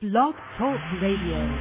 Blog 0.00 0.36
Talk 0.56 0.78
Radio. 1.02 1.58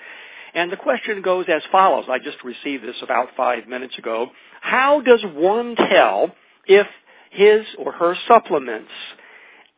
and 0.53 0.71
the 0.71 0.77
question 0.77 1.21
goes 1.21 1.45
as 1.47 1.61
follows. 1.71 2.05
I 2.09 2.19
just 2.19 2.43
received 2.43 2.83
this 2.83 2.95
about 3.01 3.29
five 3.37 3.67
minutes 3.67 3.97
ago. 3.97 4.27
How 4.61 5.01
does 5.01 5.23
one 5.33 5.75
tell 5.75 6.31
if 6.65 6.87
his 7.31 7.65
or 7.77 7.93
her 7.93 8.15
supplements, 8.27 8.91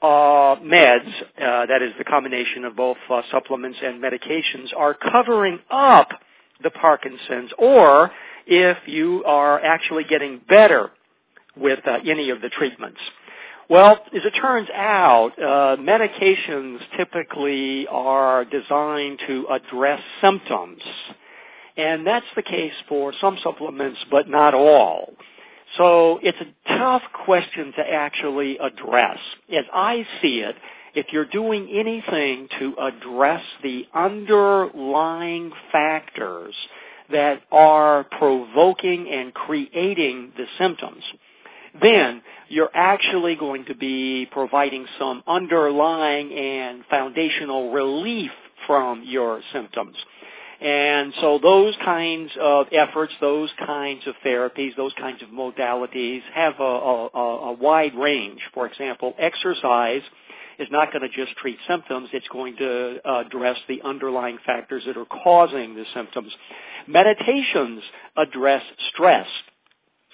uh, 0.01 0.57
meds, 0.61 1.07
uh, 1.41 1.65
that 1.67 1.81
is 1.81 1.93
the 1.97 2.03
combination 2.03 2.65
of 2.65 2.75
both 2.75 2.97
uh, 3.09 3.21
supplements 3.31 3.77
and 3.83 4.01
medications, 4.03 4.75
are 4.75 4.93
covering 4.93 5.59
up 5.69 6.09
the 6.61 6.71
Parkinson's, 6.71 7.51
or 7.57 8.11
if 8.47 8.77
you 8.87 9.23
are 9.25 9.59
actually 9.61 10.03
getting 10.03 10.41
better 10.49 10.91
with 11.55 11.79
uh, 11.87 11.99
any 12.05 12.31
of 12.31 12.41
the 12.41 12.49
treatments? 12.49 12.99
Well, 13.73 13.93
as 14.15 14.21
it 14.23 14.35
turns 14.39 14.69
out, 14.75 15.31
uh, 15.39 15.77
medications 15.81 16.77
typically 16.95 17.87
are 17.87 18.45
designed 18.45 19.19
to 19.25 19.47
address 19.49 19.99
symptoms. 20.21 20.79
And 21.75 22.05
that's 22.05 22.27
the 22.35 22.43
case 22.43 22.75
for 22.87 23.13
some 23.19 23.35
supplements, 23.43 23.97
but 24.11 24.29
not 24.29 24.53
all. 24.53 25.15
So 25.79 26.19
it's 26.21 26.37
a 26.39 26.77
tough 26.77 27.01
question 27.25 27.73
to 27.77 27.81
actually 27.91 28.59
address. 28.59 29.17
As 29.51 29.65
I 29.73 30.05
see 30.21 30.41
it, 30.41 30.55
if 30.93 31.07
you're 31.11 31.25
doing 31.25 31.67
anything 31.73 32.49
to 32.59 32.75
address 32.79 33.41
the 33.63 33.87
underlying 33.95 35.51
factors 35.71 36.53
that 37.11 37.41
are 37.51 38.03
provoking 38.19 39.09
and 39.09 39.33
creating 39.33 40.33
the 40.37 40.45
symptoms, 40.59 41.03
then 41.81 42.21
you're 42.49 42.69
actually 42.73 43.35
going 43.35 43.65
to 43.65 43.75
be 43.75 44.27
providing 44.31 44.85
some 44.99 45.23
underlying 45.27 46.31
and 46.31 46.83
foundational 46.89 47.71
relief 47.71 48.31
from 48.67 49.03
your 49.03 49.41
symptoms. 49.51 49.95
And 50.61 51.13
so 51.19 51.39
those 51.41 51.75
kinds 51.83 52.31
of 52.39 52.67
efforts, 52.71 53.11
those 53.19 53.49
kinds 53.65 54.07
of 54.07 54.15
therapies, 54.25 54.75
those 54.77 54.93
kinds 54.97 55.21
of 55.21 55.29
modalities 55.29 56.21
have 56.33 56.53
a, 56.59 56.63
a, 56.63 57.07
a 57.17 57.53
wide 57.53 57.95
range. 57.95 58.39
For 58.53 58.65
example, 58.65 59.13
exercise 59.19 60.01
is 60.59 60.67
not 60.71 60.93
going 60.93 61.01
to 61.01 61.09
just 61.09 61.35
treat 61.37 61.57
symptoms, 61.67 62.09
it's 62.13 62.27
going 62.29 62.55
to 62.57 62.99
address 63.03 63.57
the 63.67 63.81
underlying 63.83 64.37
factors 64.45 64.83
that 64.85 64.95
are 64.95 65.05
causing 65.05 65.75
the 65.75 65.83
symptoms. 65.93 66.31
Meditations 66.87 67.81
address 68.15 68.63
stress 68.93 69.27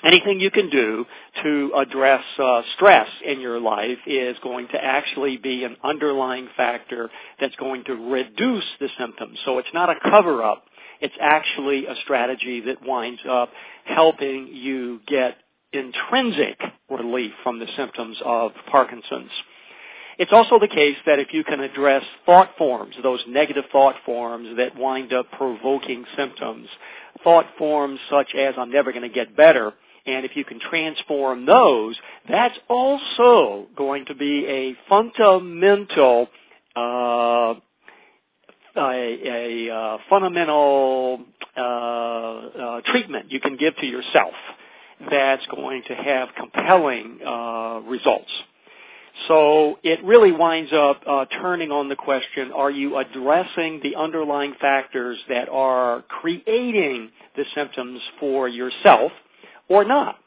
anything 0.04 0.40
you 0.40 0.52
can 0.52 0.70
do 0.70 1.06
to 1.44 1.72
address 1.76 2.24
uh, 2.38 2.62
stress 2.76 3.08
in 3.26 3.40
your 3.42 3.60
life 3.60 3.98
is 4.06 4.38
going 4.42 4.68
to 4.70 4.84
actually 4.84 5.38
be 5.38 5.64
an 5.64 5.76
underlying 5.84 6.48
factor 6.56 7.10
that's 7.40 7.56
going 7.58 7.84
to 7.86 7.94
reduce 7.94 8.66
the 8.80 8.90
symptoms. 8.98 9.38
So 9.46 9.58
it's 9.58 9.74
not 9.74 9.90
a 9.90 9.96
cover 10.10 10.44
up. 10.44 10.66
It's 11.02 11.16
actually 11.20 11.86
a 11.86 11.96
strategy 12.04 12.62
that 12.62 12.86
winds 12.86 13.22
up 13.30 13.52
helping 13.86 14.48
you 14.48 15.00
get 15.08 15.38
intrinsic 15.72 16.60
relief 16.90 17.32
from 17.44 17.60
the 17.60 17.68
symptoms 17.78 18.18
of 18.26 18.52
Parkinson's. 18.70 19.32
It's 20.18 20.34
also 20.34 20.60
the 20.60 20.68
case 20.68 20.98
that 21.06 21.20
if 21.20 21.34
you 21.34 21.46
can 21.46 21.62
address 21.62 22.04
thought 22.26 22.50
forms, 22.58 22.94
those 23.02 23.24
negative 23.28 23.64
thought 23.72 23.96
forms 24.06 24.58
that 24.58 24.76
wind 24.76 25.14
up 25.14 25.28
provoking 25.32 26.04
symptoms, 26.18 26.68
thought 27.24 27.46
forms 27.58 28.00
such 28.10 28.36
as 28.36 28.56
I'm 28.58 28.70
never 28.70 28.92
going 28.92 29.04
to 29.04 29.10
get 29.10 29.38
better, 29.38 29.74
and 30.06 30.26
if 30.26 30.36
you 30.36 30.46
can 30.46 30.60
transform 30.60 31.46
those, 31.46 31.96
that's 32.30 32.58
also 32.68 33.68
going 33.76 34.06
to 34.06 34.16
be 34.16 34.46
a 34.46 34.76
fundamental, 34.88 36.28
uh, 36.76 37.56
a, 38.78 39.68
a 39.68 39.70
uh, 39.74 39.98
fundamental 40.10 41.22
uh, 41.58 41.62
uh, 41.62 42.82
treatment 42.86 43.32
you 43.32 43.40
can 43.40 43.58
give 43.58 43.76
to 43.78 43.86
yourself 43.86 44.34
that's 45.10 45.46
going 45.48 45.84
to 45.88 45.96
have 45.96 46.30
compelling 46.38 47.20
uh, 47.26 47.80
results. 47.88 48.32
So 49.28 49.80
it 49.84 50.04
really 50.04 50.32
winds 50.32 50.72
up 50.72 51.02
uh, 51.06 51.26
turning 51.26 51.72
on 51.72 51.90
the 51.90 51.96
question, 51.96 52.52
are 52.54 52.72
you 52.72 52.98
addressing 52.98 53.82
the 53.84 53.96
underlying 53.96 54.54
factors 54.62 55.18
that 55.28 55.50
are 55.50 56.04
creating 56.08 57.10
the 57.36 57.44
symptoms 57.54 58.02
for 58.20 58.48
yourself 58.48 59.12
or 59.70 59.86
not. 59.86 60.18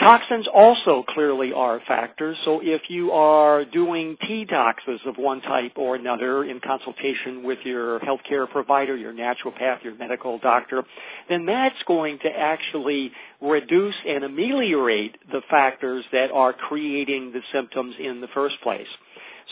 Toxins 0.00 0.48
also 0.52 1.04
clearly 1.06 1.52
are 1.52 1.78
factors, 1.86 2.38
so 2.46 2.60
if 2.62 2.88
you 2.88 3.12
are 3.12 3.66
doing 3.66 4.16
detoxes 4.22 5.06
of 5.06 5.18
one 5.18 5.42
type 5.42 5.72
or 5.76 5.96
another 5.96 6.44
in 6.44 6.60
consultation 6.60 7.42
with 7.42 7.58
your 7.64 8.00
healthcare 8.00 8.50
provider, 8.50 8.96
your 8.96 9.12
naturopath, 9.12 9.84
your 9.84 9.94
medical 9.96 10.38
doctor, 10.38 10.82
then 11.28 11.44
that's 11.44 11.76
going 11.86 12.18
to 12.20 12.30
actually 12.30 13.12
reduce 13.42 13.94
and 14.08 14.24
ameliorate 14.24 15.16
the 15.30 15.42
factors 15.50 16.06
that 16.10 16.30
are 16.30 16.54
creating 16.54 17.30
the 17.32 17.42
symptoms 17.52 17.94
in 18.00 18.22
the 18.22 18.28
first 18.28 18.56
place. 18.62 18.88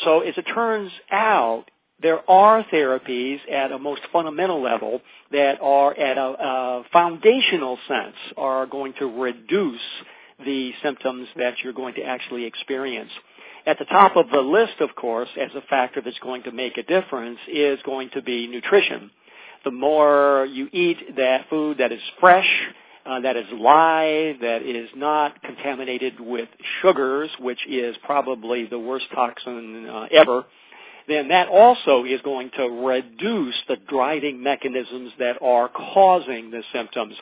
So 0.04 0.20
as 0.20 0.34
it 0.38 0.46
turns 0.54 0.90
out, 1.12 1.66
there 2.02 2.28
are 2.30 2.64
therapies 2.72 3.38
at 3.50 3.72
a 3.72 3.78
most 3.78 4.02
fundamental 4.12 4.62
level 4.62 5.00
that 5.32 5.60
are 5.60 5.96
at 5.98 6.16
a, 6.16 6.20
a, 6.20 6.84
foundational 6.92 7.78
sense 7.88 8.16
are 8.36 8.66
going 8.66 8.94
to 8.98 9.06
reduce 9.06 9.80
the 10.44 10.72
symptoms 10.82 11.28
that 11.36 11.54
you're 11.62 11.72
going 11.72 11.94
to 11.94 12.02
actually 12.02 12.44
experience. 12.44 13.10
At 13.66 13.78
the 13.78 13.84
top 13.84 14.16
of 14.16 14.30
the 14.30 14.40
list, 14.40 14.80
of 14.80 14.94
course, 14.96 15.28
as 15.38 15.50
a 15.54 15.60
factor 15.68 16.00
that's 16.00 16.18
going 16.20 16.44
to 16.44 16.52
make 16.52 16.78
a 16.78 16.82
difference 16.82 17.38
is 17.52 17.78
going 17.84 18.10
to 18.14 18.22
be 18.22 18.46
nutrition. 18.46 19.10
The 19.64 19.70
more 19.70 20.46
you 20.50 20.68
eat 20.72 21.16
that 21.16 21.50
food 21.50 21.78
that 21.78 21.92
is 21.92 22.00
fresh, 22.18 22.48
uh, 23.04 23.20
that 23.20 23.36
is 23.36 23.44
live, 23.52 24.40
that 24.40 24.62
is 24.62 24.88
not 24.96 25.42
contaminated 25.42 26.18
with 26.18 26.48
sugars, 26.80 27.30
which 27.38 27.58
is 27.68 27.96
probably 28.04 28.66
the 28.66 28.78
worst 28.78 29.06
toxin 29.14 29.86
uh, 29.86 30.06
ever, 30.10 30.44
then 31.10 31.28
that 31.28 31.48
also 31.48 32.04
is 32.04 32.20
going 32.22 32.50
to 32.56 32.64
reduce 32.68 33.54
the 33.68 33.76
driving 33.88 34.42
mechanisms 34.42 35.12
that 35.18 35.40
are 35.42 35.68
causing 35.68 36.50
the 36.50 36.62
symptoms. 36.72 37.14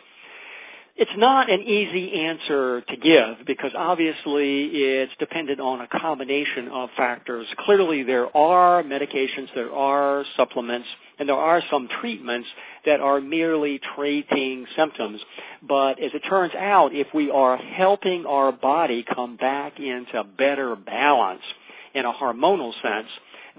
It's 1.01 1.13
not 1.17 1.49
an 1.49 1.61
easy 1.63 2.25
answer 2.25 2.81
to 2.81 2.97
give 2.97 3.47
because 3.47 3.71
obviously 3.77 4.65
it's 4.65 5.13
dependent 5.21 5.61
on 5.61 5.81
a 5.81 5.87
combination 5.87 6.67
of 6.67 6.89
factors. 6.97 7.47
Clearly 7.61 8.03
there 8.03 8.37
are 8.37 8.83
medications, 8.83 9.47
there 9.55 9.73
are 9.73 10.25
supplements, 10.37 10.89
and 11.21 11.29
there 11.29 11.37
are 11.37 11.63
some 11.71 11.89
treatments 12.01 12.49
that 12.85 12.99
are 12.99 13.21
merely 13.21 13.81
treating 13.95 14.67
symptoms. 14.75 15.21
But 15.69 16.03
as 16.03 16.11
it 16.15 16.23
turns 16.29 16.55
out, 16.57 16.93
if 16.93 17.07
we 17.15 17.31
are 17.31 17.57
helping 17.57 18.27
our 18.27 18.51
body 18.51 19.05
come 19.15 19.37
back 19.37 19.79
into 19.79 20.25
better 20.37 20.75
balance 20.75 21.43
in 21.95 22.07
a 22.07 22.13
hormonal 22.13 22.73
sense, 22.83 23.09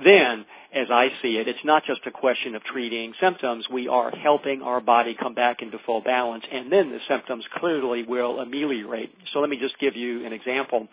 then, 0.04 0.46
as 0.74 0.88
I 0.92 1.10
see 1.22 1.38
it, 1.38 1.48
it's 1.48 1.64
not 1.64 1.84
just 1.86 2.02
a 2.06 2.12
question 2.12 2.56
of 2.56 2.64
treating 2.64 3.14
symptoms. 3.20 3.66
We 3.72 3.88
are 3.88 4.12
helping 4.12 4.62
our 4.62 4.82
body 4.82 5.16
come 5.20 5.34
back 5.34 5.62
into 5.62 5.78
full 5.86 6.02
balance, 6.02 6.44
and 6.52 6.72
then 6.72 6.92
the 6.92 7.00
symptoms 7.08 7.44
clearly 7.56 8.04
will 8.04 8.40
ameliorate. 8.40 9.14
So 9.34 9.40
let 9.40 9.50
me 9.50 9.58
just 9.58 9.78
give 9.80 9.96
you 9.96 10.26
an 10.26 10.34
example. 10.34 10.88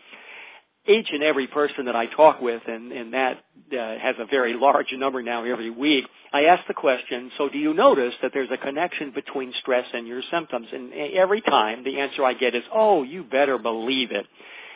Each 0.89 1.09
and 1.13 1.23
every 1.23 1.49
person 1.49 1.87
that 1.87 1.97
I 1.97 2.07
talk 2.07 2.41
with, 2.41 2.63
and, 2.67 2.93
and 2.93 3.13
that 3.13 3.39
uh, 3.73 3.99
has 3.99 4.15
a 4.19 4.27
very 4.27 4.55
large 4.55 4.93
number 4.93 5.21
now 5.21 5.45
every 5.45 5.71
week, 5.71 6.05
I 6.33 6.45
ask 6.45 6.67
the 6.69 6.75
question, 6.75 7.31
so 7.37 7.49
do 7.49 7.59
you 7.59 7.75
notice 7.75 8.15
that 8.23 8.31
there's 8.33 8.51
a 8.53 8.57
connection 8.57 9.11
between 9.11 9.53
stress 9.61 9.87
and 9.93 10.07
your 10.07 10.23
symptoms? 10.31 10.69
And 10.73 10.93
every 10.93 11.41
time 11.41 11.83
the 11.83 11.99
answer 11.99 12.25
I 12.25 12.35
get 12.35 12.55
is, 12.55 12.63
oh, 12.73 13.03
you 13.03 13.25
better 13.25 13.59
believe 13.59 14.13
it 14.13 14.27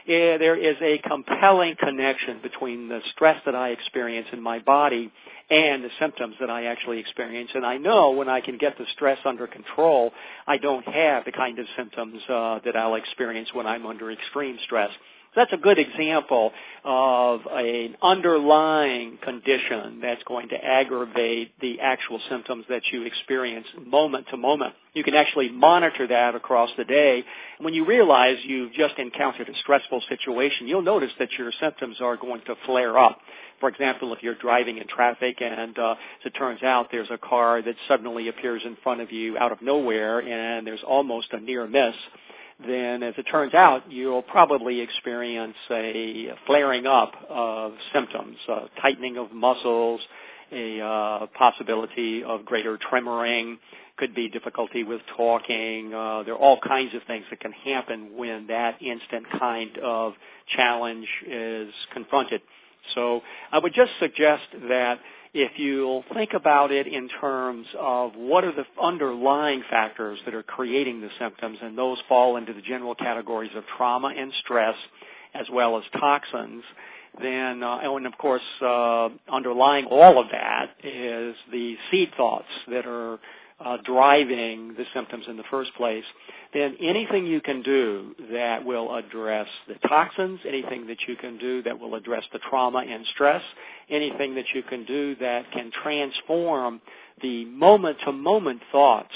there 0.06 0.56
is 0.56 0.76
a 0.81 0.99
compelling 0.99 1.76
connection 1.79 2.41
between 2.43 2.88
the 2.88 3.00
stress 3.12 3.41
that 3.47 3.55
I 3.55 3.70
experience 3.70 4.29
in 4.32 4.43
my 4.43 4.58
body 4.58 5.12
and 5.50 5.82
the 5.82 5.91
symptoms 5.99 6.37
that 6.41 6.50
I 6.50 6.67
actually 6.67 6.99
experience. 6.99 7.50
And 7.55 7.67
I 7.67 7.76
know 7.76 8.12
when 8.12 8.29
I 8.29 8.41
can 8.41 8.56
get 8.56 8.79
the 8.79 8.87
stress 8.93 9.19
under 9.25 9.47
control, 9.47 10.12
I 10.47 10.58
don't 10.58 10.87
have 10.87 11.25
the 11.25 11.32
kind 11.32 11.58
of 11.58 11.67
symptoms 11.76 12.23
uh, 12.29 12.61
that 12.64 12.76
I'll 12.76 12.94
experience 12.94 13.49
when 13.52 13.67
I'm 13.67 13.85
under 13.87 14.11
extreme 14.11 14.58
stress. 14.64 14.91
That's 15.37 15.53
a 15.53 15.56
good 15.56 15.79
example 15.79 16.50
of 16.85 17.41
an 17.53 17.97
underlying 18.03 19.19
condition 19.23 20.00
that's 20.03 20.23
going 20.25 20.49
to 20.49 20.56
aggravate 20.56 21.53
the 21.61 21.79
actual 21.81 22.21
symptoms 22.29 22.65
that 22.69 22.82
you 22.91 23.05
experience 23.05 23.67
moment 23.87 24.27
to 24.31 24.37
moment. 24.37 24.75
You 24.93 25.05
can 25.05 25.15
actually 25.15 25.49
monitor 25.50 26.09
that 26.09 26.35
across 26.35 26.71
the 26.77 26.85
day. 26.85 27.23
When 27.61 27.75
you 27.75 27.87
realize 27.87 28.38
you've 28.43 28.73
just 28.73 28.99
encountered 28.99 29.49
a 29.49 29.55
stressful 29.59 30.03
situation, 30.09 30.67
you'll 30.67 30.82
notice 30.82 31.12
that 31.21 31.31
your 31.38 31.53
symptoms 31.61 31.99
are 32.00 32.17
going 32.17 32.41
to 32.47 32.56
flare 32.67 32.99
up. 32.99 33.21
For 33.61 33.69
example, 33.69 34.12
if 34.12 34.25
you're 34.25 34.35
driving 34.35 34.79
in 34.79 34.88
traffic 34.88 35.41
and 35.41 35.79
uh, 35.79 35.93
as 35.93 36.26
it 36.26 36.31
turns 36.31 36.62
out 36.65 36.88
there's 36.91 37.11
a 37.11 37.19
car 37.19 37.62
that 37.62 37.76
suddenly 37.87 38.29
appears 38.29 38.62
in 38.65 38.76
front 38.83 39.00
of 39.00 39.12
you 39.12 39.38
out 39.38 39.53
of 39.53 39.62
nowhere 39.62 40.19
and 40.19 40.67
there's 40.67 40.83
almost 40.85 41.29
a 41.33 41.38
near 41.38 41.69
miss, 41.69 41.94
then 42.67 43.03
as 43.03 43.15
it 43.17 43.25
turns 43.25 43.55
out, 43.55 43.91
you'll 43.91 44.23
probably 44.23 44.81
experience 44.81 45.57
a 45.71 46.31
flaring 46.47 46.87
up 46.87 47.12
of 47.29 47.73
symptoms, 47.93 48.37
tightening 48.81 49.17
of 49.17 49.33
muscles, 49.33 50.01
a 50.53 50.81
uh, 50.81 51.27
possibility 51.39 52.25
of 52.25 52.45
greater 52.45 52.79
tremoring, 52.79 53.57
could 53.97 54.15
be 54.15 54.29
difficulty 54.29 54.83
with 54.83 55.01
talking. 55.17 55.93
Uh, 55.95 56.23
there 56.23 56.35
are 56.35 56.39
all 56.39 56.59
kinds 56.61 56.95
of 56.95 57.03
things 57.07 57.25
that 57.31 57.41
can 57.41 57.53
happen 57.53 58.17
when 58.17 58.47
that 58.47 58.81
instant 58.83 59.27
kind 59.39 59.79
of 59.79 60.15
challenge 60.57 61.07
is 61.27 61.73
confronted. 61.93 62.41
So 62.95 63.21
I 63.53 63.59
would 63.59 63.75
just 63.75 63.93
suggest 64.01 64.43
that 64.69 64.99
if 65.32 65.53
you'll 65.59 66.05
think 66.15 66.32
about 66.35 66.73
it 66.73 66.87
in 66.87 67.09
terms 67.21 67.67
of 67.79 68.12
what 68.17 68.44
are 68.44 68.53
the 68.53 68.65
underlying 68.82 69.62
factors 69.71 70.19
that 70.25 70.35
are 70.35 70.43
creating 70.43 71.00
the 71.00 71.11
symptoms, 71.19 71.59
and 71.62 71.79
those 71.79 71.99
fall 72.09 72.37
into 72.37 72.53
the 72.53 72.62
general 72.62 72.94
categories 72.94 73.53
of 73.55 73.65
trauma 73.77 74.12
and 74.17 74.32
stress, 74.44 74.75
as 75.35 75.47
well 75.53 75.79
as 75.79 75.85
toxins, 75.99 76.65
then, 77.21 77.62
uh, 77.62 77.79
and 77.82 78.06
of 78.06 78.17
course, 78.19 78.43
uh, 78.62 79.09
underlying 79.31 79.85
all 79.87 80.21
of 80.21 80.27
that 80.31 80.71
is 80.85 81.35
the 81.50 81.76
seed 81.91 82.11
thoughts 82.17 82.47
that 82.69 82.87
are 82.87 83.19
uh, 83.65 83.77
driving 83.85 84.75
the 84.75 84.85
symptoms 84.95 85.25
in 85.29 85.37
the 85.37 85.45
first 85.51 85.75
place, 85.77 86.05
then 86.55 86.77
anything 86.81 87.27
you 87.27 87.41
can 87.41 87.62
do 87.62 88.15
that 88.33 88.65
will 88.65 88.95
address 88.97 89.47
the 89.69 89.75
toxins, 89.89 90.41
anything 90.47 90.87
that 90.87 90.99
you 91.07 91.17
can 91.17 91.39
do 91.39 91.62
that 91.62 91.79
will 91.79 91.95
address 91.95 92.25
the 92.33 92.39
trauma 92.49 92.79
and 92.79 93.05
stress, 93.15 93.43
anything 93.91 94.35
that 94.35 94.47
you 94.55 94.62
can 94.62 94.85
do 94.85 95.15
that 95.17 95.51
can 95.53 95.71
transform 95.83 96.81
the 97.23 97.45
moment-to-moment 97.47 98.62
thoughts 98.73 99.12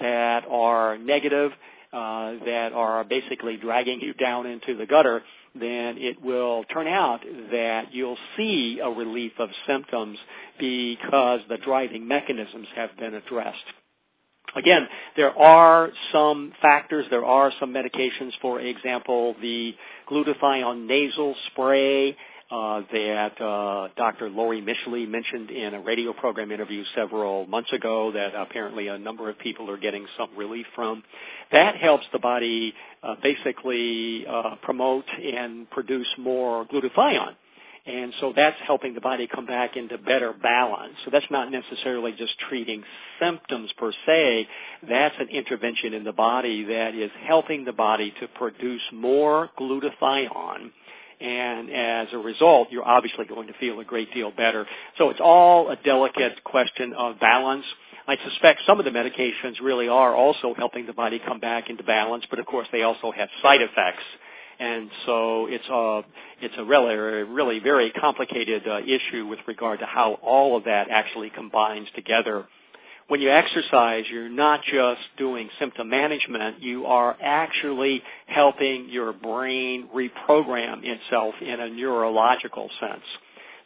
that 0.00 0.44
are 0.48 0.96
negative, 0.98 1.50
uh, 1.92 2.34
that 2.44 2.72
are 2.72 3.02
basically 3.02 3.56
dragging 3.56 4.00
you 4.00 4.14
down 4.14 4.46
into 4.46 4.76
the 4.76 4.86
gutter, 4.86 5.22
then 5.54 5.98
it 5.98 6.22
will 6.22 6.62
turn 6.72 6.86
out 6.86 7.20
that 7.50 7.92
you'll 7.92 8.18
see 8.36 8.78
a 8.80 8.88
relief 8.88 9.32
of 9.40 9.48
symptoms 9.66 10.16
because 10.60 11.40
the 11.48 11.58
driving 11.58 12.06
mechanisms 12.06 12.68
have 12.76 12.96
been 12.96 13.14
addressed. 13.14 13.56
Again, 14.56 14.88
there 15.16 15.36
are 15.38 15.90
some 16.12 16.52
factors, 16.60 17.06
there 17.10 17.24
are 17.24 17.52
some 17.60 17.72
medications, 17.72 18.32
for 18.40 18.60
example, 18.60 19.36
the 19.40 19.74
glutathione 20.10 20.86
nasal 20.86 21.34
spray 21.52 22.16
uh, 22.50 22.82
that 22.92 23.40
uh, 23.40 23.88
Dr. 23.96 24.28
Laurie 24.28 24.60
Mischley 24.60 25.08
mentioned 25.08 25.50
in 25.50 25.74
a 25.74 25.80
radio 25.80 26.12
program 26.12 26.50
interview 26.50 26.82
several 26.96 27.46
months 27.46 27.72
ago 27.72 28.10
that 28.12 28.34
apparently 28.34 28.88
a 28.88 28.98
number 28.98 29.30
of 29.30 29.38
people 29.38 29.70
are 29.70 29.76
getting 29.76 30.04
some 30.18 30.30
relief 30.36 30.66
from. 30.74 31.04
That 31.52 31.76
helps 31.76 32.04
the 32.12 32.18
body 32.18 32.74
uh, 33.04 33.14
basically 33.22 34.26
uh, 34.26 34.56
promote 34.62 35.04
and 35.22 35.70
produce 35.70 36.08
more 36.18 36.66
glutathione. 36.66 37.36
And 37.86 38.12
so 38.20 38.32
that's 38.36 38.56
helping 38.66 38.94
the 38.94 39.00
body 39.00 39.26
come 39.26 39.46
back 39.46 39.76
into 39.76 39.96
better 39.96 40.34
balance. 40.34 40.94
So 41.04 41.10
that's 41.10 41.26
not 41.30 41.50
necessarily 41.50 42.12
just 42.12 42.38
treating 42.48 42.82
symptoms 43.18 43.70
per 43.78 43.92
se. 44.06 44.46
That's 44.88 45.14
an 45.18 45.28
intervention 45.28 45.94
in 45.94 46.04
the 46.04 46.12
body 46.12 46.64
that 46.64 46.94
is 46.94 47.10
helping 47.26 47.64
the 47.64 47.72
body 47.72 48.12
to 48.20 48.28
produce 48.28 48.82
more 48.92 49.48
glutathione. 49.58 50.70
And 51.20 51.70
as 51.70 52.08
a 52.12 52.18
result, 52.18 52.68
you're 52.70 52.86
obviously 52.86 53.24
going 53.26 53.46
to 53.48 53.54
feel 53.54 53.80
a 53.80 53.84
great 53.84 54.12
deal 54.12 54.30
better. 54.30 54.66
So 54.98 55.10
it's 55.10 55.20
all 55.22 55.70
a 55.70 55.76
delicate 55.76 56.44
question 56.44 56.92
of 56.92 57.18
balance. 57.18 57.64
I 58.06 58.16
suspect 58.28 58.60
some 58.66 58.78
of 58.78 58.84
the 58.84 58.90
medications 58.90 59.60
really 59.62 59.88
are 59.88 60.14
also 60.14 60.54
helping 60.54 60.86
the 60.86 60.92
body 60.92 61.20
come 61.24 61.38
back 61.38 61.70
into 61.70 61.82
balance, 61.82 62.24
but 62.28 62.38
of 62.38 62.46
course 62.46 62.66
they 62.72 62.82
also 62.82 63.12
have 63.12 63.28
side 63.42 63.60
effects 63.62 64.02
and 64.60 64.90
so 65.06 65.46
it's 65.46 65.68
a 65.68 66.02
it's 66.42 66.54
a 66.58 66.64
really 66.64 66.94
really 66.94 67.58
very 67.58 67.90
complicated 67.90 68.68
uh, 68.68 68.80
issue 68.80 69.26
with 69.26 69.38
regard 69.48 69.80
to 69.80 69.86
how 69.86 70.14
all 70.22 70.56
of 70.56 70.64
that 70.64 70.88
actually 70.90 71.30
combines 71.30 71.88
together. 71.94 72.46
When 73.08 73.20
you 73.20 73.30
exercise, 73.30 74.04
you're 74.08 74.28
not 74.28 74.60
just 74.62 75.00
doing 75.16 75.50
symptom 75.58 75.88
management, 75.88 76.62
you 76.62 76.86
are 76.86 77.16
actually 77.20 78.04
helping 78.26 78.88
your 78.88 79.12
brain 79.12 79.88
reprogram 79.92 80.84
itself 80.84 81.34
in 81.40 81.58
a 81.58 81.68
neurological 81.70 82.70
sense. 82.78 83.02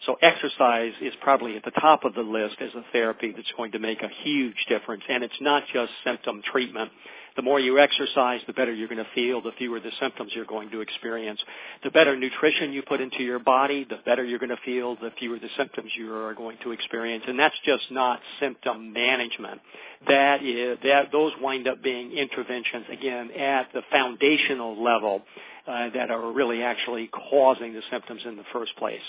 So 0.07 0.17
exercise 0.23 0.93
is 1.01 1.13
probably 1.21 1.57
at 1.57 1.65
the 1.65 1.73
top 1.73 2.05
of 2.05 2.15
the 2.15 2.23
list 2.23 2.57
as 2.61 2.71
a 2.75 2.85
therapy 2.93 3.33
that's 3.37 3.53
going 3.57 3.73
to 3.73 3.79
make 3.79 4.03
a 4.03 4.09
huge 4.23 4.57
difference. 4.69 5.03
And 5.09 5.23
it's 5.23 5.35
not 5.41 5.65
just 5.73 5.93
symptom 6.05 6.43
treatment. 6.51 6.91
The 7.37 7.43
more 7.43 7.59
you 7.59 7.81
exercise, 7.81 8.41
the 8.47 8.53
better 8.53 8.73
you're 8.73 8.89
going 8.89 9.03
to 9.03 9.11
feel, 9.15 9.43
the 9.43 9.51
fewer 9.59 9.81
the 9.81 9.91
symptoms 10.01 10.31
you're 10.35 10.45
going 10.45 10.71
to 10.71 10.81
experience. 10.81 11.41
The 11.83 11.91
better 11.91 12.17
nutrition 12.17 12.73
you 12.73 12.83
put 12.83 13.01
into 13.01 13.23
your 13.25 13.41
body, 13.41 13.85
the 13.89 13.99
better 14.05 14.25
you're 14.25 14.39
going 14.39 14.51
to 14.51 14.63
feel, 14.65 14.95
the 14.97 15.11
fewer 15.19 15.39
the 15.41 15.49
symptoms 15.57 15.91
you 15.97 16.15
are 16.15 16.35
going 16.35 16.59
to 16.63 16.71
experience. 16.71 17.25
And 17.27 17.39
that's 17.39 17.57
just 17.65 17.91
not 17.91 18.21
symptom 18.39 18.93
management. 18.93 19.61
That 20.07 20.45
is, 20.45 20.79
that, 20.85 21.11
those 21.11 21.33
wind 21.41 21.67
up 21.67 21.83
being 21.83 22.13
interventions, 22.13 22.87
again, 22.93 23.33
at 23.33 23.73
the 23.73 23.83
foundational 23.91 24.83
level 24.83 25.23
uh, 25.67 25.91
that 25.95 26.11
are 26.11 26.33
really 26.33 26.63
actually 26.63 27.09
causing 27.09 27.73
the 27.73 27.83
symptoms 27.91 28.23
in 28.27 28.37
the 28.37 28.45
first 28.53 28.77
place. 28.77 29.01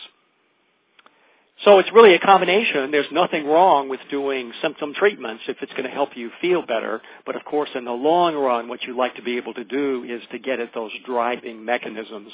So 1.64 1.80
it's 1.80 1.92
really 1.94 2.16
a 2.16 2.20
combination. 2.20 2.92
There's 2.92 3.12
nothing 3.12 3.46
wrong 3.48 3.88
with 3.88 4.02
doing 4.12 4.52
symptom 4.62 4.94
treatments 4.94 5.44
if 5.48 5.58
it's 5.62 5.72
going 5.72 5.86
to 5.86 5.90
help 5.90 6.10
you 6.16 6.30
feel 6.42 6.66
better. 6.66 7.02
But 7.26 7.36
of 7.38 7.46
course, 7.46 7.70
in 7.76 7.86
the 7.86 7.92
long 7.92 8.36
run, 8.36 8.68
what 8.68 8.84
you'd 8.84 8.98
like 8.98 9.16
to 9.16 9.22
be 9.22 9.38
able 9.38 9.54
to 9.54 9.64
do 9.64 10.04
is 10.04 10.22
to 10.32 10.40
get 10.40 10.60
at 10.60 10.74
those 10.74 10.92
driving 11.06 11.64
mechanisms. 11.64 12.32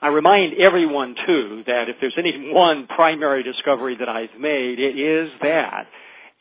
I 0.00 0.08
remind 0.08 0.54
everyone 0.54 1.16
too 1.26 1.64
that 1.66 1.88
if 1.88 1.96
there's 2.00 2.14
any 2.16 2.52
one 2.52 2.86
primary 2.86 3.42
discovery 3.42 3.96
that 3.96 4.08
I've 4.08 4.38
made, 4.38 4.78
it 4.78 4.98
is 4.98 5.30
that 5.42 5.86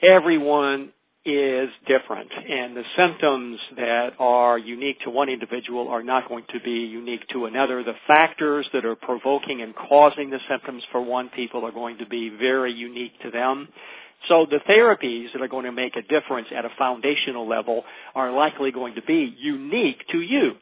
everyone 0.01 0.91
is 1.23 1.69
different 1.85 2.31
and 2.31 2.75
the 2.75 2.83
symptoms 2.97 3.59
that 3.77 4.13
are 4.17 4.57
unique 4.57 4.99
to 5.01 5.11
one 5.11 5.29
individual 5.29 5.87
are 5.87 6.01
not 6.01 6.27
going 6.27 6.43
to 6.51 6.59
be 6.61 6.71
unique 6.71 7.27
to 7.29 7.45
another. 7.45 7.83
The 7.83 7.93
factors 8.07 8.67
that 8.73 8.85
are 8.85 8.95
provoking 8.95 9.61
and 9.61 9.75
causing 9.75 10.31
the 10.31 10.39
symptoms 10.49 10.83
for 10.91 10.99
one 10.99 11.29
people 11.29 11.63
are 11.63 11.71
going 11.71 11.99
to 11.99 12.07
be 12.07 12.29
very 12.29 12.73
unique 12.73 13.13
to 13.21 13.29
them. 13.29 13.67
So 14.29 14.47
the 14.49 14.59
therapies 14.67 15.31
that 15.33 15.43
are 15.43 15.47
going 15.47 15.65
to 15.65 15.71
make 15.71 15.95
a 15.95 16.01
difference 16.01 16.47
at 16.55 16.65
a 16.65 16.69
foundational 16.77 17.47
level 17.47 17.83
are 18.15 18.31
likely 18.31 18.71
going 18.71 18.95
to 18.95 19.03
be 19.03 19.35
unique 19.39 20.03
to 20.11 20.21
you. 20.21 20.53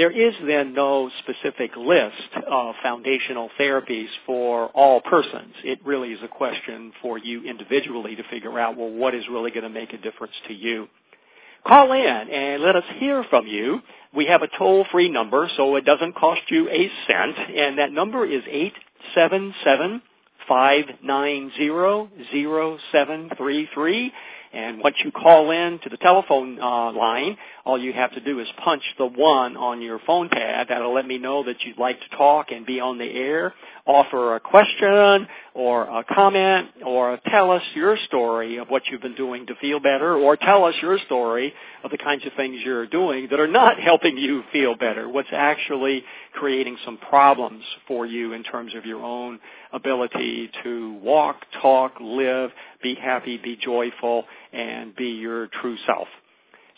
There 0.00 0.10
is 0.10 0.32
then 0.46 0.72
no 0.72 1.10
specific 1.18 1.76
list 1.76 2.46
of 2.50 2.74
foundational 2.82 3.50
therapies 3.60 4.06
for 4.24 4.68
all 4.68 5.02
persons. 5.02 5.52
It 5.62 5.78
really 5.84 6.12
is 6.12 6.20
a 6.24 6.28
question 6.28 6.90
for 7.02 7.18
you 7.18 7.44
individually 7.44 8.16
to 8.16 8.22
figure 8.30 8.58
out, 8.58 8.78
well, 8.78 8.88
what 8.88 9.14
is 9.14 9.24
really 9.30 9.50
going 9.50 9.64
to 9.64 9.68
make 9.68 9.92
a 9.92 9.98
difference 9.98 10.32
to 10.48 10.54
you. 10.54 10.88
Call 11.66 11.92
in 11.92 12.00
and 12.00 12.62
let 12.62 12.76
us 12.76 12.84
hear 12.96 13.24
from 13.28 13.46
you. 13.46 13.80
We 14.16 14.24
have 14.24 14.40
a 14.40 14.48
toll-free 14.56 15.10
number, 15.10 15.50
so 15.58 15.76
it 15.76 15.84
doesn't 15.84 16.14
cost 16.14 16.40
you 16.48 16.70
a 16.70 16.90
cent, 17.06 17.36
and 17.54 17.76
that 17.76 17.92
number 17.92 18.24
is 18.24 18.42
877 18.48 20.00
590 20.48 22.08
0733. 22.32 24.12
And 24.52 24.80
once 24.82 24.96
you 25.04 25.12
call 25.12 25.52
in 25.52 25.78
to 25.80 25.88
the 25.88 25.96
telephone 25.96 26.58
uh, 26.60 26.92
line, 26.92 27.36
all 27.64 27.78
you 27.78 27.92
have 27.92 28.12
to 28.12 28.20
do 28.20 28.40
is 28.40 28.48
punch 28.64 28.82
the 28.98 29.06
one 29.06 29.56
on 29.56 29.80
your 29.80 30.00
phone 30.06 30.28
pad. 30.28 30.66
That'll 30.68 30.92
let 30.92 31.06
me 31.06 31.18
know 31.18 31.44
that 31.44 31.62
you'd 31.62 31.78
like 31.78 32.00
to 32.00 32.16
talk 32.16 32.50
and 32.50 32.66
be 32.66 32.80
on 32.80 32.98
the 32.98 33.04
air. 33.04 33.54
Offer 33.90 34.36
a 34.36 34.40
question 34.40 35.26
or 35.52 35.82
a 35.82 36.04
comment 36.14 36.68
or 36.86 37.18
tell 37.28 37.50
us 37.50 37.62
your 37.74 37.96
story 38.06 38.58
of 38.58 38.68
what 38.68 38.82
you've 38.86 39.02
been 39.02 39.16
doing 39.16 39.46
to 39.46 39.54
feel 39.56 39.80
better 39.80 40.14
or 40.14 40.36
tell 40.36 40.64
us 40.64 40.76
your 40.80 40.96
story 41.06 41.52
of 41.82 41.90
the 41.90 41.98
kinds 41.98 42.24
of 42.24 42.30
things 42.36 42.60
you're 42.64 42.86
doing 42.86 43.26
that 43.32 43.40
are 43.40 43.48
not 43.48 43.80
helping 43.82 44.16
you 44.16 44.44
feel 44.52 44.76
better. 44.76 45.08
What's 45.08 45.30
actually 45.32 46.04
creating 46.34 46.76
some 46.84 46.98
problems 46.98 47.64
for 47.88 48.06
you 48.06 48.32
in 48.32 48.44
terms 48.44 48.76
of 48.76 48.86
your 48.86 49.02
own 49.02 49.40
ability 49.72 50.52
to 50.62 50.92
walk, 51.02 51.44
talk, 51.60 51.94
live, 52.00 52.50
be 52.84 52.94
happy, 52.94 53.38
be 53.38 53.56
joyful, 53.60 54.24
and 54.52 54.94
be 54.94 55.08
your 55.08 55.48
true 55.60 55.76
self. 55.84 56.06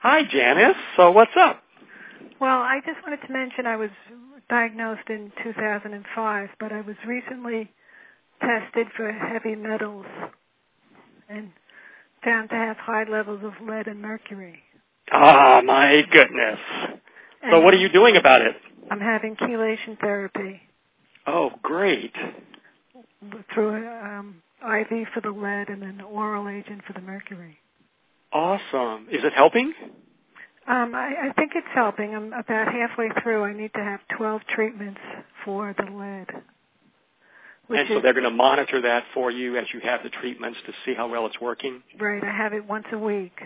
Hi, 0.00 0.22
Janice. 0.30 0.76
So 0.96 1.10
what's 1.10 1.32
up? 1.38 1.62
Well, 2.40 2.58
I 2.58 2.80
just 2.84 2.98
wanted 3.02 3.26
to 3.26 3.32
mention 3.32 3.66
I 3.66 3.76
was 3.76 3.90
diagnosed 4.48 5.08
in 5.08 5.32
2005, 5.42 6.48
but 6.60 6.72
I 6.72 6.82
was 6.82 6.96
recently 7.06 7.70
tested 8.42 8.88
for 8.96 9.10
heavy 9.12 9.54
metals 9.56 10.06
and 11.28 11.50
found 12.24 12.50
to 12.50 12.56
have 12.56 12.76
high 12.76 13.04
levels 13.04 13.40
of 13.44 13.52
lead 13.66 13.86
and 13.86 14.00
mercury. 14.00 14.60
Ah, 15.12 15.60
my 15.64 16.02
goodness. 16.10 16.58
So 17.50 17.60
what 17.60 17.74
are 17.74 17.78
you 17.78 17.88
doing 17.88 18.16
about 18.16 18.42
it? 18.42 18.56
I'm 18.90 19.00
having 19.00 19.36
chelation 19.36 19.98
therapy 20.00 20.60
Oh, 21.26 21.50
great. 21.62 22.12
through 23.54 23.86
um, 24.00 24.42
IV 24.62 25.06
for 25.14 25.20
the 25.22 25.30
lead 25.30 25.68
and 25.68 25.82
an 25.82 26.00
oral 26.00 26.48
agent 26.48 26.82
for 26.86 26.92
the 26.92 27.00
mercury. 27.00 27.58
Awesome. 28.32 29.08
Is 29.10 29.22
it 29.24 29.32
helping? 29.34 29.72
Um, 30.68 30.94
I, 30.94 31.28
I 31.28 31.32
think 31.34 31.52
it's 31.54 31.66
helping. 31.74 32.14
I'm 32.14 32.32
about 32.32 32.72
halfway 32.72 33.08
through. 33.22 33.44
I 33.44 33.52
need 33.52 33.72
to 33.74 33.80
have 33.82 34.00
12 34.16 34.42
treatments 34.54 35.00
for 35.44 35.74
the 35.76 35.84
lead. 35.84 36.42
Which 37.72 37.80
and 37.80 37.88
so 37.88 37.96
is 37.96 38.02
they're 38.02 38.12
going 38.12 38.24
to 38.24 38.30
monitor 38.30 38.82
that 38.82 39.04
for 39.14 39.30
you 39.30 39.56
as 39.56 39.64
you 39.72 39.80
have 39.80 40.02
the 40.02 40.10
treatments 40.10 40.58
to 40.66 40.72
see 40.84 40.94
how 40.94 41.08
well 41.08 41.24
it's 41.24 41.40
working. 41.40 41.82
right. 41.98 42.22
I 42.22 42.36
have 42.36 42.52
it 42.52 42.66
once 42.68 42.84
a 42.92 42.98
week, 42.98 43.40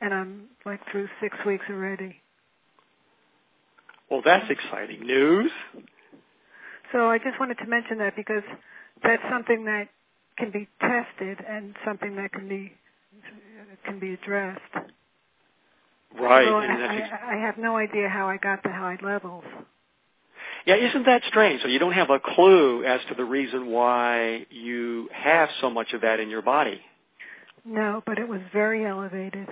and 0.00 0.12
I'm 0.12 0.48
like 0.66 0.80
through 0.90 1.08
six 1.22 1.36
weeks 1.46 1.64
already. 1.70 2.16
Well, 4.10 4.22
that's 4.24 4.50
exciting 4.50 5.06
news. 5.06 5.52
So 6.92 7.08
I 7.08 7.18
just 7.18 7.38
wanted 7.38 7.58
to 7.58 7.66
mention 7.66 7.98
that 7.98 8.16
because 8.16 8.42
that's 9.04 9.22
something 9.30 9.64
that 9.66 9.84
can 10.36 10.50
be 10.50 10.66
tested 10.80 11.38
and 11.48 11.76
something 11.84 12.16
that 12.16 12.32
can 12.32 12.48
be 12.48 12.72
can 13.84 14.00
be 14.00 14.14
addressed. 14.14 14.60
Right. 16.18 16.44
And 16.44 16.82
I, 16.82 16.96
ex- 16.96 17.12
I, 17.22 17.36
I 17.36 17.46
have 17.46 17.56
no 17.56 17.76
idea 17.76 18.08
how 18.08 18.28
I 18.28 18.36
got 18.36 18.64
the 18.64 18.70
high 18.70 18.98
levels. 19.00 19.44
Yeah, 20.66 20.76
isn't 20.76 21.06
that 21.06 21.22
strange? 21.28 21.62
So 21.62 21.68
you 21.68 21.78
don't 21.78 21.92
have 21.92 22.10
a 22.10 22.20
clue 22.20 22.84
as 22.84 23.00
to 23.08 23.14
the 23.14 23.24
reason 23.24 23.66
why 23.70 24.46
you 24.50 25.08
have 25.12 25.48
so 25.60 25.70
much 25.70 25.92
of 25.92 26.02
that 26.02 26.20
in 26.20 26.30
your 26.30 26.42
body. 26.42 26.80
No, 27.64 28.02
but 28.06 28.18
it 28.18 28.28
was 28.28 28.40
very 28.52 28.86
elevated. 28.86 29.46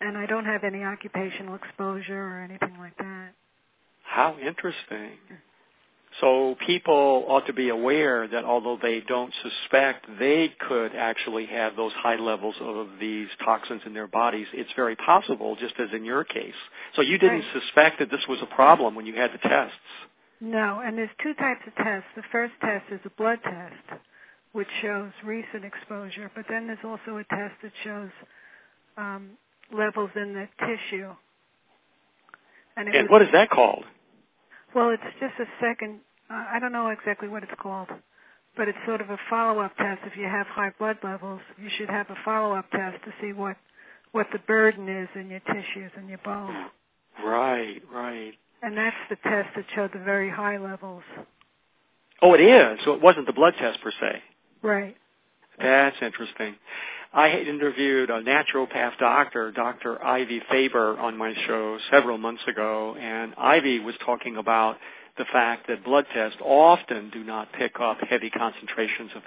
And 0.00 0.16
I 0.16 0.26
don't 0.26 0.44
have 0.44 0.62
any 0.64 0.84
occupational 0.84 1.54
exposure 1.54 2.20
or 2.20 2.42
anything 2.42 2.76
like 2.78 2.96
that. 2.98 3.30
How 4.04 4.36
interesting. 4.38 5.18
So 6.20 6.56
people 6.66 7.26
ought 7.28 7.46
to 7.46 7.52
be 7.52 7.68
aware 7.68 8.26
that 8.26 8.44
although 8.44 8.78
they 8.80 9.00
don't 9.00 9.32
suspect 9.42 10.06
they 10.18 10.48
could 10.68 10.94
actually 10.94 11.46
have 11.46 11.76
those 11.76 11.92
high 11.92 12.16
levels 12.16 12.54
of 12.60 12.88
these 12.98 13.28
toxins 13.44 13.82
in 13.84 13.92
their 13.92 14.06
bodies, 14.06 14.46
it's 14.54 14.72
very 14.76 14.96
possible, 14.96 15.56
just 15.56 15.74
as 15.78 15.88
in 15.92 16.04
your 16.04 16.24
case. 16.24 16.54
So 16.94 17.02
you 17.02 17.18
didn't 17.18 17.40
Right. 17.40 17.52
suspect 17.52 17.98
that 17.98 18.10
this 18.10 18.26
was 18.28 18.40
a 18.40 18.46
problem 18.46 18.94
when 18.94 19.04
you 19.04 19.14
had 19.14 19.32
the 19.32 19.38
tests. 19.38 19.78
No, 20.40 20.80
and 20.80 20.96
there's 20.96 21.14
two 21.22 21.34
types 21.34 21.66
of 21.66 21.74
tests. 21.76 22.08
The 22.14 22.22
first 22.24 22.54
test 22.60 22.90
is 22.90 23.00
a 23.04 23.10
blood 23.10 23.42
test, 23.42 24.00
which 24.52 24.68
shows 24.80 25.12
recent 25.22 25.64
exposure, 25.64 26.30
but 26.34 26.46
then 26.48 26.66
there's 26.66 26.84
also 26.84 27.18
a 27.18 27.24
test 27.24 27.60
that 27.62 27.72
shows 27.84 28.10
um, 28.96 29.36
levels 29.72 30.10
in 30.14 30.34
the 30.34 30.48
tissue. 30.66 31.14
And, 32.76 32.88
And 32.88 33.08
was, 33.08 33.10
what 33.10 33.22
is 33.22 33.32
that 33.32 33.50
called? 33.50 33.84
Well, 34.74 34.90
it's 34.90 35.02
just 35.20 35.34
a 35.40 35.46
second. 35.60 36.00
I 36.30 36.58
don't 36.60 36.72
know 36.72 36.88
exactly 36.88 37.28
what 37.28 37.42
it's 37.42 37.52
called, 37.60 37.88
but 38.56 38.68
it's 38.68 38.78
sort 38.86 39.00
of 39.00 39.10
a 39.10 39.18
follow-up 39.30 39.76
test. 39.76 40.00
If 40.04 40.16
you 40.16 40.24
have 40.24 40.46
high 40.46 40.72
blood 40.78 40.98
levels, 41.02 41.40
you 41.56 41.68
should 41.76 41.88
have 41.88 42.08
a 42.10 42.16
follow-up 42.24 42.70
test 42.70 43.04
to 43.04 43.12
see 43.20 43.32
what 43.32 43.56
what 44.12 44.26
the 44.32 44.38
burden 44.40 44.88
is 44.88 45.08
in 45.14 45.28
your 45.28 45.40
tissues 45.40 45.90
and 45.96 46.08
your 46.08 46.18
bones. 46.24 46.70
Right, 47.22 47.82
right. 47.92 48.32
And 48.62 48.76
that's 48.76 48.96
the 49.10 49.16
test 49.16 49.48
that 49.56 49.64
showed 49.74 49.92
the 49.92 49.98
very 49.98 50.30
high 50.30 50.56
levels. 50.58 51.02
Oh, 52.22 52.32
it 52.32 52.40
is. 52.40 52.78
So 52.84 52.94
it 52.94 53.02
wasn't 53.02 53.26
the 53.26 53.34
blood 53.34 53.54
test 53.58 53.80
per 53.82 53.90
se. 53.90 54.22
Right. 54.62 54.96
That's 55.58 55.96
interesting. 56.00 56.54
I 57.12 57.28
had 57.28 57.46
interviewed 57.46 58.10
a 58.10 58.22
naturopath 58.22 58.98
doctor, 58.98 59.52
Dr. 59.52 60.02
Ivy 60.04 60.42
Faber, 60.50 60.98
on 60.98 61.16
my 61.16 61.34
show 61.46 61.78
several 61.90 62.18
months 62.18 62.42
ago, 62.48 62.94
and 62.98 63.34
Ivy 63.38 63.80
was 63.80 63.94
talking 64.04 64.36
about 64.36 64.76
the 65.18 65.24
fact 65.32 65.66
that 65.68 65.84
blood 65.84 66.04
tests 66.12 66.38
often 66.44 67.10
do 67.10 67.24
not 67.24 67.52
pick 67.52 67.80
up 67.80 67.98
heavy 68.08 68.30
concentrations 68.30 69.10
of 69.16 69.22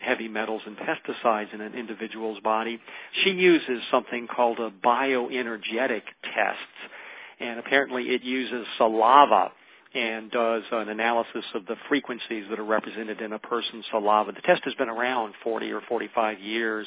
heavy 0.00 0.28
metals 0.28 0.62
and 0.66 0.76
pesticides 0.76 1.54
in 1.54 1.60
an 1.60 1.74
individual's 1.74 2.40
body. 2.40 2.80
She 3.24 3.30
uses 3.30 3.82
something 3.90 4.26
called 4.26 4.58
a 4.58 4.70
bioenergetic 4.70 6.02
test, 6.22 6.90
and 7.38 7.58
apparently 7.60 8.04
it 8.10 8.22
uses 8.22 8.66
saliva 8.76 9.52
and 9.92 10.30
does 10.30 10.62
an 10.70 10.88
analysis 10.88 11.44
of 11.54 11.66
the 11.66 11.74
frequencies 11.88 12.44
that 12.48 12.60
are 12.60 12.64
represented 12.64 13.20
in 13.20 13.32
a 13.32 13.38
person's 13.38 13.84
saliva. 13.90 14.30
The 14.32 14.40
test 14.42 14.62
has 14.64 14.74
been 14.74 14.88
around 14.88 15.34
40 15.42 15.72
or 15.72 15.80
45 15.88 16.38
years. 16.38 16.86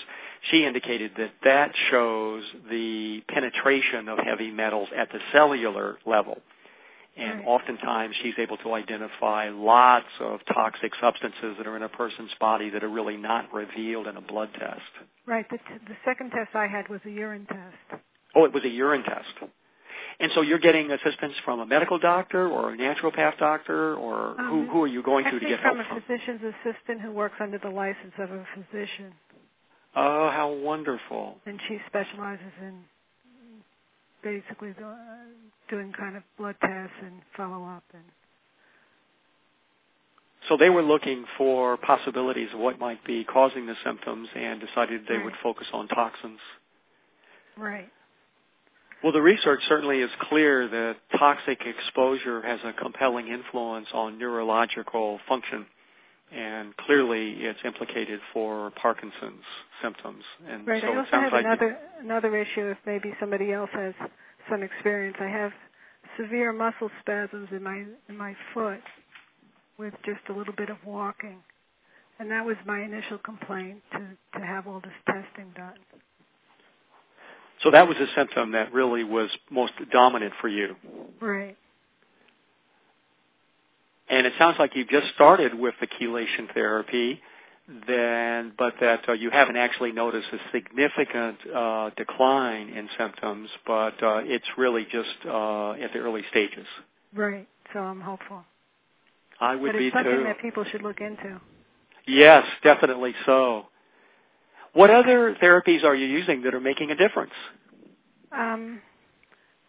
She 0.52 0.66
indicated 0.66 1.12
that 1.18 1.32
that 1.44 1.74
shows 1.92 2.44
the 2.70 3.22
penetration 3.28 4.08
of 4.08 4.20
heavy 4.20 4.52
metals 4.52 4.88
at 4.98 5.12
the 5.12 5.20
cellular 5.34 5.98
level. 6.06 6.38
And 7.16 7.44
oftentimes 7.46 8.16
she's 8.24 8.34
able 8.40 8.58
to 8.58 8.74
identify 8.74 9.50
lots 9.50 10.08
of 10.20 10.40
toxic 10.54 10.92
substances 11.00 11.56
that 11.58 11.68
are 11.68 11.76
in 11.78 11.84
a 11.84 11.90
person's 11.90 12.32
body 12.40 12.70
that 12.72 12.84
are 12.84 12.90
really 12.90 13.18
not 13.18 13.54
revealed 13.54 14.08
in 14.08 14.18
a 14.18 14.22
blood 14.22 14.50
test. 14.58 14.82
Right. 15.28 15.46
The, 15.50 15.58
t- 15.58 15.64
the 15.88 15.96
second 16.06 16.32
test 16.32 16.56
I 16.56 16.68
had 16.68 16.90
was 16.90 17.02
a 17.06 17.12
urine 17.12 17.46
test. 17.46 18.02
Oh, 18.36 18.46
it 18.46 18.54
was 18.54 18.64
a 18.64 18.70
urine 18.70 19.04
test. 19.04 19.52
And 20.20 20.32
so 20.34 20.42
you're 20.42 20.60
getting 20.60 20.90
assistance 20.92 21.34
from 21.46 21.60
a 21.60 21.66
medical 21.66 22.00
doctor 22.00 22.48
or 22.48 22.74
a 22.74 22.78
naturopath 22.78 23.38
doctor, 23.38 23.96
or 23.96 24.36
who, 24.38 24.62
Um, 24.62 24.68
who 24.72 24.82
are 24.84 24.88
you 24.88 25.04
going 25.04 25.26
to 25.26 25.40
to 25.40 25.40
get 25.40 25.60
help 25.60 25.78
from 25.78 25.86
from? 25.86 25.98
A 25.98 26.02
physician's 26.02 26.42
assistant 26.44 27.02
who 27.02 27.12
works 27.12 27.36
under 27.40 27.58
the 27.60 27.70
license 27.70 28.14
of 28.18 28.32
a 28.32 28.46
physician, 28.56 29.14
Oh, 29.96 30.30
how 30.32 30.52
wonderful. 30.52 31.38
and 31.46 31.60
she 31.68 31.78
specializes 31.88 32.52
in 32.62 32.80
basically 34.24 34.70
uh, 34.84 34.96
doing 35.70 35.94
kind 35.98 36.16
of 36.16 36.24
blood 36.38 36.56
tests 36.62 36.96
and 37.02 37.22
follow 37.36 37.66
up 37.66 37.84
and 37.94 38.04
So 40.50 40.58
they 40.58 40.70
were 40.70 40.84
looking 40.84 41.26
for 41.38 41.78
possibilities 41.78 42.50
of 42.54 42.60
what 42.60 42.80
might 42.80 43.04
be 43.06 43.24
causing 43.24 43.66
the 43.66 43.76
symptoms 43.84 44.28
and 44.36 44.60
decided 44.60 45.02
they 45.08 45.18
would 45.24 45.34
focus 45.42 45.68
on 45.74 45.88
toxins. 45.88 46.40
right. 47.58 47.90
Well, 49.04 49.12
the 49.12 49.22
research 49.22 49.60
certainly 49.68 50.00
is 50.00 50.10
clear 50.30 50.66
that 50.70 50.96
toxic 51.20 51.60
exposure 51.66 52.42
has 52.42 52.62
a 52.64 52.72
compelling 52.72 53.28
influence 53.28 53.88
on 53.94 54.18
neurological 54.18 55.20
function, 55.28 55.66
and 56.34 56.76
clearly 56.78 57.34
it's 57.44 57.60
implicated 57.64 58.20
for 58.34 58.72
Parkinson's 58.72 59.44
symptoms. 59.82 60.24
And 60.48 60.68
Right. 60.68 60.82
so 60.82 60.88
I 60.88 60.92
it 60.92 60.98
also 60.98 61.12
sounds 61.12 61.24
have 61.26 61.34
like 61.34 61.46
another 61.46 61.78
another 62.00 62.36
issue. 62.38 62.68
If 62.68 62.78
maybe 62.86 63.16
somebody 63.20 63.52
else 63.54 63.70
has 63.74 63.94
some 64.50 64.64
experience, 64.64 65.18
I 65.20 65.28
have 65.28 65.54
severe 66.18 66.52
muscle 66.54 66.90
spasms 67.02 67.50
in 67.52 67.64
my 67.64 67.86
in 68.10 68.18
my 68.18 68.36
foot 68.54 68.82
with 69.78 69.94
just 70.06 70.22
a 70.30 70.34
little 70.34 70.54
bit 70.54 70.70
of 70.70 70.78
walking, 70.86 71.44
and 72.20 72.30
that 72.32 72.46
was 72.46 72.58
my 72.66 72.82
initial 72.82 73.18
complaint 73.20 73.82
to 73.92 74.40
to 74.40 74.46
have 74.46 74.68
all 74.68 74.80
this 74.80 74.94
testing 75.06 75.52
done. 75.56 75.78
so 77.62 77.72
that 77.72 77.88
was 77.88 77.98
a 77.98 78.08
symptom 78.16 78.52
that 78.52 78.74
really 78.74 79.04
was 79.04 79.30
most 79.50 79.74
dominant 79.92 80.34
for 80.42 80.48
you. 80.50 80.76
Right. 81.22 81.58
And 84.14 84.28
it 84.28 84.34
sounds 84.38 84.58
like 84.60 84.76
you've 84.76 84.90
just 84.90 85.08
started 85.16 85.56
with 85.56 85.74
the 85.82 85.88
chelation 85.88 86.54
therapy, 86.54 87.20
then, 87.88 88.52
but 88.60 88.76
that 88.80 89.10
uh, 89.10 89.14
you 89.14 89.32
haven't 89.32 89.56
actually 89.56 89.92
noticed 89.92 90.28
a 90.32 90.38
significant 90.52 91.38
uh, 91.52 91.90
decline 91.98 92.70
in 92.70 92.88
symptoms, 92.96 93.50
but 93.66 94.04
uh, 94.04 94.22
it's 94.24 94.46
really 94.56 94.84
just 94.92 95.10
uh, 95.26 95.72
at 95.72 95.94
the 95.94 96.00
early 96.00 96.22
stages. 96.30 96.68
Right. 97.16 97.48
So 97.74 97.80
I'm 97.80 98.02
hopeful. 98.02 98.44
I 99.40 99.56
would 99.56 99.72
but 99.72 99.80
be 99.80 99.88
it's 99.88 99.96
something 99.96 100.16
too. 100.16 100.24
that 100.26 100.40
people 100.40 100.64
should 100.66 100.84
look 100.84 101.02
into. 101.02 101.42
Yes, 102.06 102.46
definitely 102.62 103.16
so. 103.26 103.66
What 104.74 104.92
other 104.92 105.36
therapies 105.42 105.84
are 105.84 105.96
you 105.96 106.06
using 106.06 106.44
that 106.44 106.54
are 106.54 106.60
making 106.60 106.92
a 106.92 106.96
difference? 106.96 107.34
Um, 108.32 108.80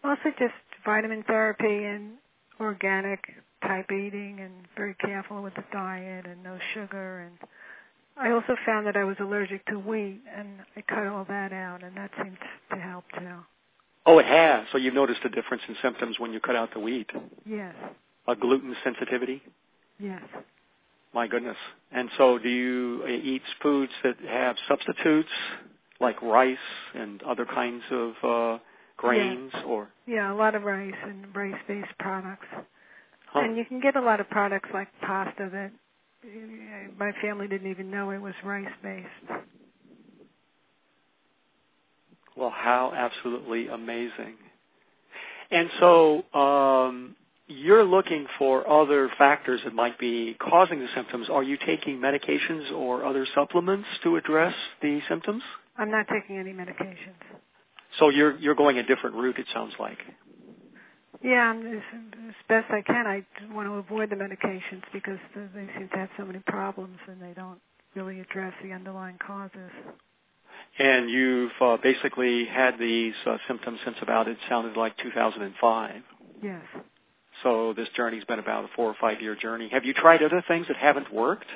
mostly 0.03 0.31
just 0.37 0.53
vitamin 0.85 1.23
therapy 1.23 1.85
and 1.85 2.11
organic 2.59 3.23
type 3.61 3.91
eating 3.91 4.39
and 4.39 4.53
very 4.75 4.95
careful 4.95 5.41
with 5.41 5.53
the 5.55 5.63
diet 5.71 6.25
and 6.25 6.43
no 6.43 6.57
sugar 6.73 7.19
and 7.21 7.49
I 8.17 8.31
also 8.31 8.55
found 8.65 8.87
that 8.87 8.95
I 8.95 9.03
was 9.03 9.17
allergic 9.19 9.65
to 9.65 9.77
wheat 9.77 10.21
and 10.35 10.59
I 10.75 10.81
cut 10.81 11.05
all 11.07 11.25
that 11.27 11.51
out 11.51 11.83
and 11.83 11.97
that 11.97 12.11
seemed 12.21 12.37
to 12.71 12.77
help 12.77 13.03
too. 13.17 13.43
Oh, 14.05 14.19
it 14.19 14.25
has. 14.25 14.65
So 14.71 14.77
you've 14.77 14.93
noticed 14.93 15.19
a 15.25 15.29
difference 15.29 15.63
in 15.67 15.75
symptoms 15.81 16.17
when 16.19 16.31
you 16.31 16.39
cut 16.39 16.55
out 16.55 16.73
the 16.73 16.79
wheat. 16.79 17.09
Yes. 17.45 17.75
A 18.27 18.35
gluten 18.35 18.75
sensitivity? 18.83 19.41
Yes. 19.99 20.21
My 21.13 21.27
goodness. 21.27 21.57
And 21.91 22.09
so 22.17 22.37
do 22.37 22.49
you 22.49 23.03
uh, 23.05 23.09
eat 23.09 23.41
foods 23.61 23.91
that 24.03 24.15
have 24.27 24.55
substitutes 24.67 25.29
like 25.99 26.21
rice 26.21 26.57
and 26.93 27.21
other 27.23 27.45
kinds 27.45 27.83
of 27.91 28.13
uh, 28.23 28.57
grains 28.97 29.51
or 29.65 29.89
Yeah, 30.07 30.31
a 30.31 30.35
lot 30.35 30.55
of 30.55 30.63
rice 30.63 30.93
and 31.03 31.35
rice 31.35 31.59
based 31.67 31.97
products. 31.99 32.47
Huh. 33.35 33.41
And 33.41 33.57
you 33.57 33.65
can 33.65 33.81
get 33.81 33.95
a 33.95 34.01
lot 34.01 34.19
of 34.19 34.29
products 34.29 34.69
like 34.73 34.87
pasta 35.01 35.49
that 35.51 35.71
uh, 36.23 36.91
my 36.97 37.11
family 37.21 37.47
didn't 37.47 37.69
even 37.69 37.91
know 37.91 38.11
it 38.11 38.21
was 38.21 38.33
rice 38.43 38.65
based. 38.81 39.07
well 42.37 42.49
how 42.49 42.93
absolutely 42.95 43.67
amazing. 43.67 44.35
And 45.51 45.69
so 45.79 46.23
um 46.33 47.15
you're 47.47 47.83
looking 47.83 48.25
for 48.39 48.67
other 48.67 49.11
factors 49.19 49.61
that 49.65 49.73
might 49.73 49.99
be 49.99 50.35
causing 50.39 50.79
the 50.79 50.87
symptoms. 50.95 51.27
Are 51.29 51.43
you 51.43 51.57
taking 51.63 51.99
medications 51.99 52.71
or 52.71 53.05
other 53.05 53.27
supplements 53.35 53.87
to 54.03 54.15
address 54.15 54.55
the 54.81 54.99
symptoms? 55.09 55.43
I'm 55.77 55.91
not 55.91 56.07
taking 56.07 56.37
any 56.37 56.53
medications. 56.53 57.19
So 57.99 58.09
you're 58.09 58.37
you're 58.37 58.55
going 58.55 58.77
a 58.77 58.83
different 58.83 59.15
route 59.17 59.37
it 59.37 59.47
sounds 59.53 59.73
like. 59.79 59.99
Yeah, 61.23 61.53
as, 61.53 61.81
as 62.27 62.35
best 62.47 62.71
I 62.71 62.81
can. 62.81 63.07
I 63.07 63.25
want 63.53 63.67
to 63.67 63.73
avoid 63.73 64.09
the 64.09 64.15
medications 64.15 64.83
because 64.93 65.17
they 65.35 65.67
seem 65.77 65.89
to 65.89 65.97
have 65.97 66.09
so 66.17 66.25
many 66.25 66.39
problems 66.47 66.97
and 67.07 67.21
they 67.21 67.33
don't 67.33 67.59
really 67.95 68.19
address 68.19 68.53
the 68.63 68.71
underlying 68.71 69.17
causes. 69.25 69.71
And 70.77 71.09
you've 71.09 71.51
uh, 71.61 71.77
basically 71.81 72.45
had 72.45 72.77
these 72.77 73.13
uh, 73.25 73.37
symptoms 73.47 73.79
since 73.85 73.97
about 74.01 74.27
it 74.27 74.37
sounded 74.49 74.75
like 74.75 74.97
2005. 74.97 76.01
Yes. 76.43 76.61
So 77.43 77.73
this 77.73 77.87
journey's 77.95 78.25
been 78.25 78.39
about 78.39 78.65
a 78.65 78.67
four 78.75 78.89
or 78.89 78.95
five 78.99 79.21
year 79.21 79.35
journey. 79.35 79.69
Have 79.71 79.85
you 79.85 79.93
tried 79.93 80.21
other 80.21 80.43
things 80.47 80.67
that 80.67 80.77
haven't 80.77 81.13
worked? 81.13 81.47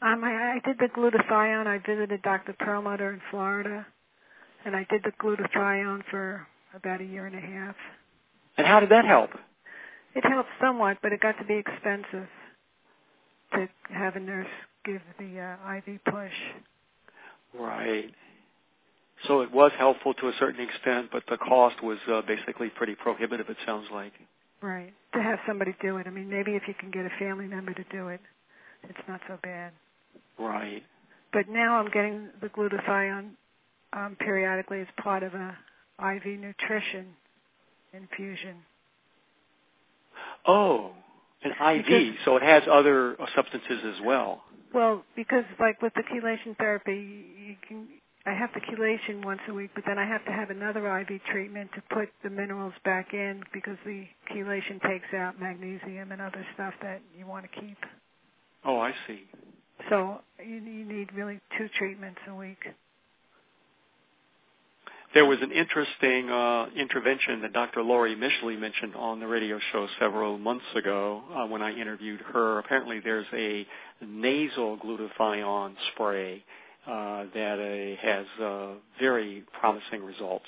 Um, 0.00 0.22
I, 0.22 0.56
I 0.56 0.60
did 0.64 0.78
the 0.78 0.86
glutathione. 0.86 1.66
I 1.66 1.78
visited 1.78 2.22
Dr. 2.22 2.54
Perlmutter 2.58 3.12
in 3.12 3.20
Florida, 3.30 3.84
and 4.64 4.76
I 4.76 4.86
did 4.88 5.02
the 5.02 5.12
glutathione 5.20 6.02
for 6.10 6.46
about 6.78 7.00
a 7.00 7.04
year 7.04 7.26
and 7.26 7.36
a 7.36 7.40
half. 7.40 7.76
And 8.56 8.66
how 8.66 8.80
did 8.80 8.90
that 8.90 9.04
help? 9.04 9.30
It 10.14 10.24
helped 10.24 10.48
somewhat, 10.60 10.98
but 11.02 11.12
it 11.12 11.20
got 11.20 11.38
to 11.38 11.44
be 11.44 11.54
expensive 11.54 12.28
to 13.52 13.68
have 13.90 14.16
a 14.16 14.20
nurse 14.20 14.48
give 14.84 15.02
the 15.18 15.40
uh, 15.40 15.76
IV 15.76 16.00
push. 16.04 16.32
Right. 17.58 18.10
So 19.26 19.40
it 19.40 19.52
was 19.52 19.72
helpful 19.78 20.14
to 20.14 20.28
a 20.28 20.32
certain 20.38 20.60
extent, 20.60 21.08
but 21.12 21.24
the 21.28 21.36
cost 21.36 21.82
was 21.82 21.98
uh, 22.10 22.22
basically 22.22 22.70
pretty 22.70 22.94
prohibitive. 22.94 23.48
It 23.48 23.56
sounds 23.66 23.86
like. 23.92 24.12
Right. 24.62 24.92
To 25.14 25.22
have 25.22 25.38
somebody 25.46 25.74
do 25.82 25.96
it. 25.98 26.06
I 26.06 26.10
mean, 26.10 26.28
maybe 26.28 26.52
if 26.52 26.62
you 26.68 26.74
can 26.74 26.90
get 26.90 27.04
a 27.04 27.10
family 27.18 27.46
member 27.46 27.74
to 27.74 27.84
do 27.90 28.08
it, 28.08 28.20
it's 28.88 28.98
not 29.08 29.20
so 29.28 29.38
bad. 29.42 29.72
Right. 30.38 30.82
But 31.32 31.48
now 31.48 31.78
I'm 31.78 31.90
getting 31.90 32.28
the 32.40 32.48
glutathione 32.48 33.30
um, 33.92 34.16
periodically 34.20 34.80
as 34.80 34.86
part 35.02 35.22
of 35.22 35.34
a 35.34 35.56
IV 35.98 36.40
nutrition 36.40 37.14
infusion. 37.92 38.56
Oh, 40.46 40.92
an 41.42 41.52
IV. 41.52 41.84
Because- 41.86 42.14
so 42.24 42.36
it 42.36 42.42
has 42.42 42.62
other 42.70 43.20
uh, 43.20 43.26
substances 43.34 43.80
as 43.84 44.00
well. 44.04 44.44
Well, 44.72 45.02
because 45.16 45.44
like 45.58 45.80
with 45.80 45.94
the 45.94 46.02
chelation 46.02 46.56
therapy, 46.58 47.24
you 47.38 47.56
can 47.66 47.88
I 48.26 48.34
have 48.34 48.50
the 48.52 48.60
chelation 48.60 49.24
once 49.24 49.40
a 49.48 49.54
week, 49.54 49.70
but 49.74 49.84
then 49.86 49.98
I 49.98 50.06
have 50.06 50.22
to 50.26 50.32
have 50.32 50.50
another 50.50 50.86
IV 51.00 51.20
treatment 51.30 51.70
to 51.74 51.82
put 51.94 52.10
the 52.22 52.28
minerals 52.28 52.74
back 52.84 53.14
in 53.14 53.42
because 53.54 53.78
the 53.86 54.04
chelation 54.30 54.82
takes 54.82 55.14
out 55.14 55.40
magnesium 55.40 56.12
and 56.12 56.20
other 56.20 56.44
stuff 56.52 56.74
that 56.82 57.00
you 57.16 57.26
want 57.26 57.46
to 57.50 57.60
keep. 57.60 57.78
Oh, 58.66 58.78
I 58.78 58.92
see. 59.06 59.22
So 59.88 60.20
you, 60.44 60.56
you 60.56 60.84
need 60.84 61.12
really 61.14 61.40
two 61.56 61.68
treatments 61.78 62.20
a 62.28 62.34
week. 62.34 62.58
There 65.14 65.24
was 65.24 65.38
an 65.40 65.52
interesting 65.52 66.28
uh, 66.28 66.66
intervention 66.76 67.40
that 67.40 67.54
Dr. 67.54 67.82
Laurie 67.82 68.14
Mischley 68.14 68.58
mentioned 68.58 68.94
on 68.94 69.20
the 69.20 69.26
radio 69.26 69.58
show 69.72 69.88
several 69.98 70.36
months 70.36 70.66
ago 70.74 71.22
uh, 71.34 71.46
when 71.46 71.62
I 71.62 71.72
interviewed 71.72 72.20
her. 72.32 72.58
Apparently, 72.58 73.00
there's 73.00 73.26
a 73.32 73.66
nasal 74.04 74.76
glutathione 74.76 75.74
spray 75.92 76.44
uh, 76.86 77.24
that 77.34 77.58
uh, 77.58 78.06
has 78.06 78.26
uh, 78.38 78.74
very 79.00 79.44
promising 79.58 80.04
results. 80.04 80.46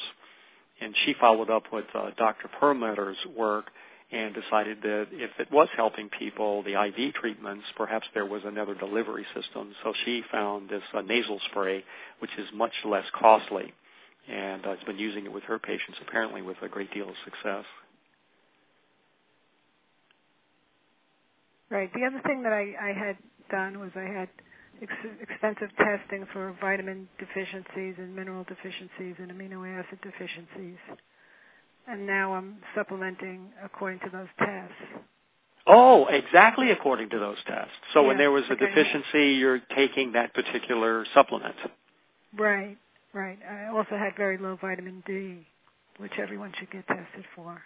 And 0.83 0.94
she 1.07 1.14
followed 1.18 1.49
up 1.49 1.64
with 1.73 1.87
uh, 1.94 2.11
Dr. 2.18 2.51
Perlmutter's 2.61 3.16
work 3.35 3.64
and 4.12 4.35
decided 4.35 4.83
that 4.83 5.07
if 5.11 5.31
it 5.38 5.51
was 5.51 5.68
helping 5.75 6.11
people, 6.18 6.62
the 6.64 6.75
IV 6.85 7.14
treatments, 7.14 7.64
perhaps 7.79 8.07
there 8.12 8.27
was 8.27 8.42
another 8.44 8.75
delivery 8.75 9.25
system. 9.35 9.73
So 9.83 9.94
she 10.05 10.23
found 10.31 10.68
this 10.68 10.83
nasal 11.07 11.40
spray, 11.51 11.83
which 12.18 12.31
is 12.37 12.46
much 12.53 12.73
less 12.85 13.07
costly 13.18 13.73
and 14.31 14.64
uh, 14.64 14.71
has 14.71 14.85
been 14.87 14.99
using 14.99 15.27
it 15.27 15.33
with 15.33 15.45
her 15.45 15.59
patients 15.59 15.99
apparently 16.07 16.43
with 16.43 16.57
a 16.62 16.69
great 16.69 16.93
deal 16.93 17.09
of 17.09 17.14
success. 17.25 17.64
Right. 21.71 21.90
The 21.95 22.05
other 22.05 22.21
thing 22.27 22.43
that 22.43 22.53
I, 22.53 22.75
I 22.81 22.93
had 22.93 23.16
done 23.51 23.79
was 23.79 23.90
I 23.95 24.03
had 24.03 24.29
ex- 24.83 24.93
extensive 25.21 25.71
testing 25.77 26.27
for 26.33 26.57
vitamin 26.61 27.09
deficiencies 27.19 27.95
and 27.99 28.14
mineral 28.14 28.45
deficiencies 28.45 29.16
and 29.19 29.31
amino 29.31 29.66
acid 29.79 29.99
deficiencies. 30.03 30.79
And 31.88 32.07
now 32.07 32.35
I'm 32.35 32.57
supplementing 32.75 33.49
according 33.64 34.01
to 34.01 34.11
those 34.11 34.29
tests. 34.38 35.05
Oh, 35.66 36.07
exactly 36.07 36.71
according 36.71 37.11
to 37.11 37.19
those 37.19 37.37
tests. 37.47 37.73
So 37.95 38.03
Yeah, 38.03 38.09
when 38.09 38.19
there 38.19 38.31
was 38.31 38.45
a 38.51 38.57
deficiency, 38.57 39.35
you're 39.35 39.61
taking 39.77 40.12
that 40.12 40.35
particular 40.35 41.05
supplement. 41.14 41.55
Right, 42.37 42.79
right. 43.12 43.38
I 43.49 43.66
also 43.68 43.96
had 43.96 44.16
very 44.16 44.38
low 44.38 44.57
vitamin 44.61 45.03
D, 45.07 45.46
which 45.99 46.12
everyone 46.18 46.53
should 46.59 46.70
get 46.70 46.87
tested 46.87 47.25
for. 47.35 47.62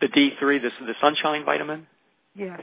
The 0.00 0.08
D3, 0.08 0.60
this 0.60 0.72
is 0.80 0.86
the 0.86 0.94
sunshine 1.00 1.44
vitamin. 1.44 1.86
Yes. 2.34 2.60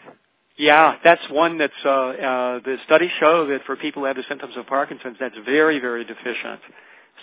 Yeah, 0.58 0.96
that's 1.04 1.22
one 1.32 1.58
that's 1.58 1.74
uh, 1.86 1.90
uh, 1.90 2.60
the 2.60 2.78
studies 2.86 3.10
show 3.20 3.48
that 3.48 3.62
for 3.66 3.76
people 3.78 4.02
who 4.02 4.06
have 4.08 4.18
the 4.18 4.24
symptoms 4.28 4.54
of 4.58 4.68
Parkinson's, 4.68 5.18
that's 5.20 5.36
very, 5.46 5.80
very 5.80 6.04
deficient. 6.04 6.60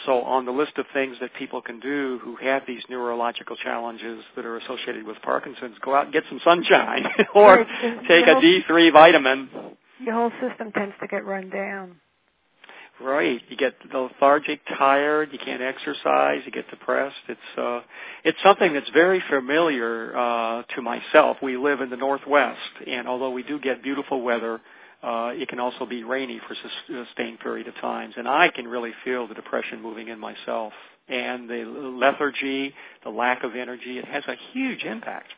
So 0.07 0.23
on 0.23 0.45
the 0.45 0.51
list 0.53 0.73
of 0.79 0.87
things 0.95 1.17
that 1.21 1.31
people 1.35 1.61
can 1.61 1.79
do 1.81 2.21
who 2.23 2.37
have 2.37 2.63
these 2.67 2.83
neurological 2.89 3.57
challenges 3.57 4.23
that 4.37 4.45
are 4.47 4.57
associated 4.59 5.05
with 5.07 5.17
Parkinson's, 5.23 5.77
go 5.85 5.95
out 5.95 6.05
and 6.05 6.13
get 6.13 6.25
some 6.29 6.41
sunshine 6.45 7.05
or 7.35 7.57
Right, 7.57 7.67
take 8.09 8.27
a 8.27 8.35
whole- 8.35 8.43
D3 8.43 8.93
vitamin. 8.93 9.51
Your 10.01 10.15
whole 10.15 10.31
system 10.41 10.73
tends 10.73 10.95
to 11.01 11.07
get 11.09 11.25
run 11.25 11.51
down. 11.51 11.97
Right. 13.01 13.41
You 13.49 13.57
get 13.57 13.75
lethargic, 13.93 14.61
tired, 14.79 15.31
you 15.33 15.39
can't 15.39 15.63
exercise, 15.63 16.43
you 16.47 16.53
get 16.53 16.69
depressed. 16.71 17.17
It's 17.29 17.59
uh 17.59 17.81
it's 18.25 18.39
something 18.45 18.73
that's 18.73 18.91
very 18.91 19.23
familiar 19.31 20.17
uh 20.17 20.63
to 20.77 20.83
myself. 20.83 21.39
We 21.43 21.57
live 21.57 21.81
in 21.81 21.91
the 21.91 21.97
northwest 21.97 22.59
and 22.87 23.09
although 23.09 23.31
we 23.31 23.43
do 23.45 23.61
get 23.61 23.83
beautiful 23.83 24.23
weather, 24.23 24.61
uh 25.03 25.33
it 25.35 25.49
can 25.49 25.61
also 25.61 25.87
be 25.87 26.05
rainy 26.05 26.41
for 26.49 26.55
sus- 26.55 27.07
sustained 27.09 27.41
period 27.41 27.69
of 27.69 27.75
times 27.77 28.15
and 28.17 28.29
I 28.29 28.51
can 28.51 28.69
really 28.69 28.93
feel 29.05 29.29
the 29.29 29.35
depression 29.35 29.83
moving 29.83 30.09
in 30.09 30.19
myself 30.21 30.73
and 31.09 31.49
the 31.49 31.65
lethargy, 31.99 32.75
the 33.05 33.11
lack 33.11 33.45
of 33.45 33.57
energy, 33.57 33.99
it 33.99 34.05
has 34.07 34.25
a 34.29 34.37
huge 34.53 34.85
impact. 34.85 35.29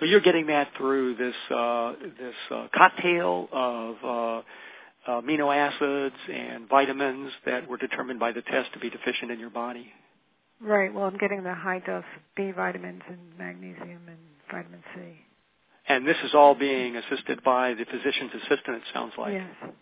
So 0.00 0.06
you're 0.06 0.20
getting 0.20 0.46
that 0.48 0.68
through 0.76 1.14
this 1.16 1.34
uh 1.54 1.92
this 2.18 2.34
uh 2.50 2.68
cocktail 2.74 3.48
of 3.52 3.96
uh 4.04 4.42
amino 5.08 5.54
acids 5.54 6.16
and 6.32 6.68
vitamins 6.68 7.32
that 7.46 7.68
were 7.68 7.76
determined 7.76 8.20
by 8.20 8.32
the 8.32 8.42
test 8.42 8.72
to 8.74 8.78
be 8.78 8.90
deficient 8.90 9.30
in 9.30 9.38
your 9.40 9.50
body. 9.50 9.86
Right. 10.60 10.92
Well, 10.94 11.04
I'm 11.04 11.18
getting 11.18 11.42
the 11.42 11.54
high 11.54 11.80
dose 11.80 12.04
B 12.36 12.52
vitamins 12.52 13.02
and 13.08 13.18
magnesium 13.38 14.02
and 14.06 14.18
vitamin 14.50 14.82
C. 14.94 15.00
And 15.88 16.06
this 16.06 16.16
is 16.24 16.34
all 16.34 16.54
being 16.54 16.96
assisted 16.96 17.42
by 17.42 17.74
the 17.74 17.84
physician's 17.84 18.30
assistant, 18.34 18.76
it 18.76 18.82
sounds 18.94 19.12
like. 19.18 19.32
yes. 19.32 19.72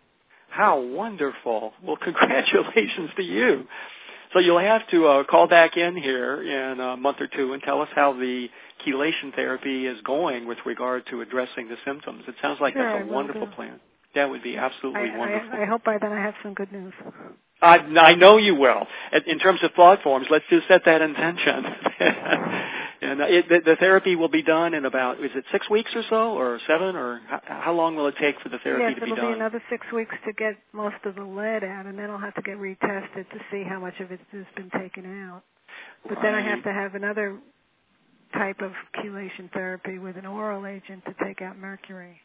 How 0.48 0.80
wonderful. 0.80 1.72
Well, 1.84 1.96
congratulations 2.02 3.10
to 3.16 3.22
you. 3.22 3.66
So 4.32 4.38
you'll 4.38 4.58
have 4.60 4.86
to 4.90 5.06
uh, 5.06 5.24
call 5.24 5.48
back 5.48 5.76
in 5.76 5.96
here 5.96 6.42
in 6.42 6.80
a 6.80 6.96
month 6.96 7.18
or 7.20 7.26
two 7.26 7.52
and 7.52 7.62
tell 7.62 7.82
us 7.82 7.88
how 7.94 8.12
the 8.12 8.48
chelation 8.86 9.34
therapy 9.34 9.86
is 9.86 10.00
going 10.02 10.46
with 10.46 10.58
regard 10.64 11.04
to 11.10 11.20
addressing 11.20 11.68
the 11.68 11.76
symptoms. 11.84 12.22
It 12.28 12.36
sounds 12.40 12.58
like 12.60 12.74
Sure, 12.74 12.90
that's 12.98 13.08
a 13.10 13.12
wonderful 13.12 13.46
do. 13.46 13.52
plan. 13.52 13.80
That 14.14 14.28
would 14.28 14.42
be 14.42 14.56
absolutely 14.56 15.10
I, 15.10 15.16
wonderful. 15.16 15.50
I, 15.52 15.62
I 15.62 15.66
hope 15.66 15.84
by 15.84 15.98
then 15.98 16.12
I 16.12 16.20
have 16.20 16.34
some 16.42 16.54
good 16.54 16.72
news. 16.72 16.92
I, 17.62 17.76
I 17.76 18.14
know 18.14 18.38
you 18.38 18.54
will. 18.54 18.86
In- 19.26 19.38
terms 19.38 19.60
of 19.62 19.72
thought 19.72 20.02
forms, 20.02 20.26
let's 20.30 20.44
just 20.48 20.66
set 20.66 20.84
that 20.86 21.02
intention. 21.02 21.64
and 23.02 23.20
uh, 23.20 23.24
it, 23.28 23.48
the, 23.48 23.60
the 23.64 23.76
therapy 23.76 24.16
will 24.16 24.28
be 24.28 24.42
done 24.42 24.74
in 24.74 24.86
about 24.86 25.22
is 25.22 25.30
it 25.34 25.44
six 25.52 25.68
weeks 25.68 25.90
or 25.94 26.02
so, 26.08 26.38
or 26.38 26.58
seven, 26.66 26.96
or 26.96 27.20
how, 27.28 27.40
how 27.44 27.72
long 27.72 27.96
will 27.96 28.06
it 28.06 28.14
take 28.20 28.40
for 28.40 28.48
the 28.48 28.58
therapy 28.64 28.84
yes, 28.84 28.94
to 28.94 29.00
be 29.00 29.10
done? 29.10 29.16
Yes, 29.16 29.18
it'll 29.18 29.32
be 29.32 29.38
another 29.38 29.62
six 29.70 29.86
weeks 29.92 30.14
to 30.26 30.32
get 30.32 30.56
most 30.72 30.96
of 31.04 31.14
the 31.16 31.22
lead 31.22 31.62
out, 31.62 31.86
and 31.86 31.98
then 31.98 32.10
I'll 32.10 32.18
have 32.18 32.34
to 32.34 32.42
get 32.42 32.56
retested 32.56 33.28
to 33.30 33.38
see 33.50 33.62
how 33.62 33.78
much 33.78 33.98
of 34.00 34.10
it 34.10 34.20
has 34.32 34.46
been 34.56 34.70
taken 34.80 35.04
out. 35.24 35.42
But 36.08 36.18
then 36.22 36.34
I 36.34 36.40
have 36.40 36.62
to 36.64 36.72
have 36.72 36.94
another 36.94 37.38
type 38.32 38.60
of 38.60 38.72
chelation 38.96 39.52
therapy 39.52 39.98
with 39.98 40.16
an 40.16 40.26
oral 40.26 40.66
agent 40.66 41.04
to 41.04 41.14
take 41.24 41.42
out 41.42 41.58
mercury. 41.58 42.20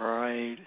Right. 0.00 0.58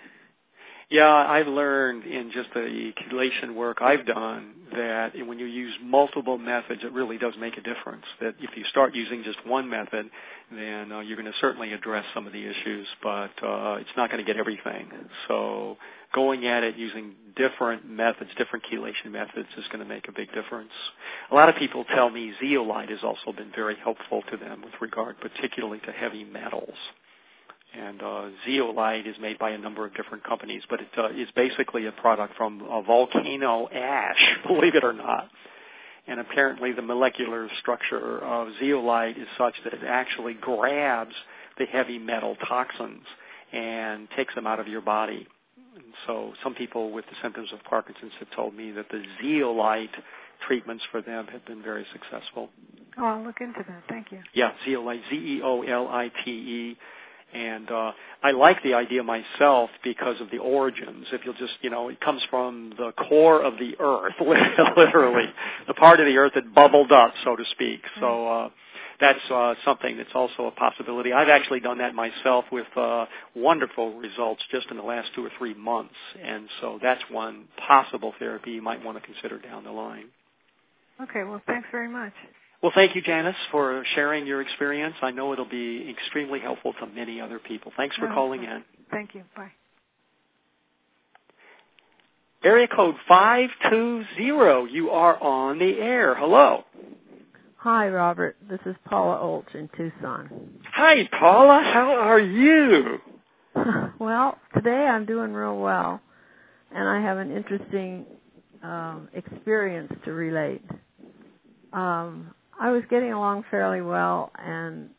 Yeah, 0.92 1.14
I've 1.14 1.48
learned 1.48 2.06
in 2.06 2.32
just 2.32 2.50
the 2.54 2.94
chelation 3.10 3.56
work 3.56 3.80
I've 3.82 4.06
done 4.06 4.54
that 4.74 5.14
when 5.28 5.40
you 5.40 5.48
use 5.48 5.74
multiple 5.84 6.38
methods, 6.38 6.82
it 6.84 6.94
really 6.94 7.18
does 7.18 7.34
make 7.40 7.58
a 7.58 7.62
difference. 7.62 8.04
That 8.22 8.36
if 8.40 8.52
you 8.56 8.66
start 8.70 8.96
using 8.96 9.24
just 9.24 9.38
one 9.48 9.70
method, 9.70 10.10
then 10.52 10.92
uh, 10.92 11.00
you're 11.02 11.18
going 11.18 11.32
to 11.32 11.38
certainly 11.42 11.74
address 11.74 12.06
some 12.14 12.28
of 12.28 12.34
the 12.34 12.46
issues, 12.46 12.88
but 13.02 13.32
uh, 13.44 13.78
it's 13.80 13.90
not 13.98 14.12
going 14.12 14.24
to 14.24 14.28
get 14.28 14.38
everything. 14.38 14.92
So 15.28 15.78
going 16.14 16.46
at 16.48 16.64
it 16.64 16.78
using 16.78 17.14
different 17.36 17.90
methods, 17.90 18.32
different 18.38 18.66
chelation 18.72 19.12
methods, 19.12 19.50
is 19.58 19.66
going 19.72 19.80
to 19.80 19.90
make 19.90 20.08
a 20.08 20.14
big 20.14 20.34
difference. 20.34 20.72
A 21.32 21.36
lot 21.36 21.50
of 21.50 21.56
people 21.56 21.86
tell 21.96 22.12
me 22.12 22.34
zeolite 22.42 22.90
has 22.90 23.00
also 23.04 23.36
been 23.36 23.52
very 23.56 23.76
helpful 23.84 24.24
to 24.32 24.38
them 24.38 24.62
with 24.62 24.74
regard 24.82 25.16
particularly 25.22 25.80
to 25.86 25.92
heavy 25.92 26.26
metals 26.26 26.78
and 27.78 28.02
uh, 28.02 28.30
zeolite 28.46 29.08
is 29.08 29.16
made 29.20 29.38
by 29.38 29.52
a 29.52 29.58
number 29.58 29.86
of 29.86 29.94
different 29.96 30.24
companies, 30.24 30.64
but 30.70 30.80
it 30.82 30.88
uh, 30.98 31.10
is 31.10 31.28
basically 31.36 31.86
a 31.86 31.92
product 31.92 32.36
from 32.38 32.62
a 32.62 32.82
volcano 32.82 33.68
ash, 33.70 34.38
believe 34.48 34.76
it 34.76 34.84
or 34.84 34.94
not. 34.94 35.30
And 36.08 36.20
apparently, 36.20 36.72
the 36.72 36.84
molecular 36.84 37.50
structure 37.60 38.20
of 38.24 38.50
zeolite 38.60 39.18
is 39.18 39.28
such 39.38 39.56
that 39.64 39.74
it 39.74 39.80
actually 39.88 40.36
grabs 40.36 41.16
the 41.58 41.66
heavy 41.66 41.98
metal 41.98 42.36
toxins 42.48 43.04
and 43.52 44.08
takes 44.16 44.36
them 44.36 44.46
out 44.46 44.60
of 44.60 44.68
your 44.68 44.82
body. 44.82 45.28
And 45.76 45.84
so, 46.06 46.34
some 46.44 46.54
people 46.54 46.92
with 46.92 47.06
the 47.06 47.16
symptoms 47.24 47.50
of 47.54 47.64
Parkinson's 47.64 48.14
have 48.20 48.30
told 48.36 48.54
me 48.54 48.72
that 48.72 48.88
the 48.90 49.04
zeolite 49.22 49.90
treatments 50.48 50.84
for 50.92 51.02
them 51.02 51.28
have 51.32 51.44
been 51.46 51.64
very 51.64 51.86
successful. 51.92 52.50
Oh, 52.98 53.06
I'll 53.06 53.24
look 53.24 53.42
into 53.42 53.64
that. 53.68 53.84
Thank 53.90 54.12
you. 54.12 54.20
Yeah, 54.34 54.52
zeolite, 54.64 55.02
Z-E-O-L-I-T-E. 55.10 56.78
And 57.36 57.70
uh, 57.70 57.92
I 58.24 58.32
like 58.32 58.64
the 58.64 58.76
idea 58.76 59.04
myself 59.04 59.70
because 59.84 60.22
of 60.22 60.32
the 60.32 60.38
origins. 60.38 61.08
If 61.12 61.22
you'll 61.26 61.34
just, 61.34 61.54
you 61.62 61.70
know, 61.70 61.90
it 61.90 62.00
comes 62.00 62.22
from 62.30 62.74
the 62.78 62.94
core 62.94 63.44
of 63.44 63.56
the 63.60 63.76
earth, 63.80 64.14
literally, 64.78 65.26
the 65.68 65.74
part 65.74 66.00
of 66.00 66.06
the 66.06 66.18
earth 66.18 66.32
that 66.36 66.54
bubbled 66.56 66.94
up, 66.94 67.14
so 67.26 67.36
to 67.36 67.44
speak. 67.52 67.82
So 68.00 68.28
uh, 68.28 68.50
that's 69.02 69.20
uh, 69.30 69.56
something 69.66 69.98
that's 69.98 70.16
also 70.16 70.46
a 70.46 70.52
possibility. 70.52 71.12
I've 71.12 71.28
actually 71.28 71.60
done 71.60 71.80
that 71.80 71.94
myself 71.94 72.46
with 72.54 72.68
uh, 72.78 73.06
wonderful 73.36 73.98
results 73.98 74.42
just 74.50 74.72
in 74.72 74.78
the 74.78 74.84
last 74.84 75.10
two 75.14 75.26
or 75.26 75.32
three 75.38 75.54
months. 75.54 75.96
And 76.24 76.48
so 76.62 76.80
that's 76.82 77.02
one 77.12 77.46
possible 77.68 78.14
therapy 78.18 78.52
you 78.52 78.62
might 78.62 78.84
want 78.84 78.98
to 78.98 79.06
consider 79.06 79.40
down 79.40 79.66
the 79.66 79.72
line. 79.72 80.06
Okay, 81.02 81.24
well, 81.24 81.42
thanks 81.46 81.68
very 81.72 81.90
much. 81.90 82.14
Well, 82.66 82.74
thank 82.74 82.96
you, 82.96 83.04
Janice, 83.04 83.36
for 83.52 83.84
sharing 83.94 84.26
your 84.26 84.42
experience. 84.42 84.96
I 85.04 85.12
know 85.12 85.32
it'll 85.32 85.46
be 85.48 85.88
extremely 85.88 86.40
helpful 86.40 86.74
to 86.80 86.88
many 86.88 87.22
other 87.22 87.38
people. 87.38 87.72
Thanks 87.78 87.96
for 87.96 88.08
Oh, 88.08 88.14
calling 88.16 88.42
okay. 88.42 88.54
in. 88.54 88.64
Thank 88.90 89.14
you. 89.14 89.24
Bye. 89.38 89.52
Area 92.44 92.68
code 92.68 92.96
520, 93.08 94.74
you 94.74 94.90
are 94.90 95.22
on 95.22 95.60
the 95.60 95.78
air. 95.80 96.16
Hello. 96.16 96.64
Hi, 97.58 97.88
Robert. 97.88 98.36
This 98.50 98.62
is 98.66 98.76
Paula 98.86 99.18
Olch 99.18 99.54
in 99.54 99.70
Tucson. 99.78 100.60
Hi, 100.74 101.08
Paula. 101.20 101.62
How 101.72 101.92
are 101.94 102.20
you? 102.20 102.98
well, 104.00 104.40
today 104.56 104.88
I'm 104.88 105.06
doing 105.06 105.34
real 105.34 105.60
well, 105.60 106.02
and 106.72 106.90
I 106.90 107.00
have 107.00 107.20
an 107.20 107.30
interesting 107.30 108.08
um, 108.64 109.08
experience 109.14 109.94
to 110.06 110.14
relate. 110.14 110.66
Um, 111.74 112.34
I 112.60 112.72
was 112.72 112.84
getting 112.90 113.12
along 113.12 113.44
fairly 113.52 113.82
well 113.82 114.32
and 114.38 114.90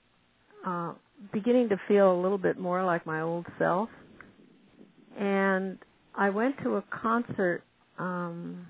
uh, 0.67 0.93
beginning 1.33 1.69
to 1.71 1.77
feel 1.89 2.13
a 2.13 2.21
little 2.21 2.39
bit 2.39 2.59
more 2.59 2.85
like 2.85 3.07
my 3.07 3.23
old 3.23 3.47
self. 3.59 3.89
And 5.19 5.79
I 6.15 6.31
went 6.31 6.57
to 6.65 6.77
a 6.77 6.85
concert 6.91 7.63
um, 7.99 8.67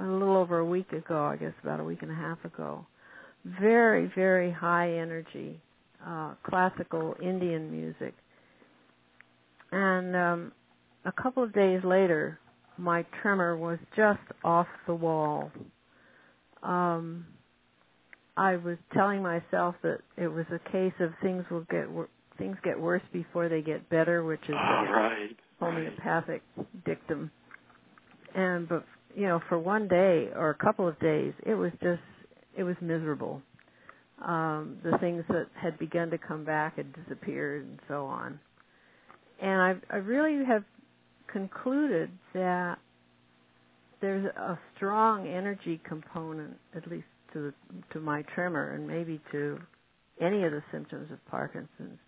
a 0.00 0.04
little 0.04 0.36
over 0.36 0.58
a 0.58 0.64
week 0.64 0.92
ago, 0.92 1.24
I 1.24 1.36
guess 1.36 1.52
about 1.62 1.80
a 1.80 1.84
week 1.84 2.02
and 2.02 2.10
a 2.10 2.14
half 2.14 2.44
ago. 2.44 2.84
Very, 3.60 4.10
very 4.16 4.50
high 4.50 4.98
energy, 4.98 5.60
uh, 6.04 6.34
classical 6.42 7.14
Indian 7.22 7.70
music. 7.70 8.14
And 9.70 10.16
um, 10.16 10.52
a 11.04 11.12
couple 11.12 11.42
of 11.44 11.52
days 11.52 11.80
later, 11.84 12.40
my 12.78 13.04
tremor 13.22 13.56
was 13.56 13.78
just 13.96 14.20
off 14.42 14.66
the 14.86 14.94
wall. 14.94 15.50
Um, 16.62 17.26
I 18.38 18.56
was 18.56 18.78
telling 18.94 19.20
myself 19.20 19.74
that 19.82 19.98
it 20.16 20.28
was 20.28 20.46
a 20.52 20.70
case 20.70 20.92
of 21.00 21.10
things 21.20 21.44
will 21.50 21.66
get 21.70 21.90
wor- 21.90 22.08
things 22.38 22.56
get 22.62 22.78
worse 22.78 23.02
before 23.12 23.48
they 23.48 23.62
get 23.62 23.88
better, 23.90 24.24
which 24.24 24.42
is 24.48 24.54
a 24.54 24.92
right. 24.92 25.36
homeopathic 25.58 26.42
dictum. 26.84 27.32
And 28.36 28.68
but 28.68 28.84
you 29.16 29.26
know, 29.26 29.40
for 29.48 29.58
one 29.58 29.88
day 29.88 30.28
or 30.36 30.50
a 30.50 30.54
couple 30.54 30.86
of 30.86 30.98
days, 31.00 31.32
it 31.44 31.54
was 31.54 31.72
just 31.82 32.00
it 32.56 32.62
was 32.62 32.76
miserable. 32.80 33.42
Um, 34.24 34.78
the 34.84 34.96
things 34.98 35.24
that 35.28 35.46
had 35.60 35.76
begun 35.78 36.10
to 36.10 36.18
come 36.18 36.44
back 36.44 36.76
had 36.76 36.92
disappeared, 36.92 37.64
and 37.64 37.80
so 37.88 38.06
on. 38.06 38.38
And 39.42 39.60
I, 39.62 39.74
I 39.90 39.96
really 39.96 40.44
have 40.44 40.64
concluded 41.32 42.10
that 42.34 42.78
there's 44.00 44.26
a 44.26 44.58
strong 44.76 45.26
energy 45.26 45.80
component, 45.88 46.56
at 46.76 46.88
least 46.88 47.06
to 47.32 47.40
the, 47.40 47.54
to 47.92 48.00
my 48.00 48.22
tremor, 48.34 48.72
and 48.72 48.86
maybe 48.86 49.20
to 49.32 49.58
any 50.20 50.44
of 50.44 50.52
the 50.52 50.62
symptoms 50.72 51.10
of 51.12 51.24
Parkinson's. 51.26 51.98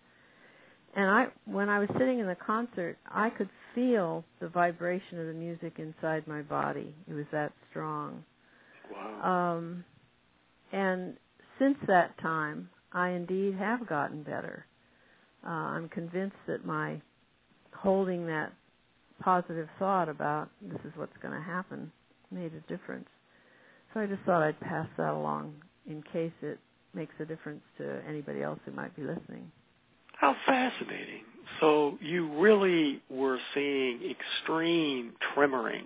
And 0.95 1.05
I, 1.05 1.25
when 1.45 1.69
I 1.69 1.79
was 1.79 1.87
sitting 1.97 2.19
in 2.19 2.27
the 2.27 2.35
concert, 2.35 2.97
I 3.09 3.29
could 3.29 3.49
feel 3.73 4.25
the 4.41 4.49
vibration 4.49 5.19
of 5.19 5.27
the 5.27 5.33
music 5.33 5.73
inside 5.77 6.27
my 6.27 6.41
body. 6.41 6.93
It 7.09 7.13
was 7.13 7.25
that 7.31 7.53
strong. 7.69 8.23
Wow. 8.91 9.55
Um, 9.57 9.85
and 10.73 11.15
since 11.59 11.77
that 11.87 12.17
time, 12.21 12.69
I 12.91 13.09
indeed 13.09 13.55
have 13.57 13.87
gotten 13.87 14.23
better. 14.23 14.65
Uh, 15.45 15.49
I'm 15.49 15.89
convinced 15.89 16.35
that 16.47 16.65
my 16.65 17.01
holding 17.73 18.27
that 18.27 18.51
positive 19.21 19.67
thought 19.79 20.09
about 20.09 20.49
this 20.61 20.79
is 20.85 20.91
what's 20.95 21.15
going 21.21 21.33
to 21.33 21.41
happen 21.41 21.91
made 22.31 22.51
a 22.53 22.59
difference. 22.71 23.07
So 23.93 23.99
I 23.99 24.05
just 24.05 24.21
thought 24.23 24.41
I'd 24.41 24.59
pass 24.59 24.87
that 24.97 25.11
along 25.11 25.53
in 25.87 26.03
case 26.13 26.31
it 26.41 26.59
makes 26.93 27.13
a 27.19 27.25
difference 27.25 27.61
to 27.77 28.01
anybody 28.07 28.41
else 28.41 28.59
who 28.65 28.71
might 28.71 28.95
be 28.95 29.03
listening. 29.03 29.51
How 30.13 30.35
fascinating. 30.45 31.23
So 31.59 31.97
you 32.01 32.39
really 32.39 33.01
were 33.09 33.39
seeing 33.53 33.99
extreme 34.09 35.13
tremoring 35.35 35.85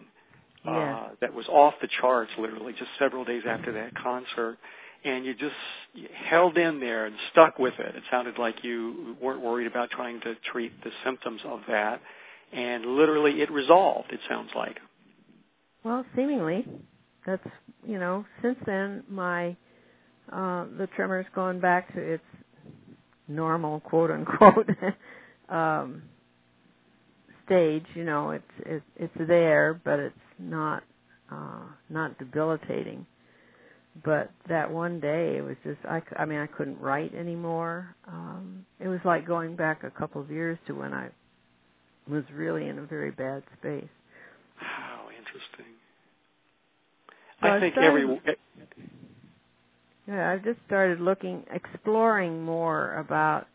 uh, 0.67 1.09
that 1.21 1.33
was 1.33 1.47
off 1.47 1.75
the 1.81 1.87
charts 2.01 2.31
literally 2.39 2.73
just 2.73 2.89
several 2.97 3.23
days 3.23 3.43
after 3.47 3.71
that 3.73 3.93
concert 3.95 4.57
and 5.05 5.23
you 5.23 5.35
just 5.35 5.55
held 6.27 6.57
in 6.57 6.79
there 6.79 7.05
and 7.05 7.15
stuck 7.31 7.59
with 7.59 7.75
it. 7.79 7.95
It 7.95 8.03
sounded 8.09 8.39
like 8.39 8.63
you 8.63 9.15
weren't 9.21 9.41
worried 9.41 9.67
about 9.67 9.91
trying 9.91 10.19
to 10.21 10.33
treat 10.51 10.71
the 10.83 10.89
symptoms 11.05 11.41
of 11.45 11.59
that, 11.67 12.01
and 12.51 12.85
literally 12.97 13.41
it 13.41 13.51
resolved. 13.51 14.11
It 14.11 14.19
sounds 14.27 14.49
like. 14.55 14.77
Well, 15.83 16.03
seemingly, 16.15 16.65
that's 17.25 17.47
you 17.87 17.99
know. 17.99 18.25
Since 18.41 18.57
then, 18.65 19.03
my 19.09 19.49
uh, 20.31 20.65
the 20.77 20.87
tremor's 20.95 21.25
gone 21.35 21.59
back 21.59 21.93
to 21.93 21.99
its 22.01 22.23
normal 23.27 23.79
quote 23.81 24.11
unquote 24.11 24.69
um, 25.49 26.03
stage. 27.45 27.85
You 27.93 28.03
know, 28.05 28.31
it's 28.31 28.43
it, 28.65 28.83
it's 28.97 29.27
there, 29.27 29.79
but 29.83 29.99
it's 29.99 30.15
not 30.39 30.83
uh, 31.31 31.63
not 31.89 32.17
debilitating 32.17 33.05
but 34.03 34.31
that 34.49 34.69
one 34.69 34.99
day 34.99 35.37
it 35.37 35.41
was 35.41 35.55
just 35.63 35.79
I, 35.85 36.01
I 36.17 36.25
mean 36.25 36.39
I 36.39 36.47
couldn't 36.47 36.79
write 36.79 37.13
anymore. 37.15 37.95
Um, 38.07 38.65
it 38.79 38.87
was 38.87 38.99
like 39.05 39.25
going 39.25 39.55
back 39.55 39.83
a 39.83 39.91
couple 39.91 40.21
of 40.21 40.29
years 40.29 40.57
to 40.67 40.73
when 40.73 40.93
I 40.93 41.09
was 42.09 42.23
really 42.33 42.67
in 42.67 42.79
a 42.79 42.85
very 42.85 43.11
bad 43.11 43.43
space. 43.59 43.87
How 44.57 45.07
interesting. 45.17 45.73
I 47.51 47.59
think 47.59 47.73
started, 47.73 47.87
every 47.87 48.21
yeah 50.07 50.31
I've 50.31 50.43
just 50.43 50.59
started 50.67 50.99
looking 50.99 51.43
exploring 51.51 52.43
more 52.43 52.95
about 52.95 53.47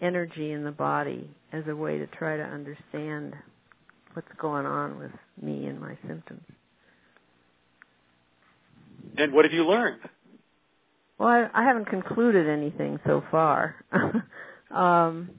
energy 0.00 0.52
in 0.52 0.64
the 0.64 0.70
body 0.72 1.30
as 1.52 1.64
a 1.68 1.76
way 1.76 1.98
to 1.98 2.06
try 2.08 2.36
to 2.36 2.42
understand 2.42 3.34
what's 4.14 4.28
going 4.38 4.66
on 4.66 4.98
with 4.98 5.12
me 5.40 5.66
and 5.66 5.80
my 5.80 5.96
symptoms. 6.06 6.42
And 9.16 9.32
what 9.32 9.44
have 9.44 9.52
you 9.52 9.66
learned? 9.66 10.00
Well, 11.18 11.28
I, 11.28 11.48
I 11.54 11.64
haven't 11.64 11.86
concluded 11.86 12.48
anything 12.48 12.98
so 13.06 13.22
far. 13.30 13.76
um, 14.70 15.30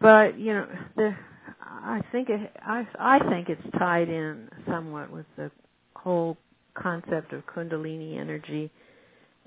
but 0.00 0.38
you 0.38 0.54
know, 0.54 0.66
the, 0.96 1.14
I 1.60 2.00
think 2.12 2.28
it, 2.30 2.50
I, 2.62 2.86
I 2.98 3.18
think 3.30 3.48
it's 3.48 3.78
tied 3.78 4.08
in 4.08 4.48
somewhat 4.66 5.10
with 5.10 5.26
the 5.36 5.50
whole 5.94 6.36
concept 6.74 7.32
of 7.32 7.44
Kundalini 7.46 8.18
energy 8.18 8.70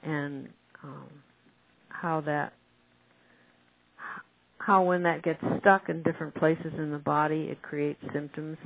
and 0.04 0.50
um, 0.84 1.08
how 1.90 2.22
that 2.22 2.54
how 4.58 4.82
when 4.82 5.04
that 5.04 5.24
gets 5.24 5.44
stuck 5.60 5.90
in 5.90 6.04
different 6.04 6.34
places 6.36 6.72
in 6.78 6.90
the 6.90 6.98
body, 6.98 7.48
it 7.52 7.62
creates 7.62 8.00
symptoms 8.14 8.58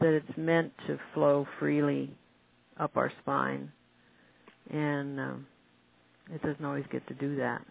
that 0.00 0.12
it's 0.12 0.36
meant 0.36 0.72
to 0.88 0.98
flow 1.14 1.46
freely 1.60 2.12
up 2.78 2.96
our 2.96 3.12
spine, 3.22 3.70
and 4.70 5.20
um, 5.20 5.46
it 6.34 6.42
doesn't 6.42 6.64
always 6.64 6.84
get 6.90 7.06
to 7.06 7.14
do 7.14 7.36
that. 7.36 7.62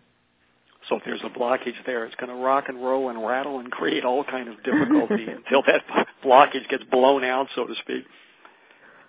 So 0.87 0.95
if 0.95 1.01
there's 1.03 1.21
a 1.25 1.37
blockage 1.37 1.73
there, 1.85 2.05
it's 2.05 2.15
going 2.15 2.29
to 2.29 2.35
rock 2.35 2.65
and 2.67 2.77
roll 2.77 3.09
and 3.09 3.25
rattle 3.25 3.59
and 3.59 3.69
create 3.71 4.05
all 4.05 4.23
kind 4.23 4.47
of 4.47 4.55
difficulty 4.63 5.25
until 5.27 5.63
that 5.67 5.81
blockage 6.23 6.67
gets 6.69 6.83
blown 6.91 7.23
out, 7.23 7.47
so 7.55 7.65
to 7.65 7.73
speak. 7.81 8.05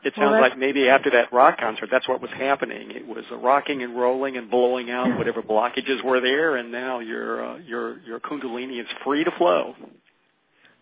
It 0.04 0.12
sounds 0.14 0.32
well, 0.32 0.40
like 0.40 0.58
maybe 0.58 0.88
after 0.88 1.10
that 1.10 1.32
rock 1.32 1.58
concert, 1.58 1.88
that's 1.90 2.06
what 2.08 2.20
was 2.20 2.30
happening. 2.30 2.92
It 2.92 3.06
was 3.06 3.24
rocking 3.30 3.82
and 3.82 3.98
rolling 3.98 4.36
and 4.36 4.50
blowing 4.50 4.90
out 4.90 5.16
whatever 5.18 5.42
blockages 5.42 6.04
were 6.04 6.20
there, 6.20 6.56
and 6.56 6.70
now 6.70 7.00
your 7.00 7.44
uh, 7.44 7.58
your 7.58 7.98
your 8.00 8.20
kundalini 8.20 8.80
is 8.80 8.86
free 9.04 9.24
to 9.24 9.30
flow. 9.32 9.74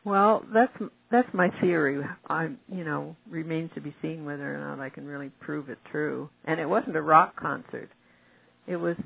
Well, 0.05 0.45
that's 0.53 0.73
that's 1.11 1.29
my 1.33 1.49
theory. 1.61 2.05
I, 2.29 2.51
you 2.71 2.85
know, 2.85 3.17
remains 3.31 3.71
to 3.75 3.81
be 3.81 3.95
seen 4.03 4.25
whether 4.27 4.55
or 4.55 4.59
not 4.59 4.79
I 4.79 4.91
can 4.91 5.07
really 5.07 5.31
prove 5.41 5.71
it 5.71 5.79
true. 5.91 6.29
And 6.45 6.61
it 6.61 6.69
wasn't 6.69 6.97
a 6.97 7.03
rock 7.03 7.41
concert; 7.41 7.91
it 8.67 8.77
was 8.77 8.97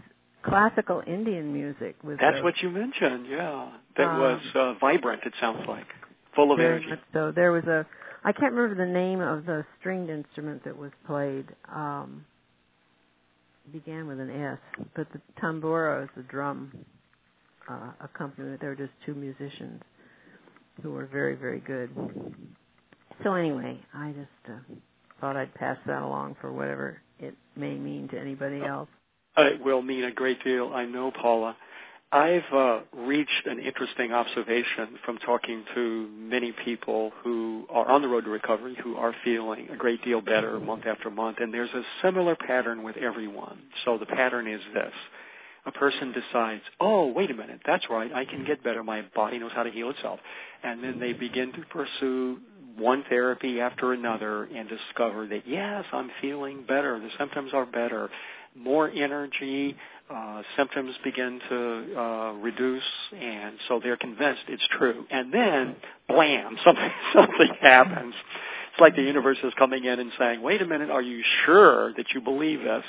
classical 0.42 1.02
Indian 1.06 1.52
music. 1.52 1.96
With 2.02 2.18
that's 2.18 2.38
a, 2.40 2.42
what 2.42 2.54
you 2.62 2.70
mentioned. 2.70 3.26
Yeah, 3.30 3.70
that 3.96 4.08
um, 4.08 4.18
was 4.18 4.40
uh, 4.54 4.74
vibrant. 4.80 5.22
It 5.24 5.34
sounds 5.40 5.64
like 5.68 5.86
full 6.34 6.50
of 6.52 6.58
energy. 6.58 6.86
So 7.12 7.32
there 7.34 7.52
was 7.52 7.64
a. 7.64 7.86
I 8.24 8.32
can't 8.32 8.52
remember 8.52 8.84
the 8.84 8.92
name 8.92 9.20
of 9.20 9.46
the 9.46 9.64
stringed 9.78 10.10
instrument 10.10 10.64
that 10.64 10.76
was 10.76 10.90
played. 11.06 11.46
Um, 11.72 12.24
began 13.72 14.06
with 14.06 14.18
an 14.18 14.30
S, 14.30 14.58
but 14.96 15.06
the 15.12 15.20
tambura 15.40 16.04
is 16.04 16.10
the 16.16 16.22
drum 16.22 16.72
uh, 17.68 17.92
accompaniment. 18.00 18.60
There 18.60 18.70
were 18.70 18.76
just 18.76 18.92
two 19.04 19.14
musicians 19.14 19.82
who 20.82 20.92
were 20.92 21.06
very, 21.06 21.34
very 21.34 21.60
good. 21.60 21.90
So 23.24 23.34
anyway, 23.34 23.78
I 23.94 24.12
just 24.12 24.54
uh, 24.54 24.74
thought 25.20 25.36
I'd 25.36 25.52
pass 25.54 25.76
that 25.86 26.02
along 26.02 26.36
for 26.40 26.52
whatever 26.52 27.00
it 27.18 27.34
may 27.56 27.74
mean 27.74 28.08
to 28.08 28.18
anybody 28.18 28.62
else. 28.62 28.88
It 29.36 29.62
will 29.62 29.82
mean 29.82 30.04
a 30.04 30.12
great 30.12 30.42
deal, 30.42 30.72
I 30.74 30.84
know, 30.84 31.10
Paula. 31.10 31.56
I've 32.10 32.52
uh, 32.54 32.80
reached 32.94 33.46
an 33.46 33.58
interesting 33.58 34.12
observation 34.12 34.98
from 35.04 35.18
talking 35.18 35.62
to 35.74 36.08
many 36.16 36.52
people 36.64 37.12
who 37.22 37.66
are 37.68 37.86
on 37.90 38.00
the 38.00 38.08
road 38.08 38.24
to 38.24 38.30
recovery 38.30 38.76
who 38.82 38.96
are 38.96 39.14
feeling 39.24 39.68
a 39.70 39.76
great 39.76 40.02
deal 40.02 40.22
better 40.22 40.58
month 40.58 40.86
after 40.86 41.10
month, 41.10 41.36
and 41.40 41.52
there's 41.52 41.70
a 41.70 41.82
similar 42.02 42.34
pattern 42.34 42.82
with 42.82 42.96
everyone. 42.96 43.58
So 43.84 43.98
the 43.98 44.06
pattern 44.06 44.48
is 44.48 44.60
this 44.72 44.92
a 45.66 45.72
person 45.72 46.12
decides, 46.12 46.62
oh, 46.80 47.12
wait 47.12 47.30
a 47.30 47.34
minute, 47.34 47.60
that's 47.66 47.84
right, 47.90 48.10
I 48.14 48.24
can 48.24 48.44
get 48.46 48.64
better. 48.64 48.82
My 48.82 49.02
body 49.14 49.38
knows 49.38 49.52
how 49.54 49.64
to 49.64 49.70
heal 49.70 49.90
itself. 49.90 50.18
And 50.62 50.82
then 50.82 50.98
they 50.98 51.12
begin 51.12 51.52
to 51.52 51.60
pursue 51.70 52.38
one 52.78 53.04
therapy 53.08 53.60
after 53.60 53.92
another 53.92 54.44
and 54.44 54.68
discover 54.68 55.26
that, 55.26 55.42
yes, 55.46 55.84
I'm 55.92 56.10
feeling 56.22 56.64
better. 56.66 56.98
The 56.98 57.10
symptoms 57.18 57.50
are 57.52 57.66
better. 57.66 58.08
More 58.56 58.90
energy, 58.90 59.76
uh, 60.10 60.42
symptoms 60.56 60.94
begin 61.04 61.40
to 61.48 62.00
uh, 62.00 62.32
reduce, 62.34 62.82
and 63.18 63.56
so 63.68 63.80
they're 63.82 63.96
convinced 63.96 64.42
it's 64.48 64.66
true. 64.78 65.04
And 65.10 65.32
then, 65.32 65.76
blam, 66.08 66.56
something, 66.64 66.90
something 67.12 67.50
happens. 67.60 68.14
It's 68.72 68.80
like 68.80 68.96
the 68.96 69.02
universe 69.02 69.38
is 69.44 69.52
coming 69.58 69.84
in 69.84 70.00
and 70.00 70.10
saying, 70.18 70.42
wait 70.42 70.62
a 70.62 70.66
minute, 70.66 70.90
are 70.90 71.02
you 71.02 71.22
sure 71.44 71.92
that 71.94 72.06
you 72.14 72.20
believe 72.20 72.60
this? 72.60 72.84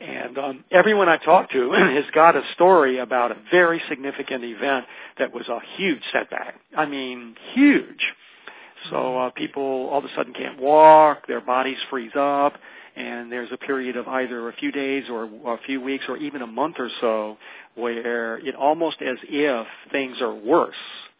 And 0.00 0.38
um, 0.38 0.64
everyone 0.70 1.08
I 1.08 1.18
talk 1.18 1.50
to 1.50 1.72
has 1.72 2.04
got 2.14 2.36
a 2.36 2.42
story 2.54 2.98
about 2.98 3.32
a 3.32 3.36
very 3.50 3.82
significant 3.88 4.44
event 4.44 4.86
that 5.18 5.32
was 5.34 5.46
a 5.48 5.58
huge 5.76 6.02
setback. 6.12 6.54
I 6.76 6.86
mean, 6.86 7.36
huge. 7.52 8.14
So 8.88 9.18
uh, 9.18 9.30
people 9.30 9.88
all 9.90 9.98
of 9.98 10.04
a 10.04 10.14
sudden 10.16 10.32
can't 10.32 10.58
walk, 10.58 11.26
their 11.26 11.42
bodies 11.42 11.76
freeze 11.90 12.12
up, 12.16 12.54
and 12.96 13.30
there's 13.30 13.50
a 13.52 13.56
period 13.56 13.96
of 13.96 14.08
either 14.08 14.48
a 14.48 14.52
few 14.54 14.72
days 14.72 15.04
or 15.10 15.24
a 15.24 15.58
few 15.66 15.80
weeks 15.80 16.04
or 16.08 16.16
even 16.16 16.42
a 16.42 16.46
month 16.46 16.76
or 16.78 16.88
so 17.00 17.36
where 17.74 18.38
it 18.38 18.54
almost 18.54 18.96
as 19.00 19.16
if 19.28 19.66
things 19.92 20.20
are 20.20 20.34
worse 20.34 20.74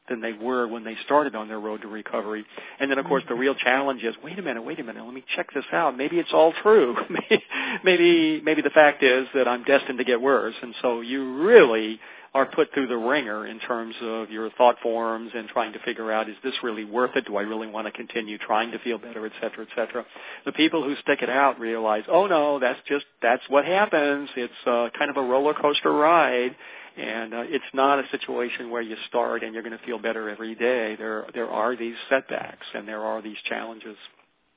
than 0.08 0.20
they 0.20 0.32
were 0.32 0.66
when 0.66 0.84
they 0.84 0.96
started 1.04 1.34
on 1.34 1.48
their 1.48 1.60
road 1.60 1.82
to 1.82 1.88
recovery. 1.88 2.44
And 2.80 2.90
then, 2.90 2.98
of 2.98 3.06
course, 3.06 3.22
the 3.28 3.34
mm-hmm. 3.34 3.40
real 3.40 3.54
challenge 3.54 4.02
is, 4.02 4.14
wait 4.22 4.38
a 4.38 4.42
minute, 4.42 4.62
wait 4.62 4.80
a 4.80 4.84
minute, 4.84 5.04
let 5.04 5.14
me 5.14 5.24
check 5.36 5.54
this 5.54 5.64
out. 5.72 5.96
Maybe 5.96 6.18
it's 6.18 6.32
all 6.32 6.52
true. 6.62 6.96
maybe, 7.84 8.42
maybe 8.44 8.60
the 8.60 8.70
fact 8.70 9.02
is 9.02 9.28
that 9.34 9.46
I'm 9.46 9.62
destined 9.62 9.98
to 9.98 10.04
get 10.04 10.20
worse. 10.20 10.54
And 10.60 10.74
so 10.82 11.00
you 11.00 11.40
really 11.42 12.00
are 12.32 12.46
put 12.46 12.72
through 12.72 12.86
the 12.86 12.96
wringer 12.96 13.46
in 13.46 13.58
terms 13.60 13.94
of 14.02 14.30
your 14.30 14.50
thought 14.50 14.76
forms 14.82 15.32
and 15.34 15.48
trying 15.48 15.72
to 15.72 15.80
figure 15.80 16.12
out 16.12 16.28
is 16.28 16.36
this 16.44 16.54
really 16.62 16.84
worth 16.84 17.16
it? 17.16 17.26
Do 17.26 17.36
I 17.36 17.42
really 17.42 17.66
want 17.66 17.86
to 17.86 17.92
continue 17.92 18.38
trying 18.38 18.70
to 18.70 18.78
feel 18.78 18.98
better, 18.98 19.26
et 19.26 19.32
cetera, 19.40 19.64
et 19.64 19.68
cetera. 19.74 20.06
The 20.44 20.52
people 20.52 20.84
who 20.84 20.94
stick 21.02 21.22
it 21.22 21.30
out 21.30 21.58
realize, 21.58 22.04
oh 22.08 22.26
no, 22.26 22.60
that's 22.60 22.78
just 22.88 23.04
that's 23.20 23.42
what 23.48 23.64
happens. 23.64 24.28
It's 24.36 24.52
uh, 24.64 24.88
kind 24.96 25.10
of 25.10 25.16
a 25.16 25.22
roller 25.22 25.54
coaster 25.54 25.92
ride, 25.92 26.54
and 26.96 27.34
uh, 27.34 27.42
it's 27.46 27.64
not 27.74 27.98
a 27.98 28.04
situation 28.12 28.70
where 28.70 28.82
you 28.82 28.96
start 29.08 29.42
and 29.42 29.52
you're 29.52 29.64
going 29.64 29.76
to 29.76 29.84
feel 29.84 29.98
better 29.98 30.30
every 30.30 30.54
day. 30.54 30.94
There 30.96 31.26
there 31.34 31.50
are 31.50 31.74
these 31.74 31.96
setbacks 32.08 32.66
and 32.74 32.86
there 32.86 33.02
are 33.02 33.20
these 33.22 33.38
challenges. 33.48 33.96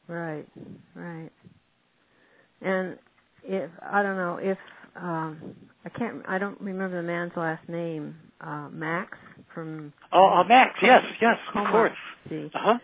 Right, 0.07 0.47
right. 0.93 1.31
And 2.61 2.99
if 3.43 3.71
I 3.91 4.03
don't 4.03 4.17
know 4.17 4.37
if 4.41 4.57
um 4.95 5.55
I 5.85 5.89
can't 5.89 6.21
I 6.27 6.37
don't 6.37 6.59
remember 6.61 6.97
the 7.01 7.07
man's 7.07 7.33
last 7.35 7.67
name. 7.67 8.15
Uh 8.41 8.69
Max 8.71 9.17
from 9.53 9.93
Oh, 10.11 10.27
uh, 10.27 10.43
Max, 10.43 10.77
yes, 10.81 11.03
yes, 11.21 11.37
Coma. 11.51 11.65
of 11.65 11.71
course. 11.71 11.97
Uh-huh. 12.31 12.77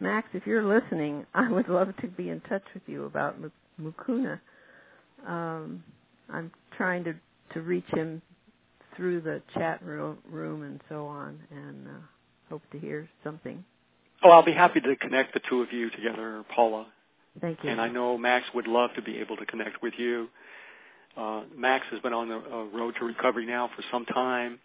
Max, 0.00 0.28
if 0.34 0.46
you're 0.46 0.64
listening, 0.64 1.26
I 1.34 1.50
would 1.50 1.68
love 1.68 1.94
to 2.00 2.08
be 2.08 2.28
in 2.30 2.40
touch 2.42 2.64
with 2.74 2.82
you 2.86 3.04
about 3.04 3.36
Mucuna. 3.80 4.40
Um 5.26 5.82
I'm 6.32 6.50
trying 6.76 7.04
to 7.04 7.14
to 7.52 7.60
reach 7.60 7.86
him 7.88 8.20
through 8.96 9.20
the 9.20 9.42
chat 9.54 9.82
room 9.82 10.62
and 10.62 10.80
so 10.88 11.06
on 11.06 11.40
and 11.50 11.86
uh 11.88 12.00
hope 12.48 12.62
to 12.72 12.78
hear 12.78 13.08
something. 13.22 13.64
Oh, 14.22 14.30
I'll 14.30 14.44
be 14.44 14.52
happy 14.52 14.80
to 14.80 14.96
connect 14.96 15.34
the 15.34 15.40
two 15.48 15.60
of 15.62 15.72
you 15.72 15.90
together, 15.90 16.44
Paula. 16.54 16.86
Thank 17.40 17.58
you. 17.62 17.70
And 17.70 17.80
I 17.80 17.88
know 17.88 18.16
Max 18.16 18.46
would 18.54 18.66
love 18.66 18.90
to 18.96 19.02
be 19.02 19.18
able 19.18 19.36
to 19.36 19.44
connect 19.46 19.82
with 19.82 19.94
you. 19.98 20.28
Uh, 21.16 21.42
Max 21.56 21.86
has 21.90 22.00
been 22.00 22.12
on 22.12 22.28
the 22.28 22.36
uh, 22.36 22.64
road 22.76 22.94
to 22.98 23.04
recovery 23.04 23.46
now 23.46 23.70
for 23.74 23.82
some 23.92 24.04
time, 24.04 24.58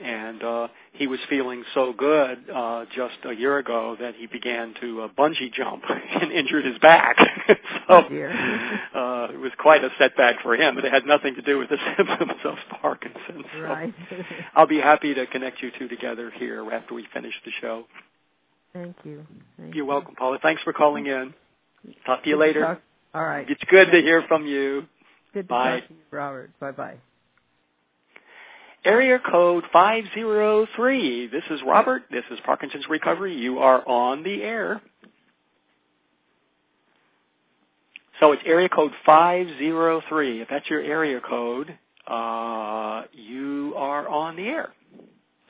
and 0.00 0.42
uh, 0.42 0.68
he 0.92 1.06
was 1.06 1.18
feeling 1.28 1.64
so 1.74 1.92
good 1.92 2.38
uh, 2.54 2.84
just 2.94 3.14
a 3.24 3.32
year 3.32 3.58
ago 3.58 3.96
that 4.00 4.14
he 4.14 4.26
began 4.26 4.74
to 4.80 5.02
uh, 5.02 5.08
bungee 5.18 5.52
jump 5.52 5.82
and 6.20 6.32
injured 6.32 6.64
his 6.64 6.78
back. 6.78 7.16
so 7.48 7.54
oh 7.88 7.98
uh, 8.94 9.32
it 9.32 9.38
was 9.38 9.52
quite 9.58 9.82
a 9.84 9.90
setback 9.98 10.40
for 10.42 10.54
him, 10.54 10.76
but 10.76 10.84
it 10.84 10.92
had 10.92 11.04
nothing 11.04 11.34
to 11.34 11.42
do 11.42 11.58
with 11.58 11.68
the 11.68 11.78
symptoms 11.96 12.40
of 12.44 12.54
Parkinson's. 12.80 13.44
So 13.52 13.60
right. 13.60 13.94
I'll 14.54 14.66
be 14.66 14.80
happy 14.80 15.14
to 15.14 15.26
connect 15.26 15.62
you 15.62 15.70
two 15.78 15.88
together 15.88 16.32
here 16.36 16.64
after 16.72 16.94
we 16.94 17.06
finish 17.12 17.34
the 17.44 17.52
show. 17.60 17.84
Thank 18.72 18.96
you. 19.04 19.26
Thank 19.58 19.74
You're 19.74 19.84
welcome, 19.84 20.14
Paula. 20.14 20.38
Thanks 20.42 20.62
for 20.62 20.72
calling 20.72 21.06
in. 21.06 21.34
Talk 22.06 22.22
to 22.22 22.28
you 22.30 22.38
later. 22.38 22.60
talk. 22.62 22.82
All 23.14 23.22
right. 23.22 23.48
It's 23.48 23.62
good 23.68 23.90
to 23.90 24.00
hear 24.00 24.22
from 24.26 24.46
you. 24.46 24.86
Good 25.34 25.48
to 25.48 25.54
Bye. 25.54 25.80
talk 25.80 25.88
to 25.88 25.94
you, 25.94 26.00
Robert. 26.10 26.50
Bye 26.60 26.72
bye. 26.72 26.96
Area 28.84 29.18
code 29.30 29.64
503. 29.72 31.28
This 31.28 31.44
is 31.50 31.60
Robert. 31.66 32.02
This 32.10 32.24
is 32.30 32.38
Parkinson's 32.44 32.84
Recovery. 32.90 33.34
You 33.36 33.60
are 33.60 33.86
on 33.88 34.22
the 34.24 34.42
air. 34.42 34.80
So 38.20 38.32
it's 38.32 38.42
area 38.44 38.68
code 38.68 38.92
503. 39.06 40.42
If 40.42 40.48
that's 40.48 40.68
your 40.68 40.80
area 40.80 41.20
code, 41.20 41.76
uh, 42.06 43.02
you 43.12 43.74
are 43.76 44.08
on 44.08 44.36
the 44.36 44.42
air. 44.44 44.72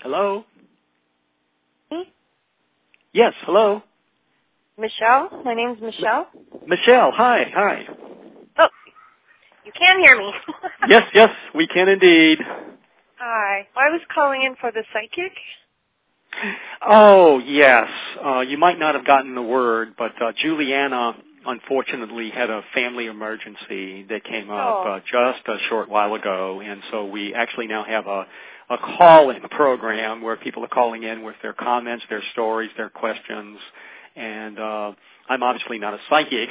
Hello? 0.00 0.44
Me? 1.90 2.12
Yes, 3.12 3.32
hello. 3.44 3.82
Michelle? 4.78 5.42
My 5.44 5.54
name's 5.54 5.80
Michelle. 5.80 6.26
Michelle, 6.66 7.12
hi, 7.12 7.50
hi. 7.54 7.86
You 9.74 9.80
can 9.80 10.00
hear 10.00 10.18
me. 10.18 10.32
Yes, 10.88 11.04
yes, 11.14 11.30
we 11.54 11.66
can 11.68 11.88
indeed. 11.88 12.38
Hi. 13.18 13.68
I 13.76 13.90
was 13.90 14.00
calling 14.12 14.42
in 14.42 14.56
for 14.60 14.72
the 14.72 14.82
psychic. 14.92 15.32
Oh, 16.84 17.38
yes. 17.38 17.88
Uh, 18.24 18.40
you 18.40 18.58
might 18.58 18.78
not 18.80 18.96
have 18.96 19.06
gotten 19.06 19.34
the 19.36 19.42
word, 19.42 19.94
but 19.96 20.10
uh, 20.20 20.32
Juliana 20.42 21.14
unfortunately 21.46 22.30
had 22.30 22.50
a 22.50 22.62
family 22.74 23.06
emergency 23.06 24.04
that 24.08 24.24
came 24.24 24.50
up 24.50 24.76
Oh. 24.86 24.92
uh, 24.94 25.00
just 25.00 25.46
a 25.48 25.56
short 25.68 25.88
while 25.88 26.14
ago, 26.14 26.60
and 26.60 26.82
so 26.90 27.04
we 27.06 27.34
actually 27.34 27.66
now 27.68 27.84
have 27.84 28.06
a 28.06 28.26
a 28.70 28.78
call-in 28.78 29.42
program 29.50 30.22
where 30.22 30.36
people 30.36 30.64
are 30.64 30.68
calling 30.68 31.02
in 31.02 31.22
with 31.24 31.34
their 31.42 31.52
comments, 31.52 32.04
their 32.08 32.22
stories, 32.32 32.70
their 32.78 32.88
questions, 32.88 33.58
and 34.16 34.58
uh, 34.58 34.92
I'm 35.28 35.42
obviously 35.42 35.78
not 35.78 35.92
a 35.94 35.98
psychic, 36.08 36.48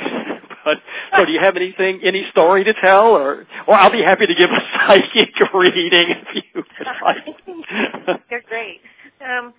so 1.18 1.26
do 1.26 1.32
you 1.32 1.40
have 1.40 1.56
anything, 1.56 2.02
any 2.04 2.26
story 2.32 2.64
to 2.64 2.74
tell, 2.82 3.16
or 3.16 3.46
or 3.68 3.76
I'll 3.76 3.92
be 3.92 4.02
happy 4.02 4.28
to 4.28 4.36
give 4.36 4.50
a 4.50 4.60
psychic 4.88 5.34
reading 5.54 6.08
if 6.10 6.36
you 6.36 6.42
would 6.56 6.88
like. 7.04 8.26
They're 8.30 8.44
great. 8.48 8.82
Um, 9.22 9.54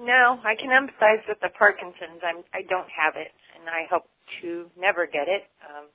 no, 0.00 0.38
I 0.44 0.54
can 0.54 0.70
empathize 0.70 1.26
with 1.28 1.38
the 1.42 1.50
Parkinson's. 1.58 2.22
I'm 2.22 2.44
I 2.54 2.62
don't 2.68 2.88
have 2.90 3.14
it, 3.16 3.32
and 3.58 3.68
I 3.68 3.86
hope 3.90 4.04
to 4.42 4.70
never 4.78 5.06
get 5.06 5.28
it. 5.28 5.44
Um, 5.66 5.86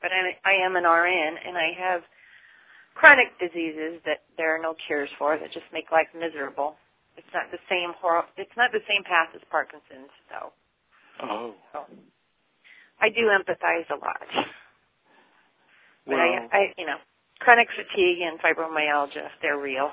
but 0.00 0.10
I 0.12 0.36
I 0.48 0.54
am 0.64 0.76
an 0.76 0.84
RN, 0.84 1.34
and 1.46 1.56
I 1.56 1.70
have 1.78 2.02
chronic 2.94 3.38
diseases 3.38 4.00
that 4.04 4.22
there 4.36 4.54
are 4.54 4.60
no 4.62 4.74
cures 4.86 5.10
for 5.18 5.38
that 5.38 5.52
just 5.52 5.66
make 5.72 5.90
life 5.90 6.08
miserable. 6.18 6.76
It's 7.16 7.28
not 7.34 7.50
the 7.50 7.58
same 7.68 7.92
hor- 8.00 8.26
It's 8.36 8.56
not 8.56 8.72
the 8.72 8.80
same 8.88 9.04
path 9.04 9.28
as 9.34 9.42
Parkinson's, 9.50 10.10
so. 10.30 10.52
oh. 11.22 11.54
so. 11.72 11.84
I 13.02 13.08
do 13.10 13.28
empathize 13.28 13.90
a 13.90 13.96
lot. 13.96 14.22
But 16.06 16.14
Well, 16.14 16.20
I, 16.20 16.48
I, 16.56 16.74
you 16.78 16.86
know, 16.86 16.96
chronic 17.40 17.68
fatigue 17.76 18.20
and 18.22 18.38
fibromyalgia, 18.40 19.28
they're 19.42 19.58
real. 19.58 19.90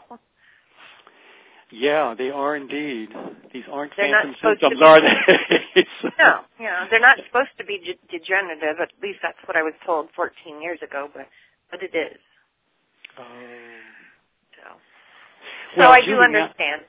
yeah, 1.72 2.14
they 2.18 2.30
are 2.30 2.56
indeed. 2.56 3.10
These 3.52 3.64
aren't 3.72 3.94
They're 3.98 4.12
phantom 4.14 4.36
symptoms, 4.42 4.82
are 4.82 5.02
they? 5.02 5.86
No, 6.20 6.42
you 6.60 6.66
know, 6.66 6.86
they're 6.92 7.00
not 7.00 7.18
supposed 7.28 7.56
to 7.58 7.66
be 7.66 7.80
ge- 7.80 8.12
degenerative. 8.12 8.80
At 8.82 8.92
least 9.02 9.20
that's 9.24 9.40
what 9.46 9.58
I 9.58 9.64
was 9.64 9.74
told 9.86 10.10
14 10.16 10.62
years 10.62 10.80
ago, 10.84 11.10
but 11.14 11.28
but 11.72 11.82
it 11.82 11.96
is. 11.96 12.20
Oh. 13.18 13.24
So, 14.58 14.68
Well, 15.78 15.90
so 15.90 15.94
I 15.94 16.06
do 16.06 16.20
understand. 16.20 16.82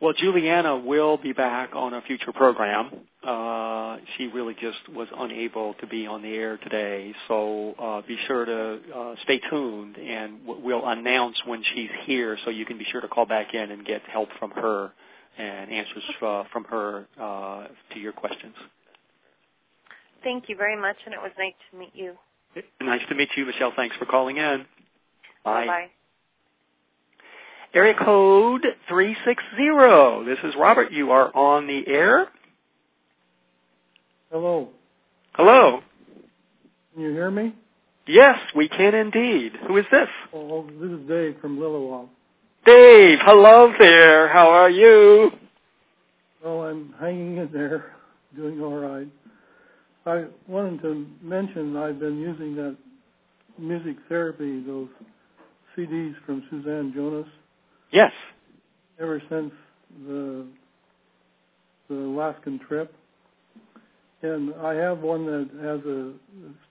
Well, 0.00 0.12
Juliana 0.12 0.76
will 0.76 1.16
be 1.16 1.32
back 1.32 1.70
on 1.74 1.94
a 1.94 2.02
future 2.02 2.32
program. 2.32 2.90
Uh, 3.26 3.96
she 4.16 4.26
really 4.26 4.54
just 4.54 4.88
was 4.94 5.08
unable 5.16 5.74
to 5.74 5.86
be 5.86 6.06
on 6.06 6.22
the 6.22 6.28
air 6.28 6.58
today, 6.58 7.14
so 7.26 7.74
uh, 7.78 8.02
be 8.06 8.18
sure 8.26 8.44
to 8.44 8.78
uh, 8.94 9.14
stay 9.24 9.40
tuned, 9.50 9.96
and 9.96 10.40
we'll 10.46 10.86
announce 10.86 11.36
when 11.46 11.62
she's 11.74 11.88
here, 12.04 12.36
so 12.44 12.50
you 12.50 12.66
can 12.66 12.76
be 12.76 12.84
sure 12.92 13.00
to 13.00 13.08
call 13.08 13.24
back 13.24 13.54
in 13.54 13.70
and 13.70 13.86
get 13.86 14.02
help 14.02 14.28
from 14.38 14.50
her 14.50 14.92
and 15.38 15.72
answers 15.72 16.02
uh, 16.22 16.44
from 16.52 16.64
her 16.64 17.06
uh, 17.18 17.66
to 17.92 17.98
your 17.98 18.12
questions. 18.12 18.54
Thank 20.22 20.48
you 20.48 20.56
very 20.56 20.80
much, 20.80 20.96
and 21.06 21.14
it 21.14 21.20
was 21.20 21.32
nice 21.38 21.54
to 21.70 21.78
meet 21.78 21.92
you. 21.94 22.14
Nice 22.80 23.02
to 23.08 23.14
meet 23.14 23.28
you, 23.36 23.46
Michelle. 23.46 23.72
Thanks 23.74 23.96
for 23.96 24.04
calling 24.06 24.36
in. 24.36 24.66
Bye. 25.44 25.66
Bye. 25.66 25.86
Area 27.76 27.92
code 27.92 28.64
360. 28.88 30.24
This 30.24 30.38
is 30.48 30.58
Robert. 30.58 30.92
You 30.92 31.10
are 31.10 31.30
on 31.36 31.66
the 31.66 31.86
air. 31.86 32.26
Hello. 34.32 34.70
Hello. 35.34 35.80
Can 36.94 37.02
you 37.02 37.10
hear 37.10 37.30
me? 37.30 37.54
Yes, 38.06 38.38
we 38.54 38.66
can 38.70 38.94
indeed. 38.94 39.52
Who 39.68 39.76
is 39.76 39.84
this? 39.92 40.08
Oh, 40.32 40.38
oh 40.50 40.70
this 40.80 40.90
is 40.90 41.06
Dave 41.06 41.36
from 41.42 41.58
Lilliwaup. 41.58 42.08
Dave. 42.64 43.18
Hello 43.20 43.70
there. 43.78 44.28
How 44.32 44.48
are 44.48 44.70
you? 44.70 45.32
Well, 46.42 46.62
I'm 46.62 46.94
hanging 46.98 47.36
in 47.36 47.50
there, 47.52 47.92
doing 48.36 48.58
all 48.62 48.78
right. 48.78 49.08
I 50.06 50.24
wanted 50.48 50.80
to 50.80 51.06
mention 51.20 51.76
I've 51.76 52.00
been 52.00 52.18
using 52.18 52.56
that 52.56 52.74
music 53.58 53.98
therapy, 54.08 54.62
those 54.62 54.88
CDs 55.76 56.14
from 56.24 56.42
Suzanne 56.48 56.94
Jonas, 56.94 57.28
Yes. 57.92 58.12
ever 59.00 59.22
since 59.28 59.52
the 60.06 60.46
the 61.88 61.94
Alaskan 61.94 62.58
trip. 62.66 62.92
And 64.22 64.54
I 64.56 64.74
have 64.74 65.00
one 65.00 65.26
that 65.26 65.48
has 65.62 65.80
a 65.86 66.12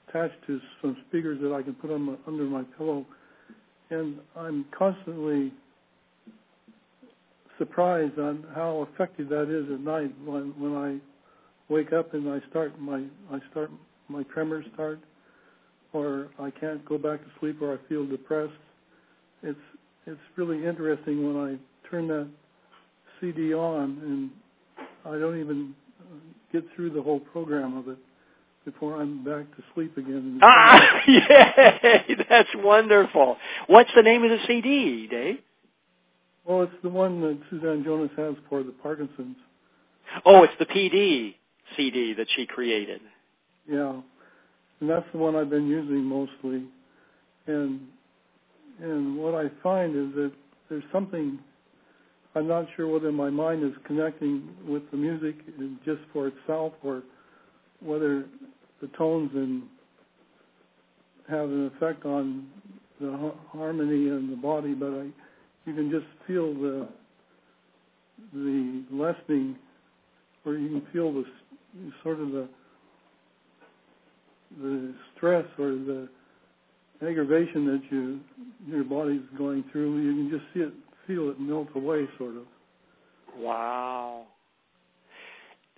attached 0.10 0.46
to 0.48 0.60
some 0.82 0.98
speakers 1.08 1.40
that 1.42 1.54
I 1.54 1.62
can 1.62 1.74
put 1.76 1.92
on 1.92 2.02
my, 2.02 2.16
under 2.28 2.44
my 2.44 2.64
pillow, 2.78 3.06
and 3.90 4.18
I'm 4.36 4.66
constantly 4.78 5.52
surprised 7.58 8.18
on 8.20 8.46
how 8.54 8.88
effective 8.94 9.30
that 9.30 9.50
is 9.50 9.72
at 9.72 9.80
night 9.80 10.14
when 10.26 10.54
when 10.60 10.76
I 10.76 11.74
wake 11.74 11.94
up 11.94 12.14
and 12.14 12.30
I 12.30 12.40
start 12.50 12.80
my 12.80 13.04
I 13.32 13.40
start 13.52 13.72
my 14.10 14.24
tremors 14.24 14.66
start 14.74 15.00
or 15.94 16.28
I 16.40 16.52
can't 16.52 16.84
go 16.86 16.98
back 16.98 17.22
to 17.22 17.28
sleep 17.40 17.62
or 17.62 17.74
I 17.74 17.90
feel 17.90 18.06
depressed. 18.06 18.52
It's 19.44 19.58
it's 20.08 20.20
really 20.36 20.66
interesting 20.66 21.26
when 21.26 21.60
I 21.60 21.90
turn 21.90 22.08
that 22.10 22.28
CD 23.20 23.54
on 23.54 24.00
and 24.04 24.32
I 25.06 25.20
don't 25.20 25.40
even 25.40 25.76
get 26.52 26.64
through 26.76 26.92
the 26.92 27.02
whole 27.02 27.20
program 27.20 27.78
of 27.78 27.88
it 27.88 27.98
before 28.66 29.00
I'm 29.00 29.24
back 29.24 29.46
to 29.56 29.64
sleep 29.74 29.96
again. 29.98 30.40
Ah, 30.42 31.02
yay! 31.08 32.16
That's 32.30 32.50
wonderful. 32.56 33.38
What's 33.68 33.92
the 33.96 34.02
name 34.02 34.24
of 34.24 34.32
the 34.32 34.40
CD, 34.48 35.08
Dave? 35.08 35.38
Well, 36.46 36.64
it's 36.64 36.74
the 36.84 36.90
one 36.90 37.22
that 37.22 37.40
Suzanne 37.50 37.84
Jonas 37.84 38.12
has 38.18 38.36
for 38.50 38.64
the 38.64 38.72
Parkinson's. 38.72 39.38
Oh, 40.26 40.44
it's 40.44 40.54
the 40.60 40.66
PD 40.66 41.36
CD 41.76 42.14
that 42.14 42.28
she 42.36 42.46
created. 42.46 43.02
Yeah, 43.68 43.94
and 44.80 44.90
that's 44.90 45.06
the 45.12 45.18
one 45.18 45.36
I've 45.36 45.50
been 45.50 45.68
using 45.68 46.04
mostly. 46.04 46.66
And 47.48 47.82
and 48.82 49.18
what 49.18 49.34
I 49.36 49.46
find 49.64 49.96
is 49.96 50.16
that 50.16 50.32
there's 50.70 50.84
something 50.92 51.40
I'm 52.36 52.48
not 52.48 52.66
sure 52.76 52.88
whether 52.88 53.12
my 53.12 53.30
mind 53.30 53.64
is 53.64 53.72
connecting 53.86 54.50
with 54.68 54.84
the 54.92 54.98
music 54.98 55.36
just 55.86 56.02
for 56.12 56.28
itself 56.28 56.74
or 56.84 57.02
whether 57.80 58.26
the 58.82 58.88
tones 58.98 59.32
and 59.34 59.64
have 61.30 61.50
an 61.50 61.72
effect 61.76 62.06
on 62.06 62.48
the 63.00 63.34
harmony 63.52 64.10
in 64.10 64.30
the 64.30 64.36
body, 64.36 64.74
but 64.74 64.88
I 64.88 65.08
you 65.66 65.74
can 65.74 65.90
just 65.90 66.06
feel 66.28 66.54
the 66.54 66.88
the 68.34 68.84
lessening, 68.92 69.56
or 70.46 70.54
you 70.56 70.70
can 70.70 70.88
feel 70.94 71.12
the 71.12 71.24
sort 72.04 72.20
of 72.20 72.32
the 72.32 72.48
the 74.62 74.94
stress 75.16 75.46
or 75.58 75.72
the 75.72 76.08
aggravation 77.02 77.66
that 77.66 77.82
you 77.92 78.20
your 78.68 78.84
body's 78.84 79.22
going 79.38 79.64
through. 79.72 80.02
You 80.02 80.14
can 80.14 80.30
just 80.30 80.54
see 80.54 80.62
it, 80.62 80.74
feel 81.08 81.30
it 81.30 81.40
melt 81.40 81.68
away, 81.76 82.08
sort 82.18 82.36
of. 82.36 82.44
Wow. 83.38 84.26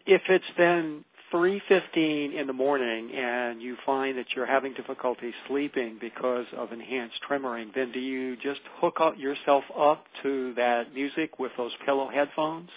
If 0.06 0.22
it's 0.30 0.46
then 0.58 1.04
3:15 1.32 2.34
in 2.34 2.48
the 2.48 2.54
morning 2.54 3.12
and 3.14 3.62
you 3.62 3.76
find 3.86 4.18
that 4.18 4.28
you're 4.36 4.46
having 4.46 4.74
difficulty 4.74 5.34
sleeping 5.48 5.98
because 6.00 6.46
of 6.56 6.72
enhanced 6.72 7.20
tremoring, 7.30 7.74
then 7.74 7.92
do 7.92 8.00
you 8.00 8.38
just 8.38 8.62
hook 8.80 8.98
up 9.02 9.18
yourself 9.18 9.64
up 9.78 10.06
to 10.24 10.54
that 10.54 10.94
music 10.94 11.40
with 11.40 11.52
those 11.58 11.72
pillow 11.86 12.08
headphones? 12.08 12.70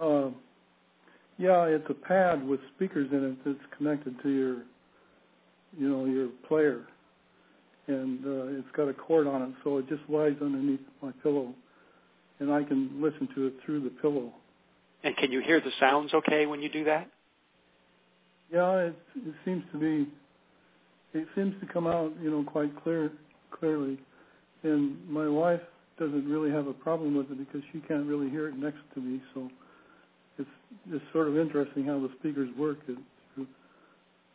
Uh, 0.00 0.30
yeah, 1.38 1.64
it's 1.64 1.88
a 1.88 1.94
pad 1.94 2.46
with 2.46 2.60
speakers 2.74 3.08
in 3.12 3.24
it 3.24 3.36
that's 3.44 3.76
connected 3.76 4.20
to 4.22 4.28
your, 4.28 4.56
you 5.78 5.88
know, 5.88 6.04
your 6.04 6.28
player, 6.48 6.82
and 7.86 8.24
uh, 8.24 8.58
it's 8.58 8.70
got 8.76 8.88
a 8.88 8.94
cord 8.94 9.26
on 9.26 9.42
it, 9.42 9.50
so 9.62 9.78
it 9.78 9.88
just 9.88 10.02
lies 10.08 10.34
underneath 10.40 10.80
my 11.02 11.12
pillow, 11.22 11.54
and 12.40 12.52
I 12.52 12.62
can 12.62 13.00
listen 13.00 13.28
to 13.34 13.46
it 13.46 13.54
through 13.64 13.82
the 13.82 13.90
pillow. 13.90 14.32
And 15.04 15.16
can 15.16 15.30
you 15.30 15.40
hear 15.40 15.60
the 15.60 15.70
sounds 15.78 16.12
okay 16.14 16.46
when 16.46 16.62
you 16.62 16.68
do 16.68 16.84
that? 16.84 17.10
Yeah, 18.52 18.76
it, 18.78 18.96
it 19.16 19.34
seems 19.44 19.62
to 19.72 19.78
be. 19.78 20.08
It 21.18 21.26
seems 21.34 21.54
to 21.60 21.72
come 21.72 21.86
out, 21.86 22.12
you 22.20 22.30
know, 22.30 22.42
quite 22.44 22.70
clear, 22.82 23.10
clearly. 23.50 23.98
And 24.62 25.08
my 25.08 25.28
wife 25.28 25.60
doesn't 25.98 26.28
really 26.28 26.50
have 26.50 26.66
a 26.66 26.72
problem 26.72 27.16
with 27.16 27.30
it 27.30 27.38
because 27.38 27.62
she 27.72 27.80
can't 27.80 28.06
really 28.06 28.28
hear 28.28 28.48
it 28.48 28.56
next 28.56 28.80
to 28.94 29.00
me. 29.00 29.20
So 29.34 29.48
it's 30.38 30.48
it's 30.90 31.04
sort 31.12 31.28
of 31.28 31.38
interesting 31.38 31.84
how 31.84 31.98
the 31.98 32.10
speakers 32.18 32.48
work. 32.58 32.78
It, 32.88 32.98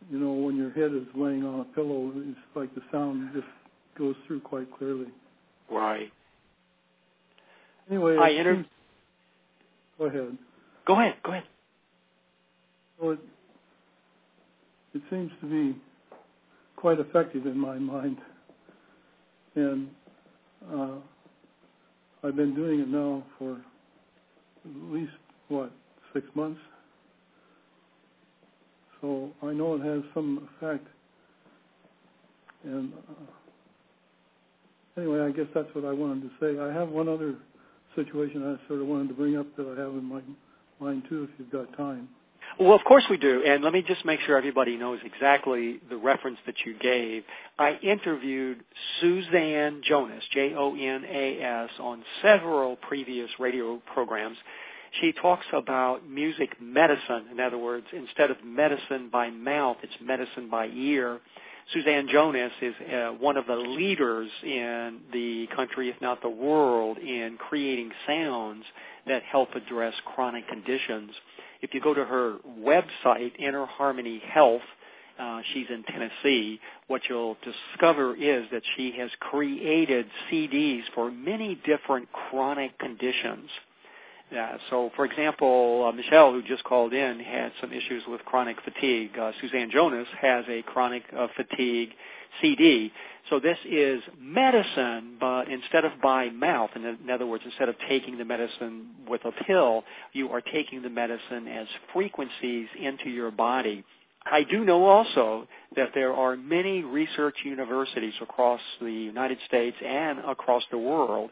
you 0.10 0.20
know, 0.20 0.34
when 0.34 0.56
your 0.56 0.72
head 0.72 0.91
is 0.93 1.08
laying 1.16 1.43
on 1.45 1.62
a 1.62 1.64
pillow, 1.76 2.12
it's 2.16 2.39
like 2.56 2.74
the 2.76 2.82
sound 2.91 3.30
just 3.34 3.47
goes 3.97 4.16
through 4.28 4.41
quite 4.41 4.68
clearly. 4.78 5.08
Right. 5.70 6.12
Anyway, 7.89 8.18
I 8.18 8.30
inter- 8.30 8.66
go 9.97 10.06
ahead. 10.06 10.38
Go 10.88 10.93
ahead. 10.99 11.16
Go 11.24 11.32
ahead. 11.32 11.43
Well, 13.02 13.12
it, 13.14 13.20
it 14.93 15.02
seems 15.10 15.32
to 15.41 15.49
be 15.49 15.80
quite 16.76 16.99
effective 16.99 17.45
in 17.45 17.58
my 17.58 17.78
mind, 17.78 18.18
and 19.56 19.89
uh, 20.74 20.95
I've 22.24 22.36
been 22.36 22.56
doing 22.56 22.80
it 22.82 22.88
now 22.88 23.24
for 23.38 23.54
at 23.54 24.91
least 24.91 25.12
what 25.47 25.72
six 26.14 26.26
months. 26.36 26.60
So 29.02 29.32
I 29.41 29.52
know 29.52 29.76
it 29.76 29.82
has 29.82 30.04
some 30.14 30.47
effect. 30.56 30.88
And 32.64 32.93
uh, 33.10 35.02
anyway, 35.02 35.22
I 35.22 35.32
guess 35.32 35.47
that's 35.54 35.74
what 35.74 35.86
I 35.86 35.91
wanted 35.91 36.22
to 36.24 36.30
say. 36.39 36.60
I 36.60 36.72
have 36.72 36.89
one 36.89 37.10
other 37.10 37.36
situation 37.95 38.43
I 38.43 38.68
sort 38.68 38.82
of 38.82 38.88
wanted 38.88 39.10
to 39.10 39.14
bring 39.16 39.38
up 39.38 39.47
that 39.58 39.68
I 39.68 39.82
have 39.82 39.91
in 39.91 40.06
my 40.06 40.22
mind 40.80 41.04
too, 41.10 41.24
if 41.24 41.30
you've 41.38 41.52
got 41.52 41.76
time. 41.76 42.08
Well, 42.60 42.74
of 42.74 42.84
course 42.84 43.06
we 43.10 43.18
do. 43.18 43.43
And 43.45 43.64
let 43.64 43.74
me 43.74 43.82
just 43.82 44.06
make 44.06 44.20
sure 44.22 44.38
everybody 44.38 44.76
knows 44.76 44.99
exactly 45.06 45.80
the 45.89 45.97
reference 45.97 46.38
that 46.45 46.56
you 46.66 46.78
gave. 46.78 47.24
I 47.58 47.78
interviewed 47.82 48.64
Suzanne 48.99 49.82
Jonas, 49.84 50.24
J-O-N-A-S, 50.34 51.70
on 51.80 52.04
several 52.22 52.76
previous 52.76 53.30
radio 53.39 53.82
programs. 53.93 54.38
She 55.00 55.14
talks 55.14 55.46
about 55.54 56.08
music 56.10 56.50
medicine. 56.62 57.28
In 57.32 57.39
other 57.39 57.58
words, 57.58 57.86
instead 57.94 58.30
of 58.30 58.38
medicine 58.44 59.10
by 59.12 59.30
mouth, 59.30 59.78
it's 59.84 59.94
medicine 60.02 60.50
by 60.50 60.68
ear. 60.68 61.20
Suzanne 61.74 62.10
Jonas 62.12 62.52
is 62.62 62.74
uh, 62.92 63.10
one 63.12 63.38
of 63.38 63.46
the 63.46 63.56
leaders 63.56 64.30
in 64.44 65.00
the 65.14 65.48
country, 65.56 65.89
if 65.89 65.96
not 66.02 66.22
the 66.22 66.30
world, 66.30 66.98
in 66.98 67.38
creating 67.38 67.92
sounds 68.06 68.66
that 69.08 69.24
help 69.24 69.56
address 69.56 69.94
chronic 70.14 70.48
conditions. 70.50 71.12
If 71.62 71.74
you 71.74 71.80
go 71.80 71.94
to 71.94 72.04
her 72.04 72.38
website, 72.60 73.32
Inner 73.39 73.66
Harmony 73.66 74.22
Health, 74.28 74.62
uh, 75.18 75.42
she's 75.54 75.68
in 75.70 75.84
Tennessee, 75.84 76.60
what 76.88 77.02
you'll 77.08 77.38
discover 77.44 78.16
is 78.16 78.46
that 78.52 78.64
she 78.76 78.94
has 78.98 79.10
created 79.20 80.08
CDs 80.30 80.82
for 80.96 81.12
many 81.12 81.56
different 81.66 82.12
chronic 82.12 82.78
conditions. 82.80 83.50
Uh, 84.32 84.57
so, 84.69 84.91
for 84.95 85.05
example, 85.05 85.86
uh, 85.88 85.91
Michelle, 85.91 86.32
who 86.32 86.41
just 86.43 86.63
called 86.63 86.93
in, 86.93 87.19
had 87.19 87.51
some 87.59 87.73
issues 87.73 88.03
with 88.07 88.21
chronic 88.25 88.57
fatigue. 88.63 89.11
Uh, 89.19 89.32
Suzanne 89.41 89.69
Jonas 89.71 90.07
has 90.21 90.45
a 90.47 90.61
chronic 90.63 91.03
uh, 91.17 91.27
fatigue 91.36 91.89
CD. 92.41 92.91
So 93.29 93.39
this 93.39 93.57
is 93.69 94.01
medicine, 94.19 95.17
but 95.19 95.49
instead 95.49 95.84
of 95.84 95.91
by 96.01 96.29
mouth, 96.29 96.69
in, 96.75 96.86
in 96.86 97.09
other 97.09 97.25
words, 97.25 97.43
instead 97.45 97.67
of 97.67 97.75
taking 97.89 98.17
the 98.17 98.25
medicine 98.25 98.88
with 99.07 99.21
a 99.25 99.32
pill, 99.45 99.84
you 100.13 100.29
are 100.29 100.41
taking 100.41 100.82
the 100.82 100.89
medicine 100.89 101.47
as 101.47 101.67
frequencies 101.93 102.67
into 102.79 103.09
your 103.09 103.32
body. 103.32 103.84
I 104.25 104.43
do 104.43 104.63
know 104.63 104.86
also 104.86 105.47
that 105.75 105.89
there 105.93 106.13
are 106.13 106.38
many 106.38 106.84
research 106.84 107.36
universities 107.43 108.13
across 108.21 108.61
the 108.79 108.91
United 108.91 109.39
States 109.47 109.75
and 109.86 110.19
across 110.19 110.63
the 110.71 110.77
world 110.77 111.32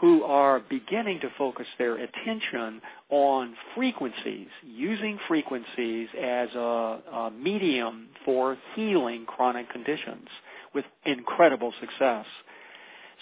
who 0.00 0.22
are 0.22 0.60
beginning 0.70 1.20
to 1.20 1.28
focus 1.36 1.66
their 1.78 1.96
attention 1.96 2.80
on 3.10 3.54
frequencies, 3.74 4.46
using 4.64 5.18
frequencies 5.26 6.08
as 6.20 6.48
a, 6.54 6.58
a 7.12 7.30
medium 7.36 8.08
for 8.24 8.56
healing 8.74 9.24
chronic 9.26 9.70
conditions 9.70 10.28
with 10.74 10.84
incredible 11.04 11.72
success. 11.80 12.26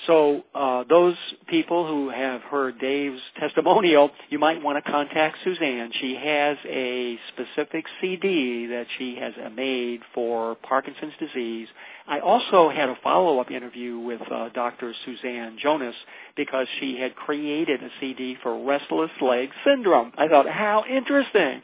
So 0.06 0.44
uh, 0.54 0.84
those 0.88 1.16
people 1.48 1.86
who 1.86 2.10
have 2.10 2.42
heard 2.42 2.78
Dave's 2.78 3.20
testimonial, 3.40 4.10
you 4.28 4.38
might 4.38 4.62
want 4.62 4.84
to 4.84 4.90
contact 4.90 5.38
Suzanne. 5.42 5.90
She 6.00 6.14
has 6.14 6.58
a 6.66 7.18
specific 7.32 7.86
CD 8.00 8.66
that 8.66 8.86
she 8.98 9.16
has 9.16 9.32
made 9.54 10.00
for 10.14 10.54
Parkinson's 10.56 11.14
disease. 11.18 11.68
I 12.06 12.20
also 12.20 12.68
had 12.68 12.88
a 12.90 12.96
follow-up 13.02 13.50
interview 13.50 13.98
with 13.98 14.20
uh, 14.30 14.50
Dr. 14.50 14.92
Suzanne 15.04 15.56
Jonas 15.60 15.96
because 16.36 16.66
she 16.78 16.98
had 17.00 17.16
created 17.16 17.82
a 17.82 17.88
CD 17.98 18.36
for 18.42 18.64
restless 18.64 19.10
leg 19.22 19.48
syndrome. 19.64 20.12
I 20.16 20.28
thought, 20.28 20.48
how 20.48 20.84
interesting! 20.88 21.62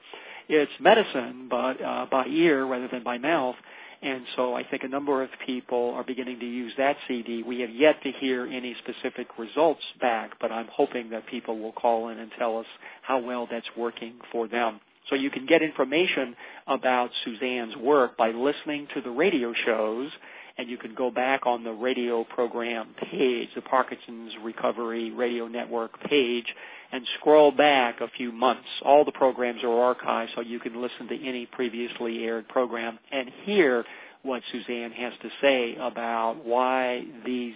It's 0.48 0.72
medicine, 0.80 1.46
but 1.48 1.82
uh, 1.82 2.06
by 2.10 2.26
ear 2.26 2.66
rather 2.66 2.88
than 2.88 3.04
by 3.04 3.18
mouth. 3.18 3.54
And 4.02 4.24
so 4.34 4.54
I 4.54 4.64
think 4.64 4.82
a 4.82 4.88
number 4.88 5.22
of 5.22 5.30
people 5.46 5.92
are 5.94 6.02
beginning 6.02 6.40
to 6.40 6.46
use 6.46 6.72
that 6.76 6.96
CD. 7.06 7.42
We 7.44 7.60
have 7.60 7.70
yet 7.70 8.02
to 8.02 8.10
hear 8.12 8.46
any 8.46 8.74
specific 8.82 9.38
results 9.38 9.82
back, 10.00 10.32
but 10.40 10.50
I'm 10.50 10.68
hoping 10.72 11.10
that 11.10 11.26
people 11.28 11.58
will 11.58 11.72
call 11.72 12.08
in 12.08 12.18
and 12.18 12.30
tell 12.38 12.58
us 12.58 12.66
how 13.02 13.20
well 13.20 13.46
that's 13.50 13.66
working 13.76 14.14
for 14.32 14.48
them. 14.48 14.80
So 15.08 15.14
you 15.14 15.30
can 15.30 15.46
get 15.46 15.62
information 15.62 16.34
about 16.66 17.10
Suzanne's 17.24 17.76
work 17.76 18.16
by 18.16 18.30
listening 18.30 18.88
to 18.94 19.00
the 19.00 19.10
radio 19.10 19.52
shows, 19.64 20.10
and 20.58 20.68
you 20.68 20.76
can 20.76 20.94
go 20.94 21.10
back 21.10 21.46
on 21.46 21.64
the 21.64 21.72
radio 21.72 22.24
program 22.24 22.94
page, 23.10 23.48
the 23.54 23.62
Parkinson's 23.62 24.32
Recovery 24.42 25.10
Radio 25.10 25.48
Network 25.48 25.98
page, 26.04 26.46
and 26.92 27.06
scroll 27.18 27.50
back 27.50 28.00
a 28.00 28.08
few 28.16 28.32
months. 28.32 28.68
All 28.84 29.04
the 29.04 29.12
programs 29.12 29.62
are 29.64 29.94
archived 29.94 30.28
so 30.34 30.42
you 30.42 30.60
can 30.60 30.80
listen 30.80 31.08
to 31.08 31.26
any 31.28 31.46
previously 31.46 32.24
aired 32.24 32.48
program 32.48 32.98
and 33.10 33.30
hear 33.44 33.84
what 34.22 34.42
Suzanne 34.52 34.92
has 34.92 35.12
to 35.22 35.28
say 35.40 35.76
about 35.80 36.44
why 36.44 37.04
these 37.26 37.54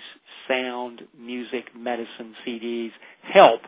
sound 0.48 1.02
music 1.18 1.64
medicine 1.76 2.34
CDs 2.44 2.90
help 3.22 3.60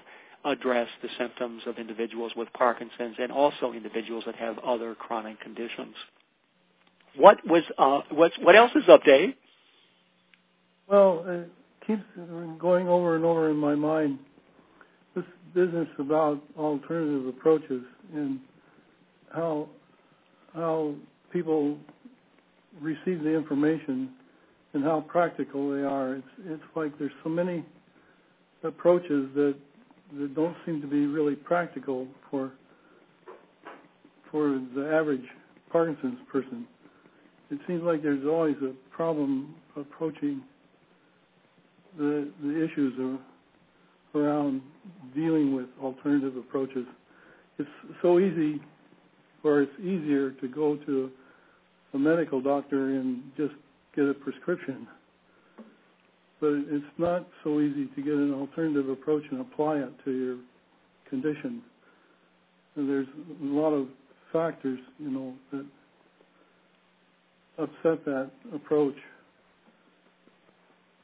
address 0.45 0.89
the 1.03 1.09
symptoms 1.19 1.63
of 1.67 1.79
individuals 1.79 2.33
with 2.37 2.49
Parkinson's 2.55 3.17
and 3.19 3.31
also 3.31 3.73
individuals 3.73 4.25
that 4.27 4.37
have 4.37 4.59
other 4.61 4.95
chronic 4.95 5.41
conditions. 5.41 5.95
What 7.17 7.39
was 7.47 7.63
uh, 7.79 8.01
what 8.11 8.33
what 8.41 8.57
else 8.57 8.71
is 8.75 8.89
up, 8.89 9.03
Dave? 9.05 9.35
Well, 10.89 11.25
uh, 11.29 11.87
keeps 11.87 12.03
going 12.59 12.89
over 12.89 13.17
and 13.17 13.25
over 13.25 13.51
in 13.51 13.57
my 13.57 13.75
mind 13.75 14.19
this 15.15 15.25
business 15.55 15.89
about 15.99 16.41
alternative 16.57 17.27
approaches 17.27 17.83
and 18.15 18.39
how 19.35 19.69
how 20.55 20.95
people 21.33 21.79
receive 22.81 23.23
the 23.23 23.35
information 23.35 24.11
and 24.75 24.85
how 24.85 25.01
practical 25.09 25.71
they 25.73 25.83
are. 25.83 26.17
It's 26.17 26.27
it's 26.47 26.63
like 26.77 26.99
there's 26.99 27.13
so 27.23 27.31
many 27.31 27.65
approaches 28.63 29.29
that 29.35 29.55
that 30.19 30.35
don't 30.35 30.57
seem 30.65 30.81
to 30.81 30.87
be 30.87 31.07
really 31.07 31.35
practical 31.35 32.07
for 32.31 32.53
for 34.31 34.61
the 34.75 34.91
average 34.93 35.25
Parkinson's 35.71 36.19
person. 36.31 36.67
It 37.51 37.59
seems 37.67 37.83
like 37.83 38.03
there's 38.03 38.27
always 38.27 38.57
a 38.63 38.75
problem 38.95 39.55
approaching 39.77 40.43
the 41.97 42.31
the 42.43 42.65
issues 42.65 42.95
of, 43.01 44.21
around 44.21 44.63
dealing 45.15 45.55
with 45.55 45.67
alternative 45.83 46.37
approaches. 46.37 46.87
It's 47.59 47.69
so 48.03 48.19
easy, 48.19 48.61
or 49.43 49.63
it's 49.63 49.81
easier 49.81 50.33
to 50.33 50.49
go 50.49 50.77
to 50.77 51.11
a 51.95 51.99
medical 51.99 52.41
doctor 52.41 52.91
and 52.91 53.23
just 53.37 53.55
get 53.97 54.05
a 54.05 54.15
prescription. 54.15 54.87
But 56.41 56.53
it's 56.71 56.85
not 56.99 57.27
so 57.43 57.61
easy 57.61 57.87
to 57.97 58.03
get 58.03 58.15
an 58.15 58.33
alternative 58.33 58.89
approach 58.91 59.25
and 59.31 59.41
apply 59.41 59.79
it 59.79 59.91
to 60.05 60.11
your 60.11 60.37
condition. 61.09 61.63
And 62.77 62.89
there's 62.89 63.09
a 63.43 63.45
lot 63.45 63.73
of 63.73 63.89
factors, 64.33 64.79
you 64.99 65.11
know, 65.11 65.35
that 65.51 65.67
upset 67.59 68.05
that 68.05 68.31
approach. 68.55 68.95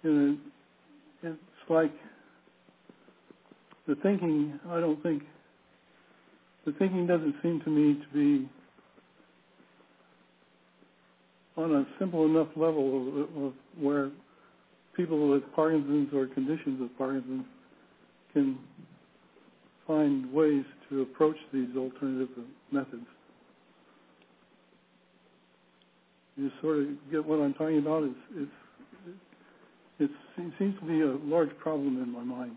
And 0.02 0.38
it, 1.22 1.28
it's 1.28 1.70
like 1.70 1.92
the 3.86 3.94
thinking, 3.96 4.58
I 4.68 4.80
don't 4.80 5.02
think, 5.02 5.22
the 6.66 6.72
thinking 6.72 7.06
doesn't 7.06 7.34
seem 7.42 7.60
to 7.64 7.70
me 7.70 7.94
to 7.94 8.14
be 8.14 8.48
on 11.56 11.74
a 11.74 11.86
simple 11.98 12.24
enough 12.24 12.48
level 12.56 13.26
of, 13.36 13.44
of 13.44 13.52
where 13.78 14.10
people 14.96 15.28
with 15.28 15.42
Parkinson's 15.54 16.08
or 16.14 16.26
conditions 16.26 16.80
of 16.80 16.96
Parkinson's 16.96 17.44
can 18.32 18.58
find 19.86 20.32
ways 20.32 20.64
to 20.88 21.02
approach 21.02 21.36
these 21.52 21.68
alternative 21.76 22.28
methods. 22.72 23.06
You 26.36 26.50
sort 26.60 26.78
of 26.78 26.86
get 27.10 27.24
what 27.24 27.40
I'm 27.40 27.54
talking 27.54 27.78
about. 27.78 28.04
It's, 28.04 28.50
it's, 29.98 30.12
it 30.36 30.50
seems 30.58 30.78
to 30.80 30.86
be 30.86 31.00
a 31.00 31.16
large 31.32 31.56
problem 31.58 32.02
in 32.02 32.10
my 32.12 32.22
mind. 32.22 32.56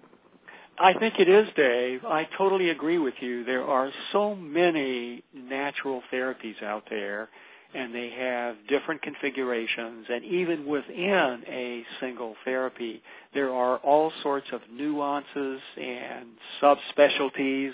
I 0.79 0.93
think 0.93 1.15
it 1.19 1.27
is, 1.27 1.47
Dave. 1.55 2.05
I 2.05 2.27
totally 2.37 2.69
agree 2.69 2.99
with 2.99 3.15
you. 3.19 3.43
There 3.43 3.63
are 3.63 3.91
so 4.11 4.35
many 4.35 5.23
natural 5.33 6.03
therapies 6.11 6.61
out 6.63 6.83
there 6.89 7.29
and 7.73 7.93
they 7.93 8.09
have 8.09 8.55
different 8.69 9.01
configurations 9.01 10.05
and 10.09 10.23
even 10.23 10.65
within 10.65 11.43
a 11.47 11.83
single 11.99 12.35
therapy 12.45 13.01
there 13.33 13.53
are 13.53 13.77
all 13.77 14.11
sorts 14.23 14.47
of 14.53 14.61
nuances 14.71 15.59
and 15.75 16.27
subspecialties 16.61 17.71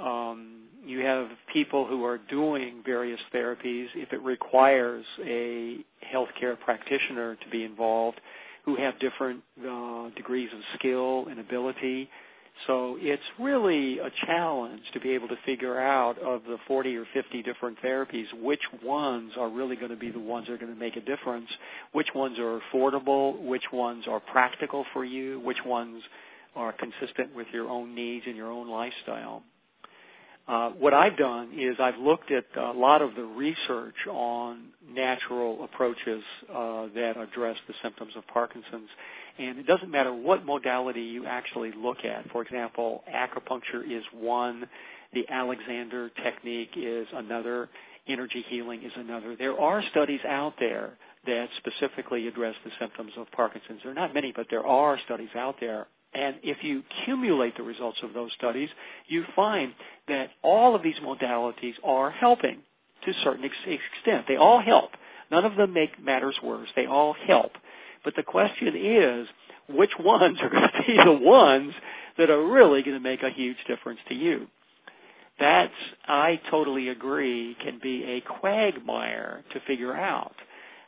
um, 0.00 0.62
you 0.84 1.00
have 1.00 1.28
people 1.52 1.86
who 1.86 2.04
are 2.04 2.18
doing 2.18 2.82
various 2.84 3.20
therapies 3.34 3.86
if 3.94 4.12
it 4.12 4.22
requires 4.22 5.04
a 5.24 5.78
healthcare 6.12 6.58
practitioner 6.58 7.36
to 7.36 7.50
be 7.50 7.64
involved 7.64 8.20
who 8.64 8.76
have 8.76 8.98
different 8.98 9.42
uh, 9.60 10.10
degrees 10.16 10.48
of 10.54 10.60
skill 10.78 11.26
and 11.28 11.38
ability 11.38 12.08
so 12.66 12.98
it's 13.00 13.22
really 13.38 13.98
a 13.98 14.10
challenge 14.26 14.82
to 14.92 15.00
be 15.00 15.10
able 15.10 15.28
to 15.28 15.36
figure 15.46 15.80
out 15.80 16.18
of 16.18 16.42
the 16.44 16.58
40 16.66 16.94
or 16.96 17.06
50 17.14 17.42
different 17.42 17.78
therapies 17.82 18.26
which 18.42 18.60
ones 18.84 19.32
are 19.38 19.48
really 19.48 19.76
going 19.76 19.90
to 19.90 19.96
be 19.96 20.10
the 20.10 20.18
ones 20.20 20.46
that 20.46 20.54
are 20.54 20.58
going 20.58 20.72
to 20.72 20.78
make 20.78 20.96
a 20.96 21.00
difference, 21.00 21.48
which 21.92 22.08
ones 22.14 22.38
are 22.38 22.60
affordable, 22.60 23.40
which 23.42 23.64
ones 23.72 24.04
are 24.08 24.20
practical 24.20 24.84
for 24.92 25.04
you, 25.04 25.40
which 25.40 25.64
ones 25.64 26.02
are 26.54 26.72
consistent 26.72 27.34
with 27.34 27.46
your 27.52 27.68
own 27.68 27.94
needs 27.94 28.26
and 28.26 28.36
your 28.36 28.50
own 28.50 28.68
lifestyle. 28.68 29.42
Uh, 30.48 30.70
what 30.70 30.92
I've 30.92 31.16
done 31.16 31.52
is 31.56 31.76
I've 31.78 31.98
looked 31.98 32.32
at 32.32 32.44
a 32.56 32.72
lot 32.72 33.02
of 33.02 33.14
the 33.14 33.22
research 33.22 33.94
on 34.10 34.68
natural 34.88 35.62
approaches 35.64 36.22
uh, 36.48 36.86
that 36.94 37.16
address 37.16 37.56
the 37.68 37.74
symptoms 37.82 38.12
of 38.16 38.26
Parkinson's 38.26 38.88
and 39.38 39.58
it 39.58 39.66
doesn't 39.66 39.90
matter 39.90 40.12
what 40.12 40.44
modality 40.44 41.00
you 41.00 41.26
actually 41.26 41.72
look 41.72 42.04
at. 42.04 42.30
For 42.30 42.42
example, 42.42 43.02
acupuncture 43.12 43.84
is 43.84 44.04
one, 44.12 44.68
the 45.14 45.24
Alexander 45.30 46.10
technique 46.22 46.70
is 46.76 47.06
another, 47.14 47.68
energy 48.06 48.44
healing 48.48 48.82
is 48.82 48.92
another. 48.96 49.36
There 49.36 49.58
are 49.58 49.82
studies 49.90 50.20
out 50.28 50.54
there 50.58 50.92
that 51.26 51.48
specifically 51.56 52.26
address 52.28 52.54
the 52.64 52.70
symptoms 52.78 53.12
of 53.16 53.30
Parkinson's. 53.32 53.80
There 53.82 53.92
are 53.92 53.94
not 53.94 54.14
many, 54.14 54.32
but 54.34 54.46
there 54.50 54.66
are 54.66 54.98
studies 55.04 55.28
out 55.34 55.56
there. 55.60 55.86
And 56.12 56.36
if 56.42 56.62
you 56.62 56.82
accumulate 56.90 57.56
the 57.56 57.62
results 57.62 57.98
of 58.02 58.12
those 58.12 58.32
studies, 58.36 58.68
you 59.06 59.24
find 59.36 59.72
that 60.08 60.30
all 60.42 60.74
of 60.74 60.82
these 60.82 60.96
modalities 60.96 61.74
are 61.84 62.10
helping 62.10 62.58
to 63.04 63.10
a 63.10 63.14
certain 63.22 63.44
extent. 63.44 64.26
They 64.26 64.36
all 64.36 64.60
help. 64.60 64.90
None 65.30 65.44
of 65.44 65.56
them 65.56 65.72
make 65.72 66.02
matters 66.02 66.36
worse. 66.42 66.68
They 66.74 66.86
all 66.86 67.14
help. 67.26 67.52
But 68.04 68.16
the 68.16 68.22
question 68.22 68.74
is, 68.76 69.28
which 69.68 69.92
ones 70.00 70.38
are 70.42 70.50
going 70.50 70.68
to 70.68 70.82
be 70.86 70.96
the 70.96 71.12
ones 71.12 71.72
that 72.18 72.30
are 72.30 72.44
really 72.44 72.82
going 72.82 72.96
to 72.96 73.00
make 73.02 73.22
a 73.22 73.30
huge 73.30 73.58
difference 73.68 74.00
to 74.08 74.14
you? 74.14 74.46
That's, 75.38 75.72
I 76.06 76.40
totally 76.50 76.88
agree, 76.88 77.56
can 77.62 77.78
be 77.82 78.04
a 78.04 78.20
quagmire 78.20 79.42
to 79.52 79.60
figure 79.60 79.96
out. 79.96 80.34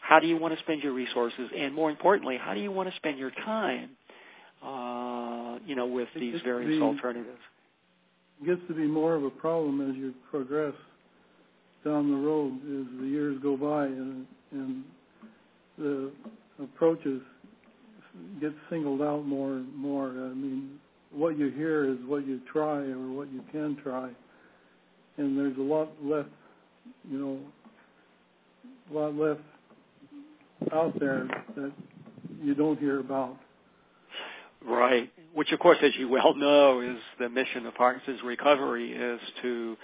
How 0.02 0.18
do 0.18 0.26
you 0.26 0.36
want 0.36 0.52
to 0.52 0.60
spend 0.60 0.82
your 0.82 0.92
resources? 0.92 1.48
And 1.56 1.74
more 1.74 1.88
importantly, 1.88 2.36
how 2.38 2.52
do 2.52 2.60
you 2.60 2.70
want 2.70 2.90
to 2.90 2.96
spend 2.96 3.18
your 3.18 3.30
time, 3.30 3.90
uh, 4.62 5.58
you 5.66 5.74
know, 5.74 5.86
with 5.86 6.08
these 6.14 6.40
various 6.44 6.78
be, 6.78 6.82
alternatives? 6.82 7.38
It 8.40 8.46
gets 8.46 8.60
to 8.68 8.74
be 8.74 8.86
more 8.86 9.14
of 9.14 9.24
a 9.24 9.30
problem 9.30 9.88
as 9.88 9.96
you 9.96 10.14
progress 10.30 10.74
down 11.84 12.10
the 12.10 12.16
road 12.16 12.54
as 12.54 13.00
the 13.00 13.06
years 13.06 13.38
go 13.42 13.56
by 13.56 13.86
and, 13.86 14.26
and 14.52 14.84
the 15.78 16.12
approaches 16.62 17.20
get 18.40 18.52
singled 18.70 19.02
out 19.02 19.26
more 19.26 19.54
and 19.54 19.74
more. 19.74 20.08
I 20.08 20.34
mean, 20.34 20.78
what 21.10 21.38
you 21.38 21.50
hear 21.50 21.90
is 21.90 21.98
what 22.06 22.26
you 22.26 22.40
try 22.50 22.78
or 22.78 23.10
what 23.10 23.32
you 23.32 23.42
can 23.50 23.76
try, 23.82 24.10
and 25.16 25.38
there's 25.38 25.56
a 25.58 25.62
lot 25.62 25.90
left, 26.02 26.28
you 27.10 27.18
know, 27.18 27.38
a 28.90 28.98
lot 28.98 29.14
left 29.14 29.40
out 30.72 30.98
there 31.00 31.26
that 31.56 31.72
you 32.42 32.54
don't 32.54 32.78
hear 32.78 33.00
about. 33.00 33.36
Right. 34.64 35.10
Which, 35.34 35.52
of 35.52 35.58
course, 35.58 35.78
as 35.82 35.92
you 35.98 36.08
well 36.08 36.34
know, 36.34 36.80
is 36.80 36.98
the 37.18 37.28
mission 37.28 37.66
of 37.66 37.74
Parkinson's 37.74 38.22
recovery 38.24 38.92
is 38.92 39.20
to 39.42 39.76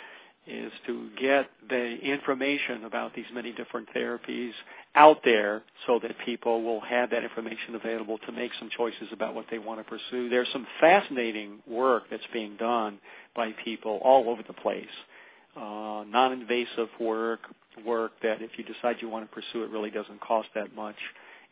is 0.47 0.73
to 0.87 1.11
get 1.21 1.51
the 1.69 1.97
information 1.99 2.85
about 2.85 3.15
these 3.15 3.27
many 3.35 3.53
different 3.53 3.87
therapies 3.95 4.53
out 4.95 5.19
there 5.23 5.63
so 5.87 5.99
that 6.03 6.13
people 6.25 6.63
will 6.63 6.81
have 6.81 7.11
that 7.11 7.23
information 7.23 7.75
available 7.75 8.17
to 8.19 8.33
make 8.33 8.51
some 8.59 8.71
choices 8.75 9.09
about 9.13 9.35
what 9.35 9.45
they 9.51 9.59
want 9.59 9.79
to 9.79 9.85
pursue. 9.85 10.31
There's 10.31 10.49
some 10.51 10.67
fascinating 10.81 11.59
work 11.69 12.05
that's 12.11 12.23
being 12.33 12.57
done 12.57 12.99
by 13.37 13.53
people 13.63 14.01
all 14.03 14.31
over 14.31 14.43
the 14.47 14.55
place. 14.55 14.87
Uh, 15.55 16.05
non-invasive 16.09 16.89
work, 16.99 17.41
work 17.85 18.13
that 18.23 18.41
if 18.41 18.53
you 18.57 18.65
decide 18.65 18.97
you 19.01 19.09
want 19.11 19.29
to 19.29 19.35
pursue 19.35 19.65
it 19.65 19.71
really 19.71 19.91
doesn't 19.91 20.21
cost 20.21 20.49
that 20.55 20.75
much. 20.75 20.97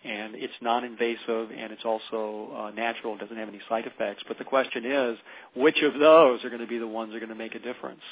And 0.06 0.34
it's 0.36 0.52
non-invasive 0.60 1.50
and 1.50 1.72
it's 1.72 1.84
also 1.84 2.52
uh, 2.54 2.70
natural, 2.70 3.16
doesn't 3.16 3.36
have 3.36 3.48
any 3.48 3.60
side 3.68 3.86
effects. 3.86 4.22
But 4.28 4.38
the 4.38 4.44
question 4.44 4.84
is, 4.84 5.18
which 5.56 5.82
of 5.82 5.98
those 5.98 6.44
are 6.44 6.48
going 6.48 6.60
to 6.60 6.66
be 6.66 6.78
the 6.78 6.86
ones 6.86 7.10
that 7.10 7.16
are 7.16 7.20
going 7.20 7.30
to 7.30 7.34
make 7.34 7.54
a 7.54 7.58
difference? 7.58 8.02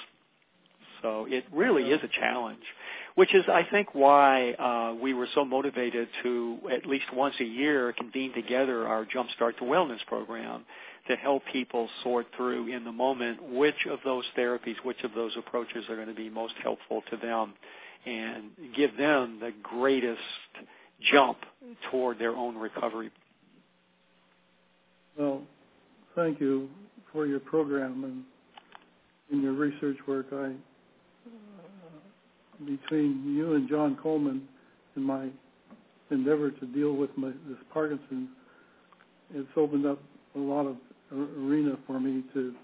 So 1.02 1.26
it 1.28 1.44
really 1.52 1.90
is 1.90 2.00
a 2.02 2.08
challenge, 2.08 2.62
which 3.14 3.34
is, 3.34 3.44
I 3.46 3.62
think, 3.70 3.94
why 3.94 4.52
uh, 4.52 4.94
we 4.94 5.12
were 5.12 5.28
so 5.34 5.44
motivated 5.44 6.08
to 6.22 6.58
at 6.72 6.86
least 6.86 7.04
once 7.12 7.34
a 7.40 7.44
year 7.44 7.92
convene 7.92 8.32
together 8.32 8.88
our 8.88 9.04
Jumpstart 9.04 9.58
to 9.58 9.64
Wellness 9.64 10.04
program 10.06 10.64
to 11.08 11.16
help 11.16 11.42
people 11.52 11.90
sort 12.02 12.26
through 12.34 12.74
in 12.74 12.84
the 12.84 12.92
moment 12.92 13.38
which 13.50 13.86
of 13.90 13.98
those 14.02 14.24
therapies, 14.36 14.76
which 14.82 15.04
of 15.04 15.12
those 15.14 15.32
approaches 15.36 15.84
are 15.90 15.96
going 15.96 16.08
to 16.08 16.14
be 16.14 16.30
most 16.30 16.54
helpful 16.62 17.02
to 17.10 17.18
them 17.18 17.52
and 18.06 18.44
give 18.74 18.96
them 18.96 19.38
the 19.40 19.52
greatest 19.62 20.20
jump 21.12 21.38
toward 21.90 22.18
their 22.18 22.32
own 22.32 22.56
recovery. 22.56 23.10
Well, 25.18 25.42
thank 26.14 26.40
you 26.40 26.68
for 27.12 27.26
your 27.26 27.40
program 27.40 28.04
and 28.04 28.24
in 29.30 29.42
your 29.42 29.52
research 29.52 29.96
work. 30.06 30.26
I 30.32 30.46
uh, 30.46 31.30
between 32.64 33.34
you 33.34 33.54
and 33.54 33.68
John 33.68 33.96
Coleman 34.02 34.42
in 34.96 35.02
my 35.02 35.28
endeavor 36.10 36.50
to 36.50 36.66
deal 36.66 36.92
with 36.92 37.10
my, 37.16 37.28
this 37.48 37.58
Parkinson's, 37.72 38.28
it's 39.34 39.48
opened 39.56 39.86
up 39.86 40.00
a 40.36 40.38
lot 40.38 40.66
of 40.66 40.76
arena 41.12 41.76
for 41.86 41.98
me 41.98 42.22
to 42.34 42.54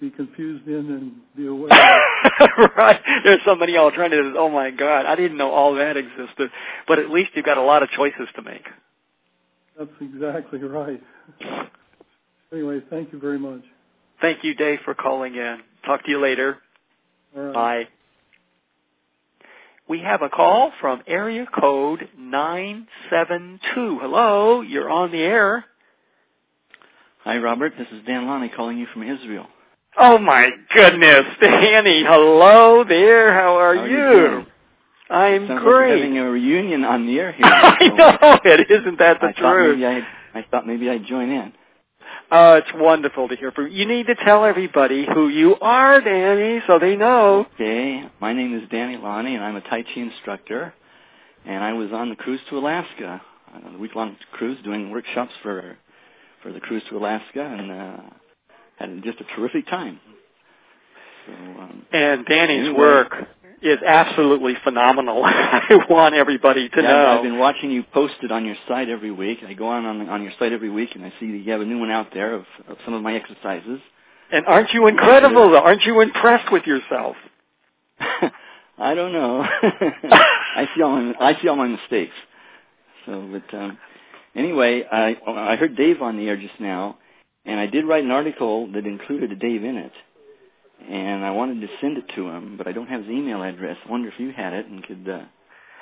be 0.00 0.10
confused 0.10 0.66
in 0.66 0.74
and 0.74 1.12
be 1.36 1.46
aware. 1.46 1.68
right. 2.76 3.00
There's 3.24 3.40
so 3.44 3.54
many 3.54 3.76
alternatives. 3.76 4.34
Oh 4.38 4.48
my 4.48 4.70
God, 4.70 5.04
I 5.06 5.14
didn't 5.14 5.36
know 5.36 5.50
all 5.50 5.74
that 5.74 5.96
existed. 5.96 6.50
But 6.88 6.98
at 6.98 7.10
least 7.10 7.32
you've 7.34 7.44
got 7.44 7.58
a 7.58 7.62
lot 7.62 7.82
of 7.82 7.90
choices 7.90 8.28
to 8.36 8.42
make. 8.42 8.66
That's 9.78 9.90
exactly 10.00 10.58
right. 10.60 11.02
Anyway, 12.52 12.80
thank 12.90 13.12
you 13.12 13.18
very 13.18 13.38
much. 13.38 13.62
Thank 14.20 14.42
you, 14.42 14.54
Dave, 14.54 14.80
for 14.84 14.94
calling 14.94 15.34
in. 15.34 15.58
Talk 15.86 16.04
to 16.04 16.10
you 16.10 16.20
later. 16.20 16.58
Bye. 17.34 17.88
We 19.88 20.00
have 20.00 20.22
a 20.22 20.28
call 20.28 20.72
from 20.80 21.02
area 21.06 21.46
code 21.58 22.08
972. 22.16 23.98
Hello, 24.00 24.60
you're 24.60 24.90
on 24.90 25.10
the 25.10 25.18
air. 25.18 25.64
Hi, 27.24 27.38
Robert. 27.38 27.72
This 27.76 27.88
is 27.92 28.04
Dan 28.06 28.26
Lonnie 28.26 28.50
calling 28.50 28.78
you 28.78 28.86
from 28.92 29.02
Israel. 29.02 29.46
Oh 29.98 30.18
my 30.18 30.50
goodness, 30.72 31.24
Danny. 31.40 32.04
Hello 32.06 32.84
there. 32.84 33.32
How 33.34 33.56
are, 33.56 33.74
How 33.74 33.82
are 33.82 33.88
you? 33.88 33.96
you 34.38 34.46
I'm 35.10 35.48
Sounds 35.48 35.62
great. 35.62 35.90
Like 35.94 36.00
having 36.02 36.18
a 36.18 36.30
reunion 36.30 36.84
on 36.84 37.06
the 37.06 37.18
air 37.18 37.32
here. 37.36 37.46
I 37.46 37.76
So 37.80 37.94
know 37.96 38.38
it. 38.44 38.70
Isn't 38.70 38.98
that 39.00 39.20
the 39.20 39.28
I 39.28 39.32
truth? 39.32 39.78
maybe 39.78 39.86
I, 39.86 40.38
I 40.38 40.44
thought 40.50 40.66
maybe 40.66 40.88
I'd 40.88 41.04
join 41.06 41.30
in. 41.30 41.52
Oh, 42.32 42.54
it's 42.54 42.70
wonderful 42.76 43.28
to 43.28 43.34
hear 43.36 43.50
from 43.50 43.66
you. 43.66 43.72
You 43.78 43.86
need 43.86 44.06
to 44.06 44.14
tell 44.14 44.44
everybody 44.44 45.04
who 45.12 45.28
you 45.28 45.56
are, 45.60 46.00
Danny, 46.00 46.60
so 46.68 46.78
they 46.78 46.94
know. 46.94 47.46
Okay, 47.54 48.04
my 48.20 48.32
name 48.32 48.56
is 48.56 48.68
Danny 48.70 48.96
Lonnie, 48.96 49.34
and 49.34 49.42
I'm 49.42 49.56
a 49.56 49.60
Tai 49.60 49.82
Chi 49.82 49.92
instructor. 49.96 50.72
And 51.44 51.64
I 51.64 51.72
was 51.72 51.90
on 51.92 52.08
the 52.08 52.14
cruise 52.16 52.40
to 52.50 52.58
Alaska, 52.58 53.20
on 53.52 53.74
a 53.74 53.78
week-long 53.78 54.16
cruise, 54.32 54.58
doing 54.62 54.90
workshops 54.90 55.32
for 55.42 55.76
for 56.42 56.52
the 56.52 56.60
cruise 56.60 56.82
to 56.90 56.96
Alaska, 56.96 57.42
and 57.42 57.70
uh, 57.72 57.96
had 58.80 59.02
just 59.04 59.20
a 59.20 59.24
terrific 59.36 59.66
time. 59.68 60.00
So, 61.26 61.32
um, 61.32 61.86
And 61.92 62.26
Danny's 62.26 62.60
Anyway. 62.66 62.78
work 62.78 63.14
is 63.62 63.78
absolutely 63.86 64.54
phenomenal. 64.64 65.22
I 65.24 65.78
want 65.88 66.14
everybody 66.14 66.68
to 66.70 66.82
yeah, 66.82 66.88
know. 66.88 67.06
I've 67.18 67.22
been 67.22 67.38
watching 67.38 67.70
you 67.70 67.82
post 67.92 68.14
it 68.22 68.32
on 68.32 68.44
your 68.46 68.56
site 68.66 68.88
every 68.88 69.10
week. 69.10 69.38
I 69.46 69.52
go 69.52 69.68
on 69.68 69.84
on, 69.84 70.08
on 70.08 70.22
your 70.22 70.32
site 70.38 70.52
every 70.52 70.70
week, 70.70 70.90
and 70.94 71.04
I 71.04 71.12
see 71.20 71.30
that 71.32 71.38
you 71.38 71.52
have 71.52 71.60
a 71.60 71.64
new 71.66 71.78
one 71.78 71.90
out 71.90 72.08
there 72.14 72.34
of, 72.34 72.44
of 72.68 72.78
some 72.84 72.94
of 72.94 73.02
my 73.02 73.14
exercises. 73.14 73.80
and 74.32 74.46
aren't 74.46 74.72
you 74.72 74.86
incredible? 74.86 75.56
Aren't 75.56 75.82
you 75.82 76.00
impressed 76.00 76.50
with 76.50 76.64
yourself? 76.66 77.16
I 78.78 78.94
don't 78.94 79.12
know. 79.12 79.42
I 79.62 80.66
see 80.74 80.82
all 80.82 80.98
my 81.00 81.14
I 81.20 81.40
see 81.42 81.48
all 81.48 81.56
my 81.56 81.68
mistakes. 81.68 82.14
So, 83.04 83.28
but 83.30 83.56
um, 83.58 83.78
anyway, 84.34 84.84
I 84.90 85.16
I 85.26 85.56
heard 85.56 85.76
Dave 85.76 86.00
on 86.00 86.16
the 86.16 86.28
air 86.28 86.36
just 86.38 86.58
now, 86.60 86.96
and 87.44 87.58
I 87.60 87.66
did 87.66 87.84
write 87.86 88.04
an 88.04 88.10
article 88.10 88.70
that 88.72 88.86
included 88.86 89.32
a 89.32 89.36
Dave 89.36 89.64
in 89.64 89.76
it, 89.76 89.92
and 90.88 91.24
I 91.24 91.30
wanted 91.32 91.60
to 91.62 91.68
send 91.80 91.98
it 91.98 92.04
to 92.16 92.28
him, 92.28 92.56
but 92.56 92.66
I 92.66 92.72
don't 92.72 92.86
have 92.88 93.02
his 93.02 93.10
email 93.10 93.42
address. 93.42 93.76
I 93.86 93.90
wonder 93.90 94.08
if 94.08 94.18
you 94.18 94.32
had 94.32 94.52
it 94.52 94.66
and 94.66 94.82
could. 94.86 95.08
Uh, 95.08 95.22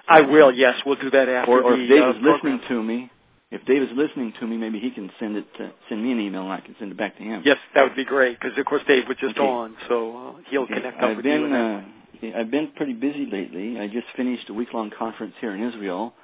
I 0.09 0.23
will. 0.23 0.53
Yes, 0.53 0.75
we'll 0.87 0.97
do 0.97 1.11
that 1.11 1.29
after 1.29 1.51
or, 1.53 1.63
or 1.63 1.77
the 1.77 1.83
if 1.85 1.89
Dave 1.91 2.03
uh, 2.03 2.11
is 2.11 2.17
listening 2.17 2.59
program. 2.59 2.69
to 2.69 2.83
me, 2.83 3.11
if 3.51 3.65
Dave 3.67 3.83
is 3.83 3.89
listening 3.95 4.33
to 4.41 4.47
me, 4.47 4.57
maybe 4.57 4.79
he 4.81 4.91
can 4.91 5.11
send 5.19 5.37
it 5.37 5.47
to, 5.59 5.71
send 5.89 6.03
me 6.03 6.13
an 6.13 6.21
email 6.21 6.43
and 6.43 6.53
I 6.53 6.61
can 6.61 6.75
send 6.79 6.93
it 6.93 6.97
back 6.99 7.17
to 7.19 7.23
him. 7.23 7.43
Yes, 7.45 7.59
that 7.75 7.83
would 7.83 7.97
be 7.97 8.05
great 8.05 8.39
because 8.41 8.57
of 8.59 8.65
course 8.67 8.83
Dave 8.89 9.05
was 9.09 9.17
just 9.21 9.37
Okay. 9.37 9.47
on, 9.47 9.75
so 9.89 10.17
uh, 10.17 10.33
he'll 10.51 10.63
Okay. 10.63 10.75
connect 10.75 10.99
up 10.99 11.11
I've 11.11 11.17
with 11.17 11.25
been 11.25 11.41
you. 11.41 11.55
and 11.55 11.87
uh, 12.35 12.39
I've 12.39 12.51
been 12.51 12.69
pretty 12.77 12.95
busy 12.95 13.27
lately. 13.31 13.79
I 13.79 13.87
just 13.87 14.07
finished 14.17 14.49
a 14.49 14.55
week 14.55 14.73
long 14.75 14.91
conference 14.99 15.35
here 15.41 15.55
in 15.55 15.63
Israel 15.63 16.15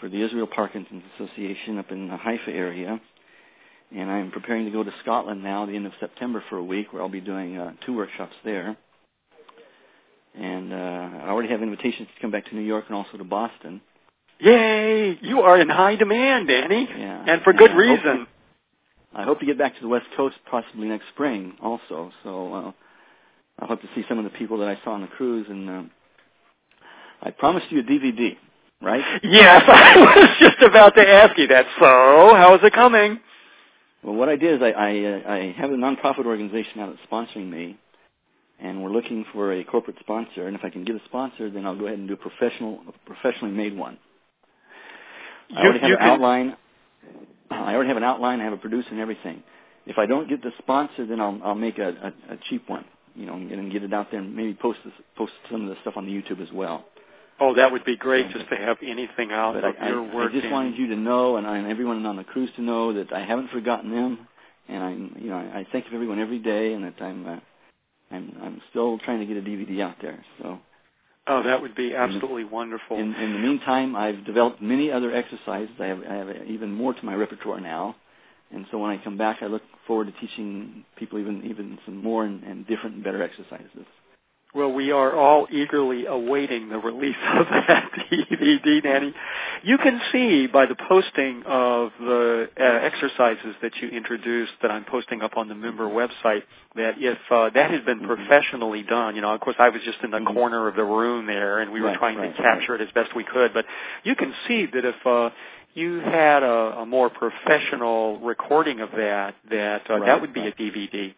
for 0.00 0.08
the 0.08 0.20
Israel 0.22 0.46
Parkinson's 0.46 1.02
Association 1.16 1.78
up 1.78 1.90
in 1.90 2.08
the 2.08 2.16
Haifa 2.16 2.50
area, 2.50 3.00
and 3.94 4.10
I'm 4.10 4.30
preparing 4.30 4.64
to 4.66 4.70
go 4.70 4.82
to 4.84 4.92
Scotland 5.02 5.42
now, 5.42 5.66
the 5.66 5.74
end 5.74 5.86
of 5.86 5.92
September, 6.00 6.42
for 6.48 6.56
a 6.56 6.64
week 6.64 6.92
where 6.92 7.02
I'll 7.02 7.08
be 7.08 7.20
doing 7.20 7.56
uh, 7.56 7.72
two 7.84 7.94
workshops 7.96 8.34
there. 8.44 8.76
And 10.38 10.72
uh, 10.72 10.76
I 10.76 11.28
already 11.28 11.48
have 11.48 11.62
invitations 11.62 12.08
to 12.14 12.20
come 12.20 12.30
back 12.30 12.46
to 12.46 12.54
New 12.54 12.62
York 12.62 12.84
and 12.86 12.94
also 12.94 13.18
to 13.18 13.24
Boston. 13.24 13.80
Yay! 14.38 15.18
You 15.20 15.40
are 15.40 15.60
in 15.60 15.68
high 15.68 15.96
demand, 15.96 16.48
Danny, 16.48 16.88
Yeah, 16.96 17.24
and 17.26 17.42
for 17.42 17.52
good 17.52 17.70
I 17.70 17.74
hope 17.74 17.78
reason. 17.80 18.26
I 19.12 19.24
hope 19.24 19.40
to 19.40 19.46
get 19.46 19.58
back 19.58 19.74
to 19.74 19.80
the 19.80 19.88
West 19.88 20.06
Coast 20.16 20.36
possibly 20.50 20.86
next 20.88 21.06
spring 21.12 21.54
also. 21.60 22.12
So 22.22 22.54
uh, 22.54 22.72
I 23.58 23.66
hope 23.66 23.82
to 23.82 23.88
see 23.94 24.04
some 24.08 24.18
of 24.18 24.24
the 24.24 24.30
people 24.30 24.58
that 24.58 24.68
I 24.68 24.78
saw 24.84 24.92
on 24.92 25.02
the 25.02 25.08
cruise. 25.08 25.46
And 25.50 25.68
uh, 25.68 25.82
I 27.22 27.30
promised 27.32 27.66
you 27.70 27.80
a 27.80 27.82
DVD, 27.82 28.36
right? 28.80 29.04
Yes, 29.24 29.62
I 29.68 29.96
was 29.98 30.28
just 30.38 30.62
about 30.62 30.94
to 30.94 31.06
ask 31.06 31.36
you 31.36 31.48
that. 31.48 31.66
So, 31.80 32.34
how 32.36 32.54
is 32.54 32.60
it 32.62 32.72
coming? 32.72 33.18
Well, 34.04 34.14
what 34.14 34.28
I 34.28 34.36
did 34.36 34.56
is 34.56 34.62
I 34.62 34.70
I, 34.70 34.90
uh, 35.04 35.32
I 35.34 35.54
have 35.58 35.70
a 35.70 35.74
nonprofit 35.76 36.26
organization 36.26 36.72
now 36.76 36.88
that's 36.88 37.00
sponsoring 37.10 37.50
me, 37.50 37.78
and 38.60 38.82
we're 38.82 38.90
looking 38.90 39.24
for 39.32 39.52
a 39.54 39.64
corporate 39.64 39.96
sponsor. 40.00 40.46
And 40.46 40.56
if 40.56 40.64
I 40.64 40.70
can 40.70 40.84
get 40.84 40.96
a 40.96 41.02
sponsor, 41.06 41.50
then 41.50 41.66
I'll 41.66 41.78
go 41.78 41.86
ahead 41.86 41.98
and 41.98 42.08
do 42.08 42.14
a 42.14 42.18
professional, 42.18 42.80
a 42.88 42.92
professionally 43.06 43.54
made 43.54 43.76
one. 43.76 43.98
I 45.56 45.62
already 45.62 45.80
have 45.80 45.90
an 45.92 45.98
can- 45.98 46.08
outline. 46.10 46.56
I 47.50 47.74
already 47.74 47.88
have 47.88 47.96
an 47.98 48.04
outline. 48.04 48.40
I 48.40 48.44
have 48.44 48.52
a 48.54 48.58
producer 48.58 48.88
and 48.92 49.00
everything. 49.00 49.42
If 49.86 49.98
I 49.98 50.06
don't 50.06 50.28
get 50.28 50.42
the 50.42 50.52
sponsor, 50.58 51.06
then 51.06 51.20
I'll 51.20 51.40
I'll 51.44 51.54
make 51.56 51.78
a, 51.78 51.88
a, 51.90 52.34
a 52.34 52.38
cheap 52.50 52.68
one, 52.68 52.84
you 53.14 53.26
know, 53.26 53.34
and, 53.34 53.50
and 53.52 53.72
get 53.72 53.82
it 53.84 53.92
out 53.94 54.10
there 54.10 54.20
and 54.20 54.34
maybe 54.36 54.54
post 54.54 54.80
this, 54.84 54.94
post 55.16 55.32
some 55.50 55.62
of 55.62 55.68
the 55.68 55.76
stuff 55.82 55.94
on 55.96 56.06
the 56.06 56.12
YouTube 56.12 56.42
as 56.42 56.52
well. 56.52 56.84
Oh, 57.40 57.54
that 57.54 57.72
would 57.72 57.84
be 57.84 57.96
great 57.96 58.30
just 58.30 58.48
to 58.50 58.56
have 58.56 58.76
anything 58.86 59.32
out 59.32 59.54
But 59.54 59.64
of 59.64 59.74
I, 59.80 59.88
your 59.88 60.02
I, 60.04 60.14
work. 60.14 60.30
I 60.30 60.40
just 60.40 60.52
wanted 60.52 60.76
you 60.76 60.88
to 60.88 60.96
know, 60.96 61.36
and, 61.36 61.46
I, 61.46 61.56
and 61.56 61.66
everyone 61.68 62.04
on 62.04 62.16
the 62.16 62.24
cruise 62.24 62.50
to 62.56 62.62
know 62.62 62.92
that 62.92 63.12
I 63.12 63.24
haven't 63.24 63.50
forgotten 63.50 63.90
them, 63.90 64.28
and 64.68 64.82
I'm, 64.82 65.16
you 65.18 65.30
know, 65.30 65.36
I, 65.36 65.60
I 65.60 65.66
think 65.72 65.86
of 65.86 65.94
everyone 65.94 66.18
every 66.20 66.38
day, 66.38 66.74
and 66.74 66.84
that 66.84 67.00
I'm, 67.00 67.26
uh, 67.26 67.40
I'm, 68.10 68.36
I'm 68.42 68.62
still 68.70 68.98
trying 68.98 69.20
to 69.20 69.26
get 69.26 69.38
a 69.38 69.42
DVD 69.42 69.80
out 69.80 69.96
there. 70.02 70.22
So, 70.42 70.58
Oh, 71.26 71.42
that 71.44 71.62
would 71.62 71.74
be 71.76 71.94
absolutely 71.94 72.44
wonderful. 72.44 72.98
in, 72.98 73.14
in 73.14 73.32
the 73.34 73.38
meantime, 73.38 73.94
I've 73.94 74.24
developed 74.24 74.60
many 74.60 74.90
other 74.90 75.14
exercises. 75.14 75.70
I 75.78 75.86
have, 75.86 76.00
I 76.08 76.14
have 76.14 76.28
even 76.48 76.72
more 76.72 76.92
to 76.92 77.04
my 77.04 77.14
repertoire 77.14 77.60
now, 77.60 77.94
and 78.52 78.66
so 78.70 78.78
when 78.78 78.90
I 78.90 79.02
come 79.02 79.16
back, 79.16 79.38
I 79.42 79.46
look 79.46 79.62
forward 79.86 80.06
to 80.12 80.20
teaching 80.20 80.84
people 80.96 81.18
even, 81.18 81.44
even 81.44 81.78
some 81.84 82.02
more 82.02 82.24
and, 82.24 82.42
and 82.42 82.66
different 82.66 82.96
and 82.96 83.04
better 83.04 83.22
exercises. 83.22 83.86
Well, 84.54 84.72
we 84.72 84.90
are 84.92 85.14
all 85.14 85.46
eagerly 85.52 86.06
awaiting 86.06 86.70
the 86.70 86.78
release 86.78 87.14
of 87.34 87.46
that 87.50 87.90
DVD, 88.12 88.82
Danny. 88.82 89.14
You 89.62 89.78
can 89.78 90.00
see 90.10 90.48
by 90.48 90.66
the 90.66 90.74
posting 90.88 91.42
of 91.46 91.92
the 92.00 92.48
uh, 92.58 92.64
exercises 92.64 93.54
that 93.62 93.72
you 93.80 93.88
introduced 93.90 94.52
that 94.62 94.72
I'm 94.72 94.84
posting 94.86 95.22
up 95.22 95.36
on 95.36 95.48
the 95.48 95.54
member 95.54 95.84
website 95.86 96.42
that 96.76 96.94
if 96.98 97.18
uh, 97.30 97.50
that 97.54 97.70
had 97.70 97.84
been 97.86 98.00
Mhm. 98.00 98.06
professionally 98.06 98.82
done, 98.82 99.14
you 99.16 99.22
know, 99.22 99.32
of 99.34 99.40
course 99.40 99.56
I 99.58 99.68
was 99.68 99.82
just 99.82 99.98
in 100.02 100.10
the 100.10 100.18
Mhm. 100.18 100.34
corner 100.34 100.66
of 100.66 100.74
the 100.76 100.84
room 100.84 101.26
there 101.26 101.60
and 101.60 101.70
we 101.72 101.80
were 101.80 101.88
Right, 101.88 101.98
trying 101.98 102.18
right, 102.18 102.34
to 102.36 102.42
capture 102.42 102.74
it 102.74 102.80
as 102.80 102.90
best 102.92 103.14
we 103.14 103.24
could, 103.24 103.52
but 103.54 103.66
you 104.04 104.16
can 104.16 104.34
see 104.48 104.66
that 104.66 104.84
if 104.84 105.06
uh, 105.06 105.30
you 105.74 106.00
had 106.00 106.42
a, 106.42 106.78
a 106.80 106.86
more 106.86 107.08
professional 107.10 108.18
recording 108.18 108.80
of 108.80 108.90
that, 108.92 109.36
that 109.50 109.88
uh, 109.90 109.94
Right, 109.98 110.06
that 110.06 110.20
would 110.20 110.32
be 110.32 110.40
right. 110.40 110.54
a 110.58 110.62
DVD. 110.62 111.14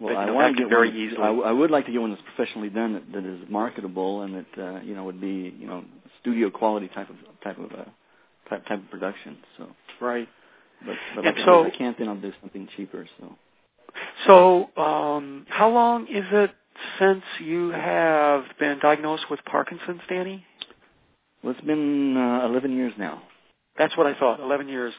Well, 0.00 0.16
I 0.16 0.26
know, 0.26 0.34
want 0.34 0.56
to 0.56 0.62
get 0.62 0.70
very 0.70 0.88
one. 0.88 0.96
easily- 0.96 1.22
I, 1.22 1.28
I 1.30 1.52
would 1.52 1.70
like 1.70 1.86
to 1.86 1.92
get 1.92 2.00
one 2.00 2.10
that's 2.10 2.22
professionally 2.22 2.68
done 2.70 2.94
that, 2.94 3.12
that 3.12 3.24
is 3.24 3.40
marketable 3.48 4.22
and 4.22 4.34
that 4.34 4.58
uh, 4.62 4.80
you 4.82 4.94
know 4.94 5.04
would 5.04 5.20
be 5.20 5.54
you 5.58 5.66
know 5.66 5.84
studio 6.20 6.50
quality 6.50 6.88
type 6.88 7.08
of 7.10 7.16
type 7.42 7.58
of 7.58 7.72
uh, 7.72 7.84
type 8.48 8.64
type 8.66 8.82
of 8.84 8.90
production. 8.90 9.38
So, 9.56 9.66
Right. 10.00 10.28
but, 10.86 10.94
but 11.16 11.24
And 11.26 11.36
like 11.36 11.44
so- 11.44 11.64
I 11.66 11.70
can't, 11.70 11.98
then 11.98 12.08
I'll 12.08 12.16
do 12.20 12.32
something 12.40 12.68
cheaper. 12.76 13.06
So, 13.18 13.36
So, 14.26 14.80
um, 14.82 15.46
how 15.48 15.68
long 15.70 16.06
is 16.06 16.24
it 16.30 16.50
since 17.00 17.24
you 17.40 17.70
have 17.70 18.44
been 18.60 18.78
diagnosed 18.80 19.24
with 19.30 19.40
Parkinson's, 19.44 20.00
Danny? 20.08 20.44
well, 21.42 21.52
it's 21.52 21.60
been 21.66 22.16
uh, 22.16 22.46
11 22.46 22.74
years 22.76 22.92
now. 22.98 23.22
That's 23.76 23.96
what 23.96 24.06
I 24.06 24.14
thought. 24.18 24.40
Eleven 24.40 24.68
years. 24.68 24.92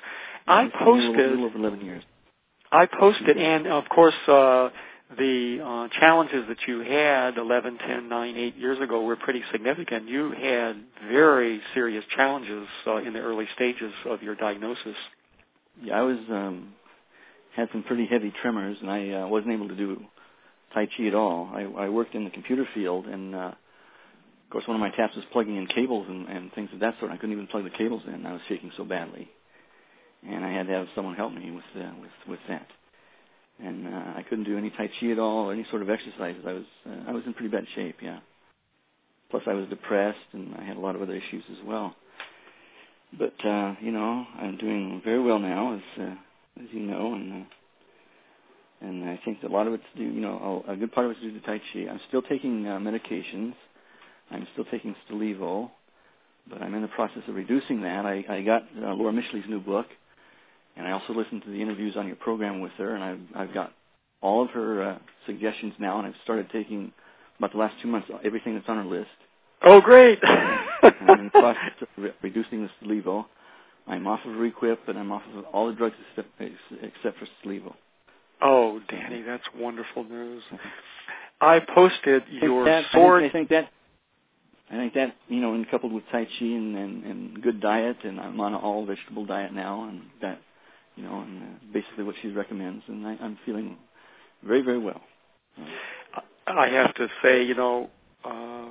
I 0.47 0.64
It's 0.66 0.74
a 0.76 0.84
little, 0.89 1.14
posted. 1.14 1.30
little 1.32 1.45
over 1.45 1.58
11 1.58 1.82
years. 1.86 2.04
I 2.72 2.86
posted, 2.86 3.36
Mhm. 3.38 3.41
and 3.41 3.68
of 3.68 3.88
course, 3.89 4.14
uh, 4.28 4.70
the 5.18 5.60
uh, 5.64 5.99
challenges 5.99 6.45
that 6.47 6.57
you 6.68 6.82
had 6.82 7.38
11, 7.38 7.80
10, 7.80 8.10
9, 8.10 8.38
8 8.38 8.55
years 8.57 8.80
ago 8.80 9.03
were 9.03 9.16
pretty 9.16 9.41
significant. 9.51 10.07
You 10.07 10.32
had 10.32 10.76
very 11.10 11.62
serious 11.74 12.03
challenges 12.16 12.68
uh, 12.86 12.97
in 12.97 13.14
the 13.14 13.20
early 13.20 13.47
stages 13.55 13.91
of 14.05 14.22
your 14.22 14.36
diagnosis. 14.36 14.95
Yeah, 15.82 15.99
I 15.99 16.01
was 16.03 16.18
um, 16.30 16.74
had 17.55 17.70
some 17.72 17.84
pretty 17.84 18.05
heavy 18.05 18.32
tremors, 18.41 18.78
and 18.82 18.91
I 18.91 19.12
uh, 19.12 19.28
wasn't 19.28 19.53
able 19.53 19.70
to 19.70 19.76
do 19.76 20.01
Tai 20.74 20.88
Chi 20.95 21.07
at 21.07 21.16
all. 21.16 21.49
I, 21.53 21.64
I 21.64 21.89
worked 21.89 22.14
in 22.14 22.24
the 22.24 22.30
computer 22.30 22.68
field, 22.76 23.07
and 23.07 23.34
uh, 23.34 23.39
of 23.47 24.51
course, 24.51 24.68
one 24.68 24.76
of 24.76 24.82
my 24.82 24.91
tasks 24.91 25.16
was 25.16 25.26
plugging 25.32 25.57
in 25.57 25.66
cables 25.68 26.05
and, 26.07 26.28
and 26.28 26.53
things 26.53 26.70
of 26.74 26.80
that 26.82 26.95
sort. 26.99 27.12
I 27.12 27.18
couldn't 27.18 27.34
even 27.34 27.47
plug 27.47 27.64
the 27.64 27.70
cables 27.72 28.03
in. 28.07 28.26
I 28.26 28.34
was 28.34 28.41
shaking 28.47 28.72
so 28.78 28.84
badly, 28.84 29.28
and 30.28 30.45
I 30.45 30.51
had 30.51 30.68
to 30.68 30.74
have 30.74 30.88
someone 30.95 31.16
help 31.16 31.34
me 31.34 31.49
with 31.49 31.84
uh, 31.84 31.91
with 31.99 32.12
with 32.28 32.39
that. 32.47 32.68
And 33.62 33.88
uh, 33.88 34.14
I 34.16 34.24
couldn't 34.28 34.45
do 34.45 34.57
any 34.57 34.70
Tai 34.70 34.89
Chi 34.99 35.12
at 35.12 35.20
all, 35.20 35.49
or 35.49 35.53
any 35.53 35.66
sort 35.70 35.82
of 35.82 35.89
exercises. 35.89 36.43
I 36.47 36.53
was 36.53 36.66
uh, 36.86 37.10
I 37.10 37.12
was 37.12 37.24
in 37.26 37.34
pretty 37.34 37.49
bad 37.49 37.66
shape. 37.76 37.97
Yeah. 38.01 38.20
Plus, 39.30 39.43
I 39.45 39.53
was 39.53 39.68
depressed, 39.70 40.18
and 40.34 40.55
I 40.55 40.64
had 40.64 40.78
a 40.78 40.80
lot 40.80 40.95
of 40.95 41.01
other 41.01 41.16
issues 41.16 41.43
as 41.51 41.57
well. 41.66 41.95
But 43.18 43.34
uh, 43.45 43.76
you 43.82 43.91
know, 43.91 44.26
I'm 44.39 44.57
doing 44.57 45.01
very 45.03 45.22
well 45.22 45.39
now. 45.39 45.76
As 45.76 46.01
uh, 46.01 46.16
as 46.62 46.68
you 46.72 46.82
know, 46.82 47.14
and 47.14 47.34
uh, 47.34 47.45
and 48.82 49.10
I 49.10 49.20
think 49.26 49.43
a 49.43 49.47
lot 49.47 49.68
of 49.68 49.74
it's 49.74 49.84
due, 49.95 50.03
you 50.03 50.22
know, 50.22 50.64
a, 50.68 50.74
a 50.74 50.76
good 50.76 50.91
part 50.91 51.05
of 51.05 51.12
it's 51.14 51.22
due 51.22 51.32
to 51.32 51.39
Tai 51.41 51.62
Chi. 51.74 51.80
I'm 51.89 51.99
still 52.07 52.22
taking 52.22 52.66
uh, 52.68 52.80
medications. 52.80 53.53
I'm 54.32 54.47
still 54.53 54.66
taking 54.66 54.95
Stalevo, 55.10 55.70
but 56.49 56.62
I'm 56.62 56.74
in 56.76 56.82
the 56.82 56.88
process 56.89 57.24
of 57.28 57.36
reducing 57.36 57.82
that. 57.82 58.05
I, 58.05 58.24
I 58.30 58.41
got 58.43 58.64
uh, 58.82 58.93
Laurie 58.93 59.14
Mischley's 59.14 59.49
new 59.49 59.60
book, 59.60 59.88
and 60.80 60.88
I 60.88 60.92
also 60.92 61.14
listened 61.14 61.44
to 61.44 61.50
the 61.50 61.62
interviews 61.62 61.96
on 61.98 62.08
your 62.08 62.16
program 62.16 62.62
with 62.62 62.72
her, 62.78 62.96
and 62.96 63.04
I've, 63.04 63.20
I've 63.36 63.54
got 63.54 63.74
all 64.22 64.42
of 64.42 64.50
her 64.52 64.82
uh, 64.82 64.98
suggestions 65.26 65.74
now, 65.78 66.00
and 66.00 66.08
I've 66.08 66.20
started 66.24 66.50
taking 66.52 66.94
about 67.38 67.52
the 67.52 67.58
last 67.58 67.76
two 67.82 67.90
months 67.90 68.10
everything 68.24 68.56
that's 68.56 68.68
on 68.70 68.78
her 68.78 68.86
list. 68.86 69.10
Oh, 69.62 69.82
great! 69.82 70.20
I'm 70.24 71.20
in 71.20 71.26
the 71.26 71.32
process 71.32 71.74
of 71.82 71.88
re- 71.98 72.14
reducing 72.22 72.62
the 72.64 72.70
Stalevo. 72.82 73.26
I'm 73.88 74.08
off 74.08 74.22
of 74.26 74.38
Requip, 74.38 74.88
and 74.88 74.98
I'm 74.98 75.12
off 75.12 75.24
of 75.36 75.44
all 75.52 75.68
the 75.68 75.74
drugs 75.74 75.96
except, 76.12 76.30
except 76.82 77.20
for 77.20 77.28
Stalevo. 77.44 77.76
Oh, 78.42 78.80
Danny, 78.90 79.22
that's 79.22 79.44
wonderful 79.58 80.06
news. 80.06 80.44
I 81.42 81.60
posted 81.60 82.24
your 82.30 82.64
that, 82.66 82.86
sword. 82.94 83.24
I 83.24 83.30
think, 83.30 83.34
I 83.34 83.38
think 83.38 83.50
that 83.50 83.70
I 84.72 84.76
think 84.76 84.94
that 84.94 85.16
you 85.28 85.42
know, 85.42 85.56
and 85.56 85.70
coupled 85.70 85.92
with 85.92 86.04
Tai 86.10 86.24
Chi 86.24 86.46
and, 86.46 86.78
and 86.78 87.04
and 87.04 87.42
good 87.42 87.60
diet, 87.60 87.98
and 88.06 88.18
I'm 88.18 88.40
on 88.40 88.54
an 88.54 88.62
all 88.62 88.86
vegetable 88.86 89.26
diet 89.26 89.54
now, 89.54 89.90
and 89.90 90.04
that 90.22 90.40
you 91.00 91.08
know, 91.08 91.22
and 91.22 91.41
uh, 91.41 91.45
basically 91.74 92.04
what 92.04 92.16
she 92.22 92.30
recommends, 92.30 92.84
and 92.88 93.06
I, 93.08 93.18
I'm 93.22 93.38
feeling 93.45 93.78
very 94.43 94.62
very 94.62 94.80
well. 94.80 95.02
I 96.47 96.68
have 96.70 96.95
to 96.95 97.08
say, 97.22 97.43
you 97.43 97.54
know, 97.54 97.89
uh, 98.26 98.66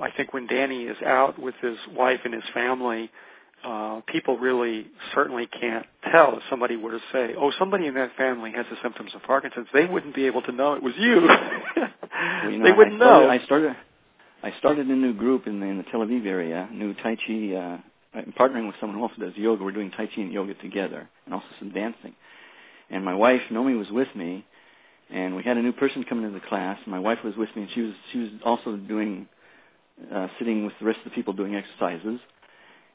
I 0.00 0.10
think 0.16 0.32
when 0.32 0.46
Danny 0.46 0.84
is 0.84 0.96
out 1.04 1.38
with 1.40 1.54
his 1.60 1.76
wife 1.94 2.20
and 2.24 2.32
his 2.32 2.44
family, 2.54 3.10
uh, 3.64 4.00
people 4.06 4.38
really 4.38 4.86
certainly 5.14 5.46
can't 5.46 5.86
tell 6.12 6.36
if 6.36 6.42
somebody 6.48 6.76
were 6.76 6.92
to 6.92 7.00
say, 7.12 7.34
"Oh, 7.36 7.50
somebody 7.58 7.86
in 7.86 7.94
that 7.94 8.16
family 8.16 8.52
has 8.52 8.64
the 8.70 8.76
symptoms 8.82 9.10
of 9.14 9.22
Parkinson's." 9.22 9.66
They 9.74 9.86
wouldn't 9.86 10.14
be 10.14 10.26
able 10.26 10.42
to 10.42 10.52
know 10.52 10.74
it 10.74 10.82
was 10.82 10.94
you. 10.96 11.26
well, 11.76 12.50
you 12.50 12.58
know 12.58 12.64
they 12.64 12.72
wouldn't 12.72 13.02
I 13.02 13.06
started, 13.06 13.26
know. 13.26 13.30
I 13.30 13.44
started. 13.44 13.76
I 14.42 14.52
started 14.58 14.86
a 14.86 14.94
new 14.94 15.12
group 15.12 15.46
in 15.46 15.60
the, 15.60 15.66
in 15.66 15.78
the 15.78 15.84
Tel 15.84 16.00
Aviv 16.00 16.26
area, 16.26 16.68
new 16.72 16.94
Tai 16.94 17.16
Chi. 17.16 17.54
Uh, 17.54 17.78
I'm 18.16 18.34
partnering 18.38 18.66
with 18.66 18.76
someone 18.80 18.98
who 18.98 19.02
also 19.02 19.20
does 19.20 19.36
yoga. 19.36 19.62
We're 19.62 19.72
doing 19.72 19.90
Tai 19.90 20.06
Chi 20.06 20.22
and 20.22 20.32
yoga 20.32 20.54
together, 20.54 21.08
and 21.24 21.34
also 21.34 21.46
some 21.58 21.70
dancing. 21.70 22.14
And 22.90 23.04
my 23.04 23.14
wife 23.14 23.42
Nomi 23.50 23.76
was 23.78 23.90
with 23.90 24.08
me, 24.14 24.44
and 25.10 25.36
we 25.36 25.42
had 25.42 25.56
a 25.56 25.62
new 25.62 25.72
person 25.72 26.04
coming 26.04 26.24
into 26.24 26.38
the 26.38 26.46
class. 26.46 26.78
My 26.86 26.98
wife 26.98 27.18
was 27.24 27.36
with 27.36 27.50
me, 27.54 27.62
and 27.62 27.70
she 27.72 27.80
was 27.82 27.94
she 28.12 28.18
was 28.18 28.30
also 28.44 28.76
doing 28.76 29.28
uh, 30.12 30.28
sitting 30.38 30.64
with 30.64 30.74
the 30.80 30.86
rest 30.86 30.98
of 31.04 31.10
the 31.10 31.14
people 31.14 31.32
doing 31.34 31.54
exercises 31.54 32.20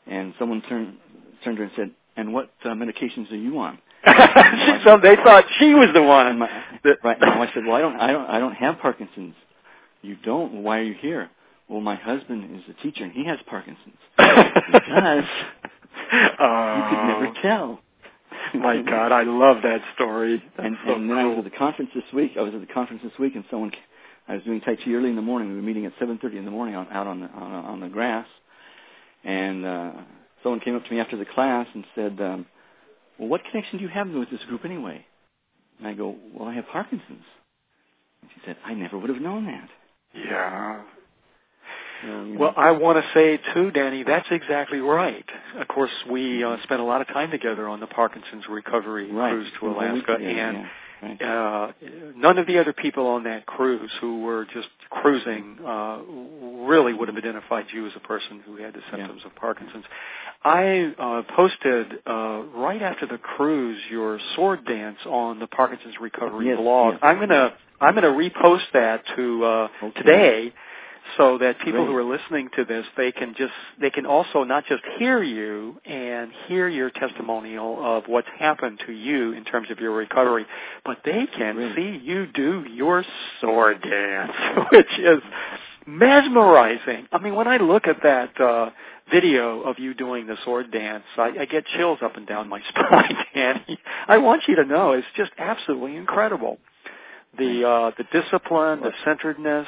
and 0.07 0.33
someone 0.39 0.61
turned 0.67 0.97
turned 1.43 1.57
to 1.57 1.63
her 1.63 1.67
and 1.67 1.71
said, 1.75 1.91
"And 2.17 2.33
what 2.33 2.49
uh, 2.63 2.69
medications 2.69 3.31
are 3.31 3.37
you 3.37 3.59
on?" 3.59 3.79
so 4.83 4.97
they 5.01 5.15
thought 5.17 5.45
she 5.59 5.73
was 5.73 5.89
the 5.93 6.01
one. 6.01 6.27
And 6.27 6.39
my, 6.39 6.49
right. 7.03 7.17
And 7.21 7.31
I 7.31 7.49
said, 7.53 7.65
"Well, 7.65 7.75
I 7.75 7.81
don't, 7.81 7.95
I 7.99 8.11
don't, 8.11 8.29
I 8.29 8.39
don't 8.39 8.53
have 8.53 8.79
Parkinson's." 8.79 9.35
You 10.01 10.15
don't? 10.23 10.63
Why 10.63 10.79
are 10.79 10.83
you 10.83 10.95
here? 10.99 11.29
Well, 11.71 11.79
my 11.79 11.95
husband 11.95 12.53
is 12.53 12.63
a 12.69 12.83
teacher 12.83 13.05
and 13.05 13.13
he 13.13 13.25
has 13.25 13.39
Parkinson's. 13.49 13.95
because 14.17 15.23
oh, 16.37 16.75
you 16.75 16.83
could 16.89 17.07
never 17.07 17.33
tell. 17.41 17.79
my 18.55 18.81
God, 18.85 19.13
I 19.13 19.23
love 19.23 19.63
that 19.63 19.79
story. 19.95 20.43
That's 20.57 20.67
and 20.67 20.75
so 20.85 20.95
and 20.95 21.09
then 21.09 21.15
cool. 21.15 21.25
I 21.25 21.29
was 21.29 21.37
at 21.37 21.43
the 21.45 21.57
conference 21.57 21.91
this 21.95 22.03
week. 22.13 22.33
I 22.37 22.41
was 22.41 22.53
at 22.53 22.59
the 22.59 22.73
conference 22.73 23.03
this 23.03 23.17
week, 23.17 23.35
and 23.35 23.45
someone, 23.49 23.71
I 24.27 24.35
was 24.35 24.43
doing 24.43 24.59
Tai 24.59 24.75
Chi 24.75 24.91
early 24.91 25.09
in 25.09 25.15
the 25.15 25.21
morning. 25.21 25.47
We 25.47 25.55
were 25.55 25.61
meeting 25.61 25.85
at 25.85 25.97
7:30 25.97 26.39
in 26.39 26.43
the 26.43 26.51
morning 26.51 26.75
on, 26.75 26.89
out 26.91 27.07
on 27.07 27.21
the 27.21 27.27
on, 27.27 27.51
on 27.53 27.79
the 27.79 27.87
grass, 27.87 28.27
and 29.23 29.65
uh, 29.65 29.91
someone 30.43 30.59
came 30.59 30.75
up 30.75 30.83
to 30.83 30.91
me 30.91 30.99
after 30.99 31.15
the 31.15 31.25
class 31.25 31.67
and 31.73 31.85
said, 31.95 32.19
um, 32.19 32.45
"Well, 33.17 33.29
what 33.29 33.45
connection 33.49 33.77
do 33.77 33.85
you 33.85 33.89
have 33.89 34.09
with 34.09 34.29
this 34.29 34.43
group 34.49 34.65
anyway?" 34.65 35.05
And 35.79 35.87
I 35.87 35.93
go, 35.93 36.17
"Well, 36.33 36.49
I 36.49 36.53
have 36.55 36.67
Parkinson's." 36.67 37.23
And 38.21 38.29
she 38.35 38.41
said, 38.45 38.57
"I 38.65 38.73
never 38.73 38.97
would 38.97 39.09
have 39.09 39.21
known 39.21 39.45
that." 39.45 39.69
Yeah. 40.13 40.81
Well, 42.03 42.53
I 42.57 42.71
want 42.71 43.03
to 43.03 43.09
say 43.13 43.39
too, 43.53 43.71
Danny, 43.71 44.03
that's 44.03 44.27
exactly 44.31 44.79
right. 44.79 45.25
Of 45.59 45.67
course, 45.67 45.91
we 46.09 46.43
uh, 46.43 46.57
spent 46.63 46.81
a 46.81 46.83
lot 46.83 47.01
of 47.01 47.07
time 47.07 47.31
together 47.31 47.67
on 47.67 47.79
the 47.79 47.87
Parkinson's 47.87 48.45
recovery 48.49 49.11
right. 49.11 49.31
cruise 49.31 49.47
to 49.59 49.67
The 49.67 49.73
whole 49.73 49.93
week 49.93 50.07
Alaska, 50.07 50.17
together, 50.17 50.39
and 50.39 50.57
yeah. 50.57 50.67
Right. 51.03 51.21
uh, 51.21 51.71
none 52.15 52.37
of 52.37 52.45
the 52.45 52.59
other 52.59 52.73
people 52.73 53.07
on 53.07 53.23
that 53.23 53.45
cruise 53.47 53.89
who 54.01 54.21
were 54.21 54.45
just 54.53 54.67
cruising 54.91 55.57
uh, 55.65 55.99
really 56.67 56.93
would 56.93 57.07
have 57.07 57.17
identified 57.17 57.65
you 57.73 57.87
as 57.87 57.93
a 57.95 57.99
person 57.99 58.41
who 58.45 58.57
had 58.57 58.73
the 58.75 58.81
symptoms 58.91 59.21
of 59.25 59.33
Parkinson's. 59.35 59.85
I 60.43 60.93
uh, 60.99 61.35
posted 61.35 61.87
uh, 62.05 62.43
right 62.55 62.81
after 62.81 63.05
the 63.07 63.17
cruise 63.17 63.79
your 63.89 64.19
sword 64.35 64.65
dance 64.65 64.97
on 65.07 65.39
the 65.39 65.47
Parkinson's 65.47 65.95
recovery 65.99 66.47
Yes, 66.47 66.57
blog. 66.57 66.93
yes. 66.93 66.99
I'm 67.03 67.19
gonna 67.19 67.53
I'm 67.79 67.95
gonna 67.95 68.07
repost 68.09 68.65
that 68.73 69.03
to 69.15 69.43
uh, 69.43 69.67
Okay. 69.83 70.01
today 70.01 70.53
so 71.17 71.37
that 71.37 71.59
people 71.59 71.85
who 71.85 71.95
are 71.95 72.03
listening 72.03 72.49
to 72.55 72.65
this 72.65 72.85
they 72.97 73.11
can 73.11 73.33
just 73.37 73.53
they 73.79 73.89
can 73.89 74.05
also 74.05 74.43
not 74.43 74.65
just 74.65 74.83
hear 74.97 75.21
you 75.21 75.79
and 75.85 76.31
hear 76.47 76.67
your 76.67 76.89
testimonial 76.89 77.77
of 77.79 78.03
what's 78.07 78.27
happened 78.39 78.81
to 78.85 78.93
you 78.93 79.33
in 79.33 79.43
terms 79.43 79.69
of 79.71 79.79
your 79.79 79.91
recovery 79.91 80.45
but 80.85 80.97
they 81.03 81.27
can 81.37 81.73
see 81.75 81.99
you 82.03 82.27
do 82.27 82.65
your 82.71 83.03
sword 83.39 83.81
dance 83.81 84.31
which 84.71 84.99
is 84.99 85.19
mesmerizing. 85.85 87.07
I 87.11 87.17
mean 87.19 87.35
when 87.35 87.47
i 87.47 87.57
look 87.57 87.87
at 87.87 87.97
that 88.03 88.39
uh 88.39 88.69
video 89.11 89.61
of 89.61 89.77
you 89.79 89.93
doing 89.93 90.27
the 90.27 90.37
sword 90.45 90.71
dance 90.71 91.03
i, 91.17 91.31
I 91.41 91.45
get 91.45 91.65
chills 91.77 91.99
up 92.01 92.15
and 92.15 92.25
down 92.27 92.47
my 92.47 92.61
spine 92.69 93.15
danny. 93.33 93.79
I 94.07 94.17
want 94.19 94.43
you 94.47 94.55
to 94.55 94.65
know 94.65 94.93
it's 94.93 95.07
just 95.17 95.31
absolutely 95.37 95.95
incredible. 95.95 96.59
The 97.37 97.67
uh 97.67 97.91
the 97.97 98.03
discipline 98.11 98.81
the 98.81 98.91
centeredness 99.05 99.67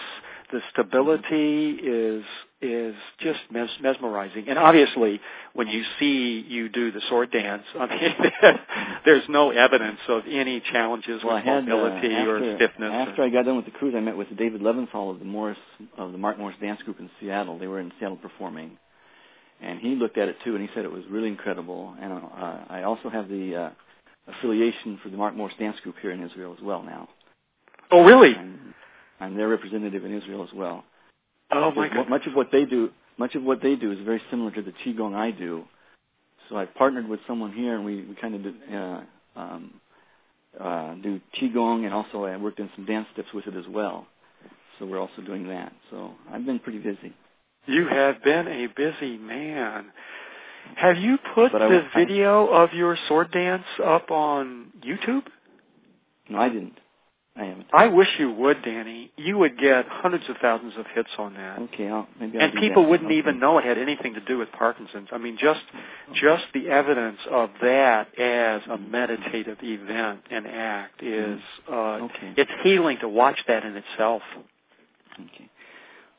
the 0.54 0.62
stability 0.72 1.72
is 1.72 2.24
is 2.62 2.95
just 3.20 3.39
mes- 3.51 3.80
mesmerizing. 3.82 4.47
And 4.47 4.58
obviously, 4.58 5.20
when 5.54 5.68
you 5.68 5.84
see 5.99 6.45
you 6.47 6.70
do 6.70 6.91
the 6.91 7.01
sword 7.10 7.32
dance, 7.32 7.64
I 7.78 7.88
mean, 7.88 8.60
there's 9.06 9.24
no 9.28 9.49
evidence 9.49 9.99
of 10.08 10.24
any 10.30 10.62
challenges 10.72 11.22
Well, 11.24 11.36
with 11.36 11.43
had 11.43 11.64
uh, 11.64 11.76
mobility 11.76 12.14
after, 12.14 12.54
or 12.54 12.56
stiffness. 12.56 12.91
After 12.93 13.24
or, 13.24 13.26
I 13.26 13.30
got 13.30 13.45
done 13.45 13.58
with 13.58 13.66
the 13.66 13.72
cruise, 13.72 13.95
I 13.97 13.99
met 13.99 14.16
with 14.16 14.30
David 14.38 14.62
Leventhal 14.62 15.12
of 15.12 15.20
the 15.20 15.26
Morris 15.26 15.58
of 15.97 16.12
the 16.12 16.18
Mark 16.18 16.38
Morris 16.38 16.56
Dance 16.62 16.82
Group 16.84 16.99
in 16.99 17.10
Seattle. 17.20 17.58
They 17.58 17.68
were 17.68 17.80
in 17.80 17.91
Seattle 17.99 18.18
performing, 18.18 18.78
and 19.60 19.80
he 19.80 19.95
looked 19.95 20.18
at 20.18 20.30
it 20.30 20.38
too, 20.45 20.56
and 20.56 20.62
he 20.62 20.70
said 20.76 20.86
it 20.86 20.91
was 20.91 21.04
really 21.10 21.30
incredible. 21.30 21.95
And 21.99 22.14
uh, 22.14 22.60
I 22.70 22.84
also 22.84 23.10
have 23.10 23.28
the 23.28 23.56
uh, 23.56 23.70
affiliation 24.38 24.99
for 25.04 25.10
the 25.10 25.18
Mark 25.18 25.36
Morris 25.36 25.56
Dance 25.60 25.80
Group 25.82 25.95
here 26.01 26.12
in 26.12 26.24
Israel 26.24 26.56
as 26.58 26.64
well 26.64 26.84
now. 26.84 27.10
oh, 27.91 28.04
really? 28.06 28.36
I'm, 28.36 28.60
I'm 29.20 29.36
their 29.36 29.47
representative 29.47 30.03
in 30.05 30.16
Israel 30.16 30.43
as 30.43 30.53
well. 30.53 30.84
Oh 31.51 31.72
my 31.72 31.89
God! 31.89 32.09
Much 32.09 32.26
of 32.26 32.34
what 32.34 32.51
they 32.51 32.66
do, 32.66 32.89
much 33.18 33.36
of 33.36 33.43
what 33.43 33.61
they 33.61 33.76
do 33.76 33.91
is 33.91 33.99
very 33.99 34.22
similar 34.30 34.51
to 34.51 34.61
the 34.61 34.72
qigong 34.86 35.14
I 35.16 35.32
do. 35.32 35.64
So 36.49 36.57
I 36.57 36.66
partnered 36.66 37.07
with 37.07 37.20
someone 37.28 37.53
here, 37.53 37.76
and 37.76 37.86
we 37.86 38.03
we 38.03 38.16
kind 38.16 38.36
of 38.36 38.43
did, 38.43 38.55
uh, 38.74 39.01
um, 39.36 39.74
uh, 40.59 40.95
do 40.95 41.22
qigong, 41.39 41.86
and 41.86 41.93
also 41.93 42.26
I 42.26 42.38
worked 42.38 42.59
in 42.59 42.70
some 42.76 42.86
dance 42.86 43.07
steps 43.14 43.30
with 43.34 43.47
it 43.47 43.55
as 43.55 43.68
well. 43.68 44.07
So 44.78 44.86
we're 44.86 44.99
also 44.99 45.22
doing 45.22 45.47
that. 45.49 45.72
So 45.91 46.11
I've 46.32 46.45
been 46.45 46.59
pretty 46.59 46.80
busy. 46.80 47.14
You 47.66 47.88
have 47.88 48.24
been 48.24 48.47
a 48.47 48.68
busy 48.68 49.18
man. 49.18 49.86
Have 50.76 50.97
you 50.97 51.18
put 51.36 51.51
But 51.51 51.61
I- 51.61 51.70
the 51.70 51.86
I- 51.86 51.99
video 51.99 52.47
of 52.47 52.74
your 52.74 52.95
sword 53.07 53.32
dance 53.32 53.66
up 53.84 54.11
on 54.11 54.72
YouTube? 54.82 55.26
No, 56.30 56.39
I 56.39 56.49
didn't. 56.49 56.78
I 57.36 57.46
haven't. 57.46 57.66
I 57.74 57.88
wish 57.88 58.08
you 58.20 58.32
would, 58.32 58.62
Danny. 58.64 59.12
You 59.18 59.40
would 59.40 59.58
get 59.58 59.88
hundreds 59.88 60.24
of 60.30 60.36
thousands 60.40 60.74
of 60.78 60.86
hits 60.94 61.10
on 61.18 61.34
that. 61.34 61.60
Okay, 61.60 61.88
I'll, 61.90 62.08
maybe 62.20 62.38
I'll 62.38 62.46
and 62.46 62.54
people 62.60 62.86
wouldn't 62.86 63.08
Okay. 63.10 63.18
even 63.18 63.40
know 63.40 63.58
it 63.58 63.66
had 63.66 63.80
anything 63.80 64.14
to 64.14 64.22
do 64.22 64.38
with 64.38 64.52
Parkinson's. 64.52 65.10
I 65.12 65.18
mean, 65.18 65.38
just 65.40 65.62
just 66.14 66.44
the 66.54 66.70
evidence 66.70 67.18
of 67.32 67.50
that 67.62 68.18
as 68.20 68.62
a 68.70 68.78
meditative 68.78 69.58
event 69.64 70.20
and 70.30 70.46
act 70.46 71.02
is 71.02 71.40
uh, 71.72 71.74
Okay. 72.04 72.34
it's 72.38 72.52
healing 72.62 73.00
to 73.02 73.10
watch 73.10 73.40
that 73.48 73.66
in 73.66 73.76
itself. 73.78 74.22
Okay. 75.20 75.50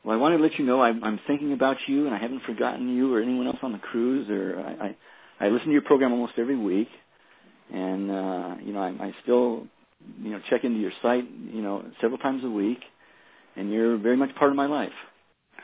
Well, 0.03 0.15
I 0.15 0.19
want 0.19 0.35
to 0.37 0.41
let 0.43 0.59
you 0.59 0.65
know 0.65 0.81
I'm, 0.81 1.03
I'm 1.03 1.19
thinking 1.25 1.53
about 1.53 1.77
you, 1.87 2.05
and 2.05 2.13
I 2.13 2.19
haven't 2.19 2.43
forgotten 2.43 2.95
you 2.95 3.13
or 3.13 3.21
anyone 3.21 3.47
else 3.47 3.57
on 3.63 3.71
the 3.71 3.79
cruise. 3.79 4.29
Or 4.29 4.59
I, 4.59 4.87
I, 4.87 5.45
I 5.47 5.49
listen 5.49 5.67
to 5.67 5.73
your 5.73 5.81
program 5.81 6.11
almost 6.11 6.33
every 6.37 6.57
week, 6.57 6.89
and 7.73 8.11
uh, 8.11 8.55
you 8.63 8.73
know 8.73 8.81
I, 8.81 8.89
I 9.07 9.15
still, 9.23 9.65
you 10.21 10.31
know, 10.31 10.41
check 10.49 10.63
into 10.63 10.79
your 10.79 10.91
site, 11.01 11.25
you 11.51 11.61
know, 11.61 11.85
several 12.01 12.17
times 12.19 12.43
a 12.43 12.49
week, 12.49 12.79
and 13.55 13.71
you're 13.71 13.97
very 13.97 14.17
much 14.17 14.33
part 14.35 14.51
of 14.51 14.57
my 14.57 14.65
life. 14.65 14.91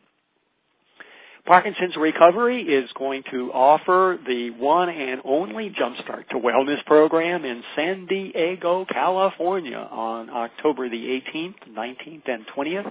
Parkinson's 1.47 1.95
Recovery 1.97 2.63
is 2.63 2.89
going 2.99 3.23
to 3.31 3.53
offer 3.53 4.19
the 4.27 4.51
one 4.53 4.89
and 4.89 5.21
only 5.27 5.69
Jumpstart 5.69 6.27
to 6.31 6.37
Wellness 6.37 6.83
program 6.87 7.45
in 7.45 7.63
San 7.77 8.07
Diego, 8.07 8.87
California 8.87 9.77
on 9.77 10.31
October 10.31 10.89
the 10.89 10.97
18th, 10.97 11.57
19th, 11.71 12.23
and 12.29 12.47
20th. 12.57 12.91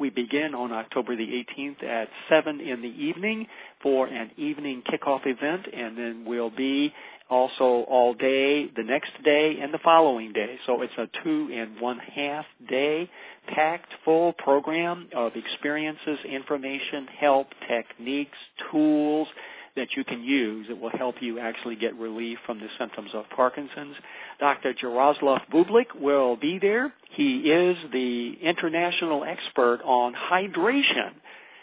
We 0.00 0.10
begin 0.10 0.52
on 0.52 0.72
October 0.72 1.14
the 1.14 1.44
18th 1.56 1.84
at 1.84 2.08
7 2.28 2.60
in 2.60 2.82
the 2.82 2.88
evening 2.88 3.46
for 3.84 4.08
an 4.08 4.32
evening 4.36 4.82
kickoff 4.82 5.20
event, 5.24 5.68
and 5.72 5.96
then 5.96 6.24
we'll 6.26 6.50
be 6.50 6.92
also 7.32 7.84
all 7.88 8.12
day 8.12 8.66
the 8.76 8.82
next 8.82 9.10
day 9.24 9.58
and 9.60 9.72
the 9.72 9.78
following 9.78 10.32
day. 10.32 10.58
So 10.66 10.82
it's 10.82 10.92
a 10.98 11.08
two 11.24 11.48
and 11.52 11.80
one 11.80 11.98
half 11.98 12.44
day 12.68 13.10
packed 13.48 13.90
full 14.04 14.34
program 14.34 15.08
of 15.16 15.32
experiences, 15.34 16.18
information, 16.28 17.06
help, 17.18 17.48
techniques, 17.66 18.36
tools 18.70 19.28
that 19.74 19.88
you 19.96 20.04
can 20.04 20.22
use 20.22 20.66
that 20.68 20.78
will 20.78 20.90
help 20.90 21.14
you 21.20 21.38
actually 21.38 21.76
get 21.76 21.94
relief 21.96 22.38
from 22.44 22.60
the 22.60 22.68
symptoms 22.78 23.10
of 23.14 23.24
Parkinson's. 23.34 23.96
Dr. 24.38 24.74
Jaroslav 24.74 25.40
Boublik 25.50 25.98
will 25.98 26.36
be 26.36 26.58
there. 26.58 26.92
He 27.12 27.50
is 27.50 27.78
the 27.90 28.36
international 28.42 29.24
expert 29.24 29.80
on 29.84 30.12
hydration. 30.12 31.12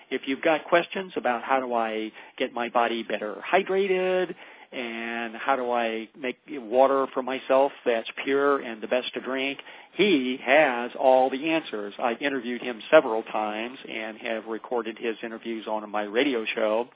If 0.09 0.23
you've 0.25 0.41
got 0.41 0.65
questions 0.65 1.13
about 1.15 1.43
how 1.43 1.59
do 1.59 1.75
I 1.75 2.11
get 2.37 2.51
my 2.51 2.69
body 2.69 3.03
better 3.03 3.35
hydrated, 3.47 4.33
and 4.71 5.35
how 5.35 5.55
do 5.55 5.71
I 5.71 6.09
make 6.19 6.37
water 6.49 7.07
for 7.13 7.23
myself 7.23 7.71
that's 7.85 8.07
pure 8.23 8.59
and 8.59 8.81
the 8.81 8.87
best 8.87 9.13
to 9.15 9.21
drink? 9.21 9.59
He 9.93 10.39
has 10.43 10.91
all 10.99 11.29
the 11.29 11.49
answers. 11.49 11.93
I've 11.97 12.21
interviewed 12.21 12.61
him 12.61 12.79
several 12.91 13.23
times 13.23 13.79
and 13.89 14.17
have 14.19 14.45
recorded 14.45 14.97
his 14.99 15.15
interviews 15.23 15.65
on 15.67 15.89
my 15.89 16.03
radio 16.03 16.45
show. 16.55 16.87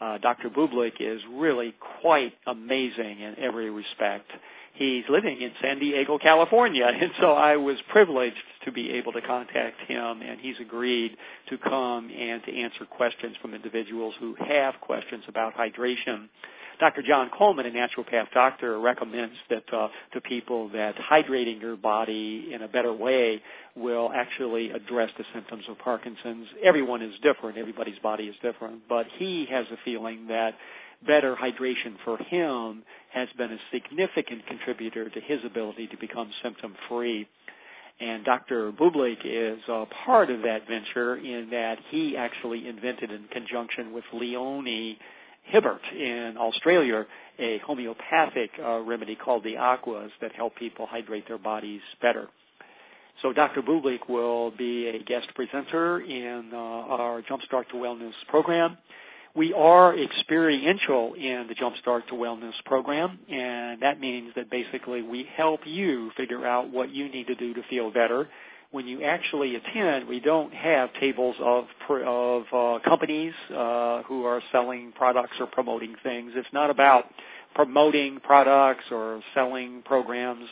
Uh, 0.00 0.18
Dr. 0.18 0.48
Boublik 0.48 1.00
is 1.00 1.20
really 1.32 1.74
quite 2.00 2.32
amazing 2.46 3.20
in 3.20 3.34
every 3.38 3.68
respect. 3.68 4.30
He's 4.74 5.02
living 5.08 5.40
in 5.40 5.50
San 5.60 5.80
Diego, 5.80 6.18
California, 6.18 6.86
and 7.00 7.10
so 7.20 7.32
I 7.32 7.56
was 7.56 7.78
privileged 7.90 8.36
to 8.64 8.70
be 8.70 8.90
able 8.90 9.12
to 9.12 9.20
contact 9.20 9.80
him, 9.88 10.22
and 10.22 10.40
he's 10.40 10.54
agreed 10.60 11.16
to 11.48 11.58
come 11.58 12.10
and 12.16 12.42
to 12.44 12.54
answer 12.54 12.84
questions 12.84 13.36
from 13.42 13.54
individuals 13.54 14.14
who 14.20 14.36
have 14.46 14.74
questions 14.80 15.24
about 15.26 15.54
hydration. 15.56 16.28
Dr. 16.78 17.02
John 17.02 17.30
Coleman, 17.36 17.66
a 17.66 17.70
naturopath 17.70 18.30
doctor, 18.32 18.78
recommends 18.78 19.34
that 19.50 19.64
uh, 19.72 19.88
to 20.12 20.20
people 20.20 20.68
that 20.70 20.94
hydrating 20.96 21.60
your 21.60 21.76
body 21.76 22.50
in 22.52 22.62
a 22.62 22.68
better 22.68 22.92
way 22.92 23.42
will 23.76 24.10
actually 24.14 24.70
address 24.70 25.10
the 25.18 25.24
symptoms 25.34 25.64
of 25.68 25.78
Parkinson's. 25.78 26.46
Everyone 26.62 27.02
is 27.02 27.14
different. 27.22 27.58
Everybody's 27.58 27.98
body 27.98 28.24
is 28.24 28.36
different. 28.42 28.82
But 28.88 29.06
he 29.16 29.46
has 29.50 29.66
a 29.72 29.76
feeling 29.84 30.28
that 30.28 30.54
better 31.06 31.34
hydration 31.34 31.96
for 32.04 32.18
him 32.18 32.82
has 33.12 33.28
been 33.36 33.52
a 33.52 33.58
significant 33.72 34.46
contributor 34.46 35.08
to 35.10 35.20
his 35.20 35.40
ability 35.44 35.88
to 35.88 35.96
become 35.96 36.30
symptom 36.42 36.74
free. 36.88 37.28
And 38.00 38.24
Dr. 38.24 38.70
Boublik 38.70 39.18
is 39.24 39.58
a 39.68 39.84
part 40.04 40.30
of 40.30 40.42
that 40.42 40.68
venture 40.68 41.16
in 41.16 41.48
that 41.50 41.78
he 41.90 42.16
actually 42.16 42.68
invented 42.68 43.10
in 43.10 43.24
conjunction 43.32 43.92
with 43.92 44.04
Leonie 44.12 44.98
Hibbert 45.50 45.80
in 45.92 46.36
Australia 46.38 47.06
a 47.38 47.58
homeopathic 47.58 48.50
uh, 48.62 48.80
remedy 48.80 49.14
called 49.14 49.44
the 49.44 49.56
aquas 49.56 50.10
that 50.20 50.32
help 50.32 50.56
people 50.56 50.86
hydrate 50.86 51.26
their 51.28 51.38
bodies 51.38 51.80
better. 52.02 52.28
So 53.22 53.32
Dr. 53.32 53.62
Boublik 53.62 54.08
will 54.08 54.50
be 54.52 54.88
a 54.88 55.02
guest 55.02 55.28
presenter 55.34 56.00
in 56.00 56.50
uh, 56.52 56.56
our 56.56 57.22
Jumpstart 57.22 57.68
to 57.68 57.74
Wellness 57.74 58.12
program. 58.28 58.76
We 59.34 59.52
are 59.52 59.96
experiential 59.96 61.14
in 61.14 61.46
the 61.48 61.54
Jumpstart 61.54 62.06
to 62.08 62.14
Wellness 62.14 62.54
program, 62.64 63.18
and 63.30 63.80
that 63.82 64.00
means 64.00 64.32
that 64.36 64.50
basically 64.50 65.02
we 65.02 65.28
help 65.36 65.60
you 65.64 66.10
figure 66.16 66.46
out 66.46 66.70
what 66.70 66.90
you 66.90 67.08
need 67.08 67.26
to 67.26 67.34
do 67.34 67.54
to 67.54 67.62
feel 67.68 67.90
better 67.92 68.28
when 68.70 68.86
you 68.86 69.02
actually 69.02 69.56
attend, 69.56 70.06
we 70.08 70.20
don't 70.20 70.52
have 70.52 70.92
tables 70.94 71.36
of 71.40 71.64
of 71.90 72.42
uh, 72.52 72.78
companies 72.84 73.32
uh, 73.50 74.02
who 74.02 74.24
are 74.24 74.42
selling 74.52 74.92
products 74.92 75.36
or 75.40 75.46
promoting 75.46 75.94
things. 76.02 76.32
It's 76.34 76.48
not 76.52 76.70
about 76.70 77.06
promoting 77.54 78.20
products 78.20 78.84
or 78.90 79.22
selling 79.34 79.82
programs. 79.84 80.46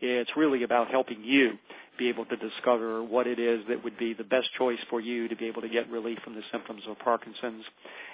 It's 0.00 0.30
really 0.36 0.64
about 0.64 0.90
helping 0.90 1.22
you 1.24 1.58
be 1.98 2.08
able 2.08 2.24
to 2.26 2.36
discover 2.36 3.02
what 3.02 3.26
it 3.26 3.38
is 3.38 3.60
that 3.68 3.82
would 3.84 3.98
be 3.98 4.14
the 4.14 4.24
best 4.24 4.48
choice 4.58 4.78
for 4.88 5.00
you 5.00 5.28
to 5.28 5.36
be 5.36 5.46
able 5.46 5.62
to 5.62 5.68
get 5.68 5.90
relief 5.90 6.18
from 6.24 6.34
the 6.34 6.42
symptoms 6.50 6.82
of 6.88 6.98
Parkinson's. 6.98 7.64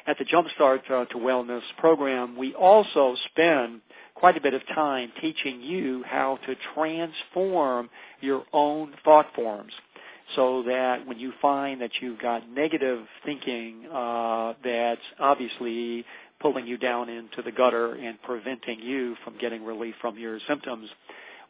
At 0.06 0.18
the 0.18 0.24
Jumpstart 0.24 0.90
uh, 0.90 1.04
to 1.06 1.14
Wellness 1.16 1.62
program, 1.78 2.36
we 2.36 2.54
also 2.54 3.14
spend 3.30 3.80
quite 4.14 4.36
a 4.36 4.40
bit 4.40 4.54
of 4.54 4.62
time 4.74 5.12
teaching 5.20 5.60
you 5.60 6.02
how 6.06 6.38
to 6.46 6.54
transform 6.74 7.88
your 8.20 8.44
own 8.52 8.92
thought 9.04 9.26
forms 9.34 9.72
so 10.36 10.62
that 10.64 11.06
when 11.06 11.18
you 11.18 11.32
find 11.40 11.80
that 11.80 11.90
you've 12.00 12.20
got 12.20 12.48
negative 12.50 13.06
thinking 13.24 13.86
uh, 13.92 14.52
that's 14.62 15.00
obviously 15.18 16.04
pulling 16.40 16.66
you 16.66 16.76
down 16.76 17.08
into 17.08 17.42
the 17.42 17.52
gutter 17.52 17.94
and 17.94 18.20
preventing 18.22 18.80
you 18.80 19.16
from 19.24 19.38
getting 19.38 19.64
relief 19.64 19.94
from 20.00 20.18
your 20.18 20.38
symptoms, 20.46 20.88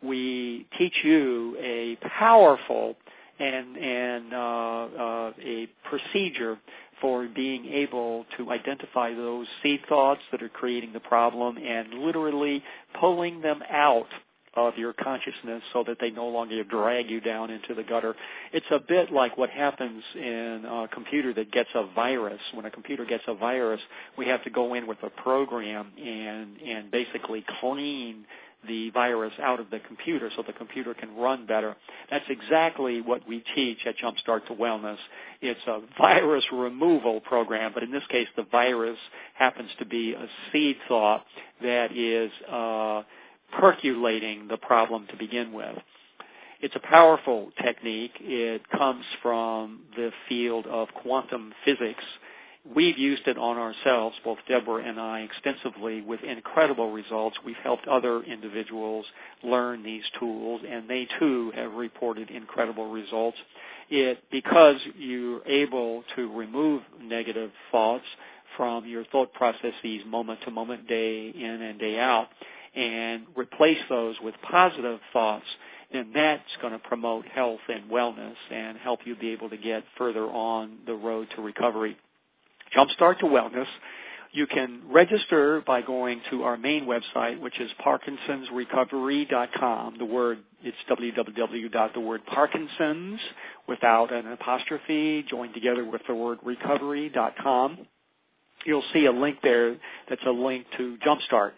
we 0.03 0.66
teach 0.78 0.94
you 1.03 1.57
a 1.61 1.96
powerful 2.18 2.96
and 3.38 3.76
and 3.76 4.34
uh, 4.34 4.36
uh, 4.38 5.32
a 5.42 5.68
procedure 5.88 6.59
for 7.01 7.28
being 7.28 7.66
able 7.66 8.26
to 8.36 8.51
identify 8.51 9.14
those 9.14 9.46
seed 9.62 9.80
thoughts 9.88 10.20
that 10.32 10.42
are 10.42 10.49
creating 10.49 10.92
the 10.92 11.01
problem 11.01 11.57
and 11.57 11.94
literally 11.94 12.62
pulling 12.99 13.40
them 13.40 13.61
out 13.70 14.09
of 14.57 14.76
your 14.76 14.92
consciousness 14.92 15.62
so 15.72 15.84
that 15.86 15.99
they 16.01 16.11
no 16.11 16.26
longer 16.26 16.64
drag 16.64 17.09
you 17.09 17.20
down 17.20 17.51
into 17.51 17.74
the 17.74 17.82
gutter. 17.84 18.16
It's 18.53 18.66
a 18.70 18.80
bit 18.80 19.12
like 19.12 19.36
what 19.38 19.51
happens 19.51 20.03
in 20.16 20.64
a 20.66 20.88
computer 20.92 21.32
that 21.34 21.53
gets 21.53 21.68
a 21.74 21.86
virus. 21.94 22.40
When 22.55 22.64
a 22.64 22.70
computer 22.70 23.05
gets 23.05 23.22
a 23.28 23.34
virus, 23.34 23.80
we 24.16 24.26
have 24.26 24.42
to 24.44 24.51
go 24.51 24.74
in 24.74 24.86
with 24.86 24.99
a 25.03 25.11
program 25.11 25.92
and 25.96 26.61
and 26.61 26.90
basically 26.90 27.44
clean 27.61 28.24
the 28.66 28.90
virus 28.90 29.32
out 29.42 29.61
of 29.61 29.70
the 29.70 29.78
computer 29.80 30.30
so 30.36 30.42
the 30.46 30.52
computer 30.52 30.94
can 30.94 31.14
run 31.16 31.46
better. 31.46 31.76
That's 32.11 32.24
exactly 32.28 33.00
what 33.00 33.26
we 33.28 33.44
teach 33.54 33.78
at 33.86 33.96
Jumpstart 33.98 34.46
to 34.46 34.54
Wellness. 34.54 34.98
It's 35.40 35.61
a 35.66 35.80
virus 35.98 36.44
removal 36.52 37.20
program, 37.20 37.72
but 37.72 37.82
in 37.82 37.92
this 37.92 38.02
case 38.11 38.28
the 38.36 38.44
virus 38.50 38.98
happens 39.34 39.70
to 39.78 39.86
be 39.86 40.14
a 40.14 40.26
seed 40.52 40.76
thought 40.88 41.24
that 41.62 41.96
is 41.96 42.30
uh, 42.50 43.02
percolating 43.59 44.48
the 44.48 44.56
problem 44.56 45.06
to 45.11 45.16
begin 45.16 45.52
with. 45.52 45.76
It's 46.61 46.74
a 46.74 46.80
powerful 46.80 47.50
technique. 47.62 48.14
It 48.20 48.68
comes 48.70 49.04
from 49.22 49.82
the 49.96 50.11
field 50.28 50.66
of 50.66 50.88
quantum 51.02 51.52
physics 51.64 52.02
We've 52.75 52.99
used 52.99 53.27
it 53.27 53.39
on 53.39 53.57
ourselves, 53.57 54.16
both 54.25 54.39
Deborah 54.47 54.85
and 54.85 55.01
I, 55.01 55.21
extensively 55.21 56.03
with 56.03 56.23
incredible 56.23 56.93
results. 56.93 57.37
We've 57.45 57.57
helped 57.62 57.89
other 57.89 58.23
individuals 58.23 59.07
learn 59.43 59.83
these 59.83 60.03
tools, 60.19 60.61
and 60.69 60.89
they 60.89 61.09
too 61.19 61.53
have 61.55 61.73
reported 61.73 62.31
incredible 62.31 62.91
results. 62.91 63.39
It 63.91 64.23
because 64.31 64.77
you're 64.99 65.47
able 65.47 66.05
to 66.16 66.31
remove 66.37 66.83
negative 67.01 67.51
thoughts 67.73 68.05
from 68.57 68.87
your 68.87 69.05
thought 69.07 69.33
processes 69.33 70.03
moment 70.07 70.41
to 70.45 70.51
moment, 70.51 70.87
day 70.89 71.31
in 71.31 71.62
and 71.62 71.79
day 71.79 71.99
out, 71.99 72.29
and 72.75 73.25
replace 73.35 73.79
those 73.89 74.16
with 74.23 74.35
positive 74.43 75.01
thoughts 75.12 75.47
then 75.93 76.11
that's 76.14 76.43
going 76.61 76.73
to 76.75 76.79
promote 76.79 77.25
health 77.27 77.61
and 77.69 77.91
wellness 77.91 78.35
and 78.51 78.77
help 78.77 79.01
you 79.07 79.16
be 79.16 79.31
able 79.31 79.49
to 79.49 79.57
get 79.57 79.83
further 79.97 80.27
on 80.27 80.77
the 80.87 80.93
road 80.93 81.27
to 81.35 81.41
recovery. 81.41 81.97
Jumpstart 82.77 83.19
to 83.21 83.27
Wellness. 83.27 83.66
You 84.33 84.47
can 84.47 84.83
register 84.91 85.62
by 85.66 85.81
going 85.83 86.21
to 86.31 86.43
our 86.43 86.59
main 86.59 86.85
website, 86.85 87.41
which 87.41 87.59
is 87.59 87.71
parkinsonsrecovery.com. 87.85 89.97
The 89.99 90.05
word, 90.05 90.39
it's 90.62 90.77
www. 90.91 91.93
The 91.95 92.01
word 92.01 92.21
parkinsons 92.27 93.19
without 93.66 94.12
an 94.12 94.31
apostrophe, 94.31 95.25
joined 95.29 95.55
together 95.55 95.85
with 95.85 96.03
the 96.07 96.14
word 96.14 96.39
recovery.com. 96.45 97.79
you'll 98.66 98.85
see 98.93 99.07
a 99.07 99.12
link 99.12 99.39
there 99.43 99.77
that's 100.09 100.23
a 100.27 100.31
link 100.31 100.66
to 100.77 100.99
Jumpstart. 100.99 101.53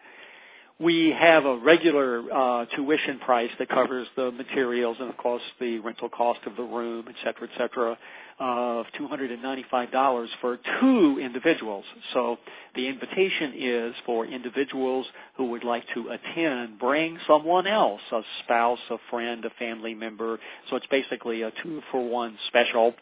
We 0.79 1.11
have 1.11 1.45
a 1.45 1.59
regular 1.59 2.23
uh, 2.33 2.65
tuition 2.75 3.19
price 3.19 3.51
that 3.59 3.69
covers 3.69 4.07
the 4.17 4.31
materials 4.31 4.97
and, 4.99 5.11
of 5.11 5.17
course, 5.19 5.43
the 5.61 5.79
rental 5.81 6.09
cost 6.09 6.41
of 6.47 6.57
the 6.57 6.63
room, 6.63 7.05
et 7.09 7.17
cetera, 7.23 7.49
et 7.53 7.59
cetera, 7.59 7.99
of 8.41 8.87
$295 8.99 10.27
for 10.41 10.59
two 10.81 11.21
individuals. 11.23 11.85
So 12.15 12.39
the 12.75 12.89
invitation 12.89 13.53
is 13.57 13.95
for 14.07 14.27
individuals 14.27 15.07
who 15.37 15.51
would 15.51 15.63
like 15.63 15.85
to 15.95 16.09
attend, 16.09 16.79
bring 16.79 17.19
someone 17.29 17.67
else, 17.67 18.01
a 18.11 18.23
spouse, 18.43 18.79
a 18.91 18.97
friend, 19.11 19.45
a 19.45 19.51
family 19.59 19.95
member. 19.95 20.39
So 20.71 20.77
it's 20.77 20.87
basically 20.87 21.43
a 21.43 21.53
two 21.63 21.83
for 21.93 22.09
one 22.09 22.39
special. 22.49 22.95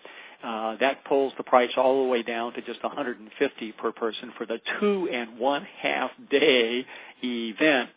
Uh, 0.42 0.76
that 0.78 1.04
pulls 1.04 1.32
the 1.36 1.44
price 1.44 1.70
all 1.76 2.04
the 2.04 2.08
way 2.08 2.22
down 2.22 2.52
to 2.54 2.62
just 2.62 2.82
150 2.82 3.72
per 3.72 3.92
person 3.92 4.32
for 4.36 4.46
the 4.46 4.60
two 4.80 5.08
and 5.12 5.38
one 5.38 5.66
half 5.80 6.10
day 6.30 6.84
event. 7.22 7.90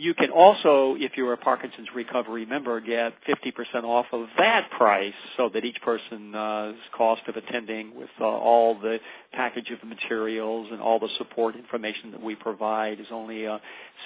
You 0.00 0.14
can 0.14 0.30
also, 0.30 0.96
if 0.98 1.12
you're 1.18 1.34
a 1.34 1.36
Parkinson's 1.36 1.88
recovery 1.94 2.46
member, 2.46 2.80
get 2.80 3.12
50% 3.28 3.84
off 3.84 4.06
of 4.12 4.28
that 4.38 4.70
price 4.70 5.12
so 5.36 5.50
that 5.52 5.62
each 5.62 5.76
person's 5.82 6.34
uh, 6.34 6.72
cost 6.96 7.20
of 7.28 7.36
attending 7.36 7.94
with 7.94 8.08
uh, 8.18 8.24
all 8.24 8.80
the 8.80 8.98
package 9.34 9.68
of 9.68 9.86
materials 9.86 10.68
and 10.72 10.80
all 10.80 10.98
the 10.98 11.10
support 11.18 11.54
information 11.54 12.12
that 12.12 12.22
we 12.22 12.34
provide 12.34 12.98
is 12.98 13.08
only 13.10 13.46
uh, 13.46 13.58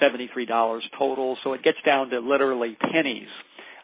$73 0.03 0.81
total. 0.99 1.39
So 1.45 1.53
it 1.53 1.63
gets 1.63 1.79
down 1.87 2.11
to 2.11 2.19
literally 2.19 2.77
pennies 2.91 3.29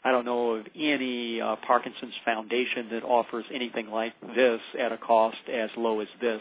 I 0.03 0.13
don't 0.13 0.25
know 0.25 0.53
of 0.53 0.67
any 0.75 1.41
uh, 1.41 1.57
Parkinson's 1.67 2.15
Foundation 2.25 2.89
that 2.91 3.03
offers 3.03 3.45
anything 3.53 3.91
like 3.91 4.15
this 4.35 4.61
at 4.79 4.93
a 4.93 4.97
cost 4.97 5.37
as 5.53 5.69
low 5.77 6.01
as 6.01 6.09
this. 6.23 6.41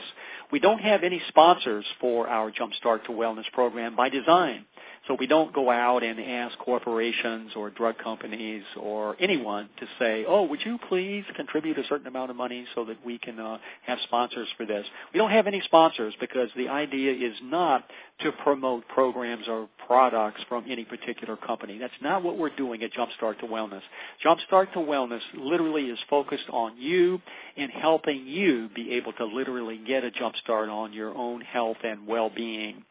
We 0.52 0.60
don't 0.60 0.80
have 0.80 1.04
any 1.04 1.22
sponsors 1.28 1.84
for 2.00 2.30
our 2.30 2.52
Jumpstart 2.52 3.04
to 3.06 3.12
Wellness 3.12 3.52
program 3.52 3.98
by 3.98 4.08
design. 4.10 4.66
So 5.08 5.16
we 5.20 5.28
don't 5.28 5.54
go 5.54 5.72
out 5.72 6.04
and 6.04 6.20
ask 6.20 6.58
corporations 6.60 7.52
or 7.56 7.70
drug 7.70 7.98
companies 7.98 8.64
or 8.80 9.16
anyone 9.20 9.70
to 9.80 9.86
say, 9.98 10.26
oh, 10.28 10.44
would 10.44 10.60
you 10.66 10.78
please 10.88 11.24
contribute 11.36 11.78
a 11.80 11.84
certain 11.88 12.08
amount 12.08 12.30
of 12.32 12.38
money 12.38 12.66
so 12.76 12.86
that 12.86 12.98
we 13.06 13.18
can 13.18 13.40
uh, 13.40 13.58
have 13.86 13.98
sponsors 14.04 14.48
for 14.58 14.66
this? 14.66 14.86
We 15.14 15.18
don't 15.18 15.32
have 15.32 15.48
any 15.48 15.62
sponsors 15.66 16.14
because 16.20 16.50
the 16.56 16.68
idea 16.68 17.12
is 17.12 17.36
not 17.42 17.86
to 18.22 18.32
promote 18.44 18.88
programs 18.90 19.48
or 19.48 19.70
products 19.88 20.42
from 20.50 20.66
any 20.70 20.84
particular 20.86 21.38
company. 21.38 21.78
That's 21.78 21.94
not 22.02 22.22
what 22.24 22.38
we're 22.38 22.56
doing 22.56 22.84
at 22.84 22.92
Jumpstart 22.94 23.40
to 23.40 23.46
Wellness. 23.46 23.82
Jumpstart 24.24 24.74
to 24.74 24.80
Wellness 24.80 25.22
literally 25.34 25.86
is 25.86 26.00
focused 26.10 26.50
on 26.52 26.78
you 26.78 27.22
and 27.58 27.72
helping 27.72 28.28
you 28.28 28.70
be 28.76 28.94
able 28.94 29.14
to 29.14 29.26
literally 29.26 29.80
get 29.86 30.04
a 30.04 30.12
jumpstart 30.12 30.70
on 30.70 30.94
your 30.94 31.16
own 31.16 31.42
health 31.42 31.78
and 31.84 32.06
well-being. 32.08 32.84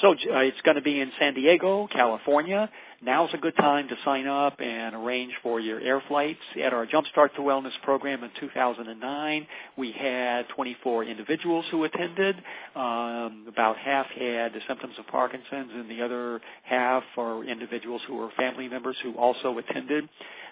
So 0.00 0.12
uh, 0.12 0.38
it's 0.38 0.60
going 0.62 0.76
to 0.76 0.82
be 0.82 1.00
in 1.00 1.10
San 1.18 1.34
Diego, 1.34 1.88
California. 1.90 2.70
Now's 3.00 3.30
a 3.32 3.38
good 3.38 3.54
time 3.54 3.86
to 3.88 3.94
sign 4.04 4.26
up 4.26 4.60
and 4.60 4.96
arrange 4.96 5.32
for 5.40 5.60
your 5.60 5.78
air 5.78 6.02
flights. 6.08 6.40
At 6.60 6.72
our 6.72 6.84
Jumpstart 6.84 7.32
to 7.36 7.42
Wellness 7.42 7.70
program 7.84 8.24
in 8.24 8.30
2009, 8.40 9.46
we 9.76 9.92
had 9.92 10.48
24 10.48 11.04
individuals 11.04 11.64
who 11.70 11.84
attended. 11.84 12.34
Um, 12.74 13.44
about 13.46 13.76
half 13.76 14.06
had 14.06 14.52
the 14.52 14.60
symptoms 14.66 14.94
of 14.98 15.06
Parkinson's, 15.06 15.70
and 15.74 15.88
the 15.88 16.02
other 16.02 16.40
half 16.64 17.04
are 17.16 17.44
individuals 17.44 18.02
who 18.08 18.16
were 18.16 18.30
family 18.36 18.68
members 18.68 18.96
who 19.04 19.14
also 19.14 19.58
attended. 19.58 20.08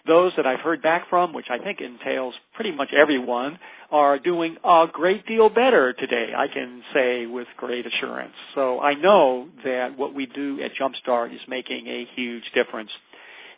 Those 0.06 0.32
that 0.36 0.46
I've 0.46 0.60
heard 0.60 0.82
back 0.82 1.08
from, 1.10 1.32
which 1.32 1.46
I 1.50 1.58
think 1.58 1.80
entails 1.80 2.34
pretty 2.54 2.70
much 2.70 2.90
everyone, 2.96 3.58
are 3.90 4.18
doing 4.18 4.56
a 4.64 4.86
great 4.92 5.26
deal 5.26 5.48
better 5.48 5.92
today, 5.92 6.32
I 6.36 6.48
can 6.48 6.82
say 6.94 7.26
with 7.26 7.48
great 7.56 7.86
assurance. 7.86 8.34
So 8.54 8.80
I 8.80 8.94
know 8.94 9.48
that 9.64 9.98
what 9.98 10.14
we 10.14 10.26
do 10.26 10.60
at 10.62 10.72
Jumpstart 10.74 11.34
is 11.34 11.40
making 11.48 11.86
a 11.88 12.06
huge 12.14 12.35
difference. 12.54 12.90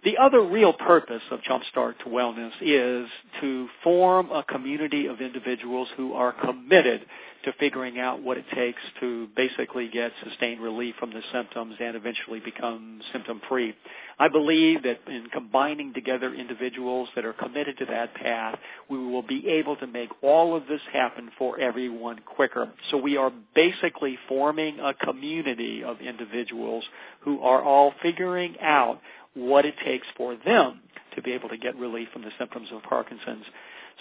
The 0.05 0.17
other 0.19 0.43
real 0.43 0.73
purpose 0.73 1.23
of 1.31 1.41
Jumpstart 1.41 1.99
to 1.99 2.05
Wellness 2.05 2.53
is 2.61 3.09
to 3.41 3.69
form 3.83 4.31
a 4.31 4.45
community 4.45 5.07
of 5.07 5.21
individuals 5.21 5.89
who 5.97 6.13
are 6.15 6.33
committed 6.33 7.05
to 7.45 7.53
figuring 7.59 7.99
out 7.99 8.23
what 8.23 8.37
it 8.37 8.45
takes 8.55 8.81
to 9.01 9.29
basically 9.37 9.89
get 9.89 10.13
sustained 10.25 10.61
relief 10.61 10.95
from 10.99 11.11
the 11.11 11.23
symptoms 11.33 11.75
and 11.81 11.97
eventually 11.97 12.41
become 12.41 13.01
symptom 13.13 13.41
free. 13.49 13.75
I 14.19 14.29
believe 14.29 14.83
that 14.83 15.01
in 15.07 15.29
combining 15.33 15.95
together 15.95 16.35
individuals 16.35 17.09
that 17.15 17.25
are 17.25 17.33
committed 17.33 17.79
to 17.79 17.87
that 17.87 18.15
path, 18.15 18.59
we 18.91 18.99
will 18.99 19.23
be 19.23 19.47
able 19.49 19.77
to 19.77 19.87
make 19.87 20.11
all 20.23 20.57
of 20.57 20.67
this 20.67 20.81
happen 20.93 21.31
for 21.39 21.59
everyone 21.61 22.19
quicker. 22.25 22.71
So 22.91 22.97
we 22.97 23.17
are 23.17 23.33
basically 23.55 24.19
forming 24.29 24.81
a 24.81 24.95
community 24.95 25.85
of 25.85 26.01
individuals 26.01 26.85
who 27.21 27.41
are 27.43 27.63
all 27.63 27.93
figuring 28.03 28.57
out 28.61 29.01
what 29.35 29.64
it 29.64 29.74
takes 29.85 30.07
for 30.16 30.37
them 30.45 30.81
to 31.14 31.22
be 31.22 31.33
able 31.33 31.49
to 31.49 31.57
get 31.57 31.76
relief 31.76 32.09
from 32.12 32.22
the 32.22 32.31
symptoms 32.39 32.68
of 32.72 32.83
Parkinson's. 32.83 33.45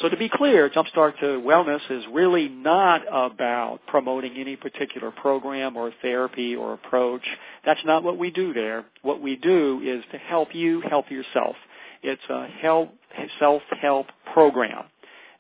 So 0.02 0.10
to 0.10 0.18
be 0.18 0.30
clear, 0.30 0.70
Jumpstart 0.70 1.20
to 1.22 1.26
Wellness 1.42 1.80
is 1.90 2.04
really 2.12 2.48
not 2.50 3.02
about 3.08 3.80
promoting 3.88 4.36
any 4.38 4.56
particular 4.56 5.10
program 5.10 5.76
or 5.76 5.92
therapy 6.04 6.56
or 6.56 6.74
approach. 6.74 7.24
That's 7.66 7.80
not 7.84 8.04
what 8.04 8.20
we 8.20 8.30
do 8.30 8.54
there. 8.54 8.86
What 9.02 9.22
we 9.22 9.36
do 9.36 9.82
is 9.84 10.04
to 10.12 10.20
help 10.20 10.54
you 10.54 10.82
help 10.82 11.10
yourself. 11.10 11.56
It's 12.04 12.22
a 12.30 12.46
help, 12.62 12.94
self-help 13.40 14.08
program 14.34 14.86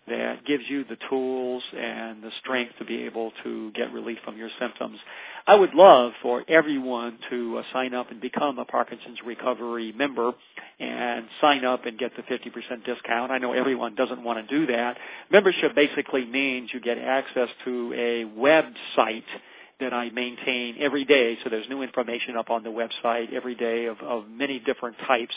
that 0.07 0.45
gives 0.45 0.63
you 0.69 0.83
the 0.85 0.97
tools 1.09 1.63
and 1.77 2.23
the 2.23 2.31
strength 2.39 2.73
to 2.79 2.85
be 2.85 3.03
able 3.03 3.31
to 3.43 3.71
get 3.71 3.91
relief 3.91 4.17
from 4.23 4.37
your 4.37 4.49
symptoms. 4.59 4.97
I 5.45 5.55
would 5.55 5.73
love 5.73 6.13
for 6.21 6.43
everyone 6.47 7.17
to 7.29 7.57
uh, 7.59 7.63
sign 7.73 7.93
up 7.93 8.11
and 8.11 8.21
become 8.21 8.57
a 8.59 8.65
Parkinson's 8.65 9.19
recovery 9.25 9.91
member 9.91 10.31
and 10.79 11.25
sign 11.41 11.65
up 11.65 11.85
and 11.85 11.97
get 11.97 12.11
the 12.15 12.23
50% 12.23 12.85
discount. 12.85 13.31
I 13.31 13.37
know 13.37 13.53
everyone 13.53 13.95
doesn't 13.95 14.23
want 14.23 14.47
to 14.47 14.59
do 14.59 14.71
that. 14.71 14.97
Membership 15.31 15.75
basically 15.75 16.25
means 16.25 16.69
you 16.73 16.79
get 16.79 16.97
access 16.97 17.49
to 17.65 17.93
a 17.93 18.25
website 18.39 19.23
that 19.79 19.93
I 19.93 20.09
maintain 20.09 20.77
every 20.79 21.05
day. 21.05 21.37
So 21.43 21.49
there's 21.49 21.67
new 21.69 21.81
information 21.81 22.35
up 22.35 22.49
on 22.49 22.63
the 22.63 22.69
website 22.69 23.33
every 23.33 23.55
day 23.55 23.85
of, 23.85 23.99
of 23.99 24.27
many 24.29 24.59
different 24.59 24.97
types. 25.05 25.35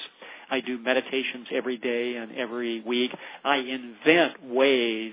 I 0.50 0.60
do 0.60 0.78
meditations 0.78 1.48
every 1.52 1.76
day 1.76 2.16
and 2.16 2.32
every 2.36 2.80
week. 2.82 3.12
I 3.44 3.56
invent 3.56 4.44
ways 4.44 5.12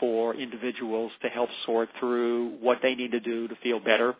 for 0.00 0.34
individuals 0.34 1.12
to 1.22 1.28
help 1.28 1.48
sort 1.64 1.88
through 1.98 2.56
what 2.60 2.78
they 2.82 2.94
need 2.94 3.12
to 3.12 3.20
do 3.20 3.48
to 3.48 3.54
feel 3.62 3.80
better. 3.80 4.14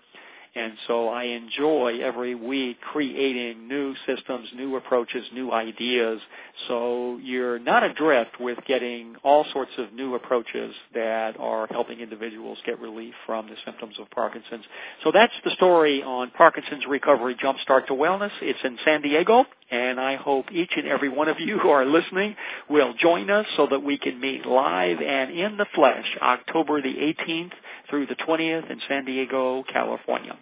And 0.56 0.74
so 0.86 1.08
I 1.08 1.24
enjoy 1.24 1.98
every 2.00 2.36
week 2.36 2.80
creating 2.80 3.66
new 3.66 3.92
systems, 4.06 4.48
new 4.54 4.76
approaches, 4.76 5.24
new 5.32 5.50
ideas. 5.50 6.20
So 6.68 7.18
you're 7.20 7.58
not 7.58 7.82
adrift 7.82 8.38
with 8.38 8.58
getting 8.64 9.16
all 9.24 9.44
sorts 9.52 9.72
of 9.78 9.92
new 9.92 10.14
approaches 10.14 10.72
that 10.94 11.36
are 11.40 11.66
helping 11.70 11.98
individuals 11.98 12.58
get 12.64 12.78
relief 12.78 13.14
from 13.26 13.48
the 13.48 13.56
symptoms 13.64 13.96
of 13.98 14.08
Parkinson's. 14.10 14.64
So 15.02 15.10
that's 15.12 15.32
the 15.44 15.50
story 15.52 16.04
on 16.04 16.30
Parkinson's 16.30 16.84
Recovery 16.88 17.34
Jumpstart 17.34 17.88
to 17.88 17.94
Wellness. 17.94 18.30
It's 18.40 18.60
in 18.62 18.78
San 18.84 19.02
Diego, 19.02 19.46
and 19.74 20.00
I 20.00 20.14
hope 20.16 20.46
each 20.52 20.70
and 20.76 20.86
every 20.86 21.08
one 21.08 21.28
of 21.28 21.40
you 21.40 21.58
who 21.58 21.68
are 21.68 21.84
listening 21.84 22.36
will 22.70 22.94
join 22.94 23.28
us 23.28 23.46
so 23.56 23.66
that 23.70 23.82
we 23.82 23.98
can 23.98 24.20
meet 24.20 24.46
live 24.46 25.00
and 25.00 25.30
in 25.32 25.56
the 25.56 25.66
flesh 25.74 26.06
October 26.22 26.80
the 26.80 26.94
18th 26.94 27.52
through 27.90 28.06
the 28.06 28.14
20th 28.14 28.70
in 28.70 28.80
San 28.88 29.04
Diego, 29.04 29.64
California. 29.70 30.38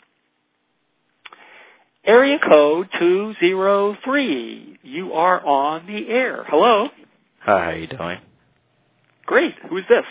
Area 2.05 2.39
code 2.47 2.89
203. 2.99 4.79
You 4.83 5.13
are 5.13 5.45
on 5.45 5.87
the 5.87 6.09
air. 6.09 6.45
Hello. 6.49 6.89
Hi, 7.41 7.65
how 7.65 7.71
you 7.71 7.87
doing? 7.87 8.19
Great. 9.25 9.55
Who's 9.71 9.85
this? 9.89 10.05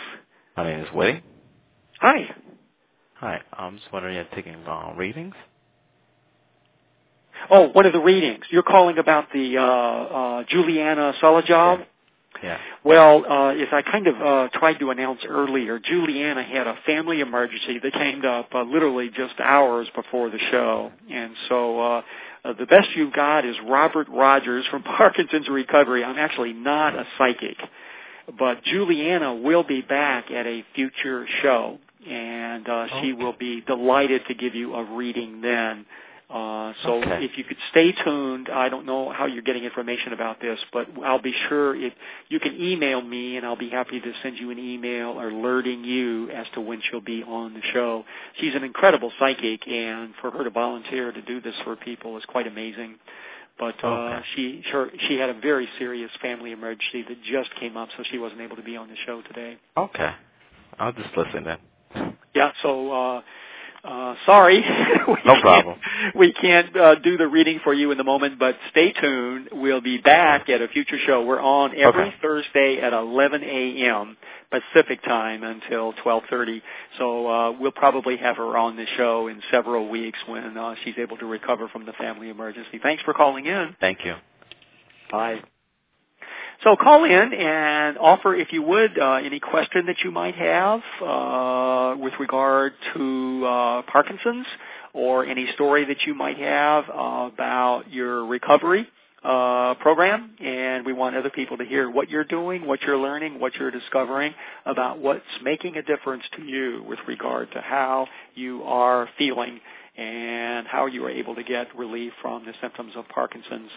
My 0.56 0.64
name 0.64 0.80
is 0.80 0.88
Woody. 0.92 1.22
Hi. 2.00 2.34
Hi. 3.16 3.40
I'm 3.52 3.76
just 3.78 3.92
wondering 3.92 4.16
if 4.16 4.26
you're 4.32 4.42
taking 4.42 4.66
uh, 4.66 4.94
readings? 4.96 5.34
Oh, 7.50 7.68
one 7.68 7.86
of 7.86 7.92
the 7.92 8.00
readings. 8.00 8.44
You're 8.50 8.62
calling 8.62 8.98
about 8.98 9.32
the 9.32 9.58
uh, 9.58 9.62
uh, 9.62 10.44
Juliana 10.48 11.14
Solojov? 11.22 11.78
Yeah. 11.78 11.84
Yeah. 12.42 12.58
Well, 12.82 13.24
uh, 13.28 13.48
as 13.50 13.68
I 13.72 13.82
kind 13.82 14.06
of 14.08 14.20
uh, 14.20 14.48
tried 14.52 14.78
to 14.80 14.90
announce 14.90 15.20
earlier, 15.28 15.78
Juliana 15.78 16.42
had 16.42 16.66
a 16.66 16.76
family 16.84 17.20
emergency 17.20 17.78
that 17.80 17.92
came 17.92 18.24
up 18.24 18.48
uh, 18.52 18.62
literally 18.62 19.10
just 19.10 19.34
hours 19.38 19.88
before 19.94 20.30
the 20.30 20.38
show, 20.50 20.90
and 21.10 21.34
so 21.48 21.80
uh, 21.80 22.02
uh, 22.44 22.52
the 22.58 22.66
best 22.66 22.88
you've 22.96 23.12
got 23.12 23.44
is 23.44 23.54
Robert 23.64 24.08
Rogers 24.08 24.64
from 24.70 24.82
Parkinson's 24.98 25.48
Recovery. 25.48 26.02
I'm 26.02 26.18
actually 26.18 26.52
not 26.52 26.96
a 26.96 27.06
psychic, 27.16 27.56
but 28.38 28.64
Juliana 28.64 29.34
will 29.34 29.62
be 29.62 29.80
back 29.80 30.30
at 30.32 30.46
a 30.46 30.64
future 30.74 31.26
show, 31.42 31.78
and 32.08 32.68
uh, 32.68 32.72
okay. 32.72 33.00
she 33.02 33.12
will 33.12 33.34
be 33.38 33.60
delighted 33.60 34.22
to 34.26 34.34
give 34.34 34.56
you 34.56 34.74
a 34.74 34.96
reading 34.96 35.42
then. 35.42 35.86
Uh, 36.32 36.72
so 36.84 36.94
Okay. 37.02 37.24
if 37.24 37.36
you 37.36 37.44
could 37.44 37.58
stay 37.70 37.92
tuned, 37.92 38.48
I 38.48 38.70
don't 38.70 38.86
know 38.86 39.10
how 39.10 39.26
you're 39.26 39.42
getting 39.42 39.64
information 39.64 40.14
about 40.14 40.40
this, 40.40 40.58
but 40.72 40.88
I'll 41.04 41.20
be 41.20 41.34
sure 41.48 41.74
if 41.76 41.92
you 42.28 42.40
can 42.40 42.58
email 42.58 43.02
me 43.02 43.36
and 43.36 43.44
I'll 43.44 43.56
be 43.56 43.68
happy 43.68 44.00
to 44.00 44.12
send 44.22 44.38
you 44.38 44.50
an 44.50 44.58
email 44.58 45.20
alerting 45.20 45.84
you 45.84 46.30
as 46.30 46.46
to 46.54 46.62
when 46.62 46.80
she'll 46.90 47.02
be 47.02 47.22
on 47.22 47.52
the 47.52 47.60
show. 47.74 48.04
She's 48.40 48.54
an 48.54 48.64
incredible 48.64 49.12
psychic 49.18 49.68
and 49.68 50.14
for 50.22 50.30
her 50.30 50.44
to 50.44 50.50
volunteer 50.50 51.12
to 51.12 51.20
do 51.22 51.40
this 51.42 51.54
for 51.64 51.76
people 51.76 52.16
is 52.16 52.24
quite 52.26 52.46
amazing. 52.46 52.96
But 53.58 53.74
uh, 53.84 53.88
Okay. 53.88 54.22
she 54.34 54.62
her, 54.72 54.90
she 55.08 55.18
had 55.18 55.28
a 55.28 55.34
very 55.34 55.68
serious 55.78 56.10
family 56.22 56.52
emergency 56.52 57.02
that 57.08 57.22
just 57.24 57.54
came 57.56 57.76
up, 57.76 57.90
so 57.96 58.02
she 58.10 58.16
wasn't 58.18 58.40
able 58.40 58.56
to 58.56 58.62
be 58.62 58.76
on 58.76 58.88
the 58.88 58.96
show 59.04 59.20
today. 59.22 59.58
Okay. 59.76 60.12
I'll 60.78 60.92
just 60.92 61.14
listen 61.14 61.44
then. 61.44 62.16
Yeah, 62.34 62.52
so 62.62 62.90
uh 62.90 63.22
uh 63.84 64.14
sorry. 64.26 64.60
we 65.08 65.14
No 65.24 65.32
can't- 65.34 65.42
problem. 65.42 65.78
We 66.14 66.32
can't 66.32 66.76
uh, 66.76 66.94
do 66.96 67.16
the 67.16 67.26
reading 67.26 67.60
for 67.64 67.74
you 67.74 67.90
in 67.90 67.98
the 67.98 68.04
moment, 68.04 68.38
but 68.38 68.56
stay 68.70 68.92
tuned. 68.92 69.48
We'll 69.52 69.80
be 69.80 69.98
back 69.98 70.48
at 70.48 70.60
a 70.62 70.68
future 70.68 70.98
show. 71.06 71.24
We're 71.24 71.40
on 71.40 71.72
every 71.76 72.02
Okay. 72.08 72.14
Thursday 72.22 72.78
at 72.80 72.92
11 72.92 73.42
a.m. 73.42 74.16
Pacific 74.50 75.02
time 75.04 75.42
until 75.42 75.92
12:30. 76.04 76.62
So 76.98 77.26
uh 77.28 77.52
we'll 77.52 77.72
probably 77.72 78.16
have 78.18 78.36
her 78.36 78.56
on 78.56 78.76
the 78.76 78.86
show 78.96 79.28
in 79.28 79.40
several 79.50 79.88
weeks 79.88 80.18
when 80.26 80.56
uh, 80.56 80.74
she's 80.84 80.94
able 80.98 81.16
to 81.18 81.26
recover 81.26 81.68
from 81.68 81.86
the 81.86 81.92
family 81.94 82.28
emergency. 82.28 82.78
Thanks 82.82 83.02
for 83.04 83.14
calling 83.14 83.46
in. 83.46 83.76
Thank 83.80 84.04
you. 84.04 84.14
Bye. 85.10 85.40
So 86.64 86.76
call 86.76 87.04
in 87.04 87.32
and 87.34 87.98
offer, 87.98 88.36
if 88.36 88.52
you 88.52 88.62
would, 88.62 88.96
uh, 88.96 89.14
any 89.14 89.40
question 89.40 89.86
that 89.86 89.96
you 90.04 90.12
might 90.12 90.36
have 90.36 90.80
uh, 91.04 91.96
with 91.98 92.12
regard 92.20 92.72
to 92.94 93.44
uh, 93.44 93.82
Parkinson's 93.90 94.46
or 94.92 95.26
any 95.26 95.48
story 95.54 95.84
that 95.86 96.02
you 96.06 96.14
might 96.14 96.38
have 96.38 96.84
about 96.88 97.84
your 97.90 98.24
recovery 98.26 98.86
uh, 99.24 99.74
program. 99.80 100.36
And 100.38 100.86
we 100.86 100.92
want 100.92 101.16
other 101.16 101.30
people 101.30 101.56
to 101.56 101.64
hear 101.64 101.90
what 101.90 102.08
you're 102.08 102.22
doing, 102.22 102.64
what 102.64 102.80
you're 102.82 102.98
learning, 102.98 103.40
what 103.40 103.56
you're 103.56 103.72
discovering 103.72 104.32
about 104.64 105.00
what's 105.00 105.22
making 105.42 105.78
a 105.78 105.82
difference 105.82 106.22
to 106.36 106.44
you 106.44 106.84
with 106.86 107.00
regard 107.08 107.50
to 107.52 107.60
how 107.60 108.06
you 108.36 108.62
are 108.62 109.08
feeling 109.18 109.58
and 109.96 110.66
how 110.68 110.86
you 110.86 111.04
are 111.04 111.10
able 111.10 111.34
to 111.34 111.42
get 111.42 111.76
relief 111.76 112.12
from 112.22 112.44
the 112.44 112.52
symptoms 112.60 112.92
of 112.94 113.08
Parkinson's. 113.08 113.70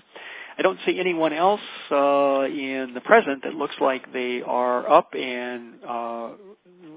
I 0.58 0.62
don't 0.62 0.80
see 0.86 1.00
anyone 1.00 1.34
else 1.34 1.62
uh, 1.92 2.46
in 2.46 2.92
the 2.94 3.02
present 3.02 3.44
that 3.44 3.54
looks 3.54 3.76
like 3.82 4.14
they 4.14 4.42
are 4.42 4.90
up 4.90 5.14
and 5.14 5.74
uh, 5.88 6.30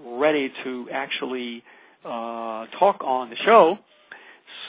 ready 0.07 0.53
to 0.65 0.89
actually 0.93 1.65
uh, 2.05 2.67
talk 2.79 3.03
on 3.03 3.31
the 3.31 3.37
show. 3.37 3.79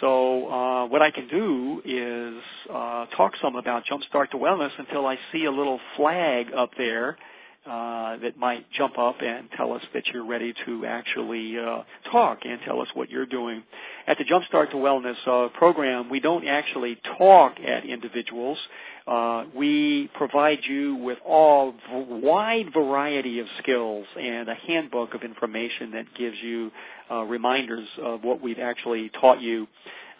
So 0.01 0.49
uh, 0.49 0.87
what 0.87 1.01
I 1.01 1.11
can 1.11 1.27
do 1.27 1.81
is 1.85 2.43
uh, 2.69 3.05
talk 3.15 3.33
some 3.41 3.55
about 3.55 3.83
Jumpstart 3.85 4.31
to 4.31 4.37
Wellness 4.37 4.71
until 4.77 5.05
I 5.05 5.17
see 5.31 5.45
a 5.45 5.51
little 5.51 5.79
flag 5.95 6.47
up 6.55 6.71
there 6.77 7.17
uh, 7.65 8.17
that 8.17 8.37
might 8.37 8.65
jump 8.71 8.97
up 8.97 9.21
and 9.21 9.49
tell 9.55 9.73
us 9.73 9.81
that 9.93 10.07
you're 10.07 10.25
ready 10.25 10.53
to 10.65 10.85
actually 10.85 11.57
uh, 11.59 11.83
talk 12.11 12.39
and 12.45 12.59
tell 12.65 12.81
us 12.81 12.87
what 12.93 13.09
you're 13.09 13.25
doing. 13.25 13.61
At 14.07 14.17
the 14.17 14.23
Jumpstart 14.23 14.71
to 14.71 14.77
Wellness 14.77 15.15
uh, 15.27 15.49
program, 15.57 16.09
we 16.09 16.19
don't 16.19 16.47
actually 16.47 16.97
talk 17.17 17.57
at 17.59 17.85
individuals. 17.85 18.57
Uh, 19.05 19.43
we 19.55 20.09
provide 20.15 20.59
you 20.63 20.95
with 20.95 21.17
all 21.25 21.73
v- 21.73 22.05
wide 22.09 22.71
variety 22.73 23.39
of 23.39 23.47
skills 23.61 24.05
and 24.19 24.47
a 24.47 24.55
handbook 24.55 25.13
of 25.13 25.23
information 25.23 25.91
that 25.91 26.05
gives 26.17 26.37
you 26.41 26.71
uh, 27.11 27.23
reminders 27.23 27.87
of 28.01 28.23
what 28.23 28.41
we've 28.41 28.59
actually 28.59 29.09
taught 29.19 29.41
you. 29.41 29.67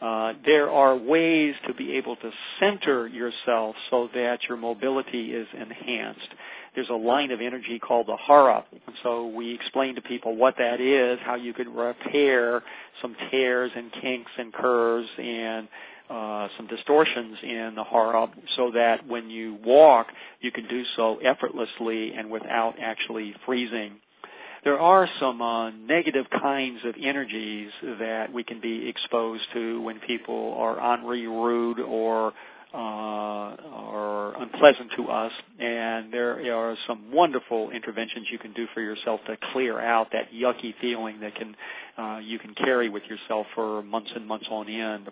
Uh, 0.01 0.33
there 0.45 0.69
are 0.69 0.95
ways 0.95 1.55
to 1.67 1.73
be 1.73 1.93
able 1.93 2.15
to 2.15 2.31
center 2.59 3.07
yourself 3.07 3.75
so 3.89 4.09
that 4.13 4.39
your 4.47 4.57
mobility 4.57 5.33
is 5.33 5.47
enhanced 5.53 6.29
there's 6.79 6.89
a 6.89 6.93
line 6.93 7.29
of 7.31 7.41
energy 7.41 7.77
called 7.77 8.07
the 8.07 8.15
hara. 8.15 8.63
And 8.71 8.95
so 9.03 9.27
we 9.27 9.53
explain 9.53 9.95
to 9.95 10.01
people 10.01 10.37
what 10.37 10.55
that 10.59 10.79
is, 10.79 11.19
how 11.25 11.35
you 11.35 11.53
could 11.53 11.67
repair 11.67 12.63
some 13.01 13.17
tears 13.29 13.69
and 13.75 13.91
kinks 13.91 14.31
and 14.37 14.53
curves 14.53 15.09
and 15.17 15.67
uh, 16.09 16.47
some 16.55 16.67
distortions 16.67 17.37
in 17.43 17.73
the 17.75 17.83
hara 17.83 18.31
so 18.55 18.71
that 18.71 19.05
when 19.05 19.29
you 19.29 19.57
walk, 19.65 20.07
you 20.39 20.53
can 20.53 20.69
do 20.69 20.85
so 20.95 21.17
effortlessly 21.17 22.13
and 22.13 22.31
without 22.31 22.75
actually 22.81 23.35
freezing. 23.45 23.95
There 24.63 24.79
are 24.79 25.09
some 25.19 25.41
uh, 25.41 25.71
negative 25.71 26.27
kinds 26.29 26.79
of 26.85 26.95
energies 26.97 27.71
that 27.99 28.31
we 28.31 28.45
can 28.45 28.61
be 28.61 28.87
exposed 28.87 29.43
to 29.53 29.81
when 29.81 29.99
people 29.99 30.55
are 30.57 30.79
ornery, 30.79 31.27
rude, 31.27 31.81
or 31.81 32.31
uh, 32.73 32.77
are 32.77 34.41
unpleasant 34.41 34.91
to 34.95 35.07
us, 35.07 35.31
and 35.59 36.13
there 36.13 36.55
are 36.55 36.75
some 36.87 37.11
wonderful 37.11 37.71
interventions 37.71 38.27
you 38.31 38.37
can 38.37 38.53
do 38.53 38.67
for 38.73 38.81
yourself 38.81 39.19
to 39.27 39.37
clear 39.53 39.79
out 39.79 40.09
that 40.13 40.31
yucky 40.31 40.73
feeling 40.79 41.19
that 41.21 41.33
can 41.35 41.55
uh, 41.97 42.19
you 42.19 42.37
can 42.37 42.53
carry 42.53 42.89
with 42.89 43.03
yourself 43.09 43.47
for 43.55 43.81
months 43.83 44.11
and 44.15 44.27
months 44.27 44.45
on 44.51 44.69
end. 44.69 45.09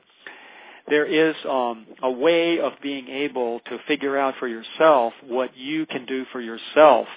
There 0.87 1.05
is 1.05 1.35
um, 1.49 1.85
a 2.01 2.11
way 2.11 2.59
of 2.59 2.73
being 2.81 3.09
able 3.09 3.59
to 3.61 3.77
figure 3.87 4.17
out 4.17 4.35
for 4.39 4.47
yourself 4.47 5.13
what 5.25 5.57
you 5.57 5.85
can 5.85 6.05
do 6.05 6.25
for 6.31 6.39
yourself 6.39 7.07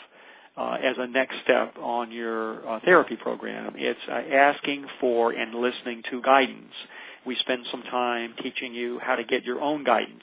uh, 0.57 0.79
as 0.83 0.97
a 0.99 1.07
next 1.07 1.37
step 1.45 1.77
on 1.79 2.11
your 2.11 2.69
uh, 2.69 2.81
therapy 2.85 3.17
program. 3.17 3.75
It's 3.77 4.01
uh, 4.09 4.35
asking 4.35 4.87
for 5.01 5.33
and 5.33 5.55
listening 5.55 6.03
to 6.11 6.21
guidance 6.23 6.75
we 7.27 7.37
spend 7.37 7.67
some 7.71 7.83
time 7.83 8.35
teaching 8.43 8.75
you 8.75 8.99
how 9.01 9.17
to 9.17 9.25
get 9.25 9.45
your 9.45 9.61
own 9.61 9.85
guidance. 9.85 10.23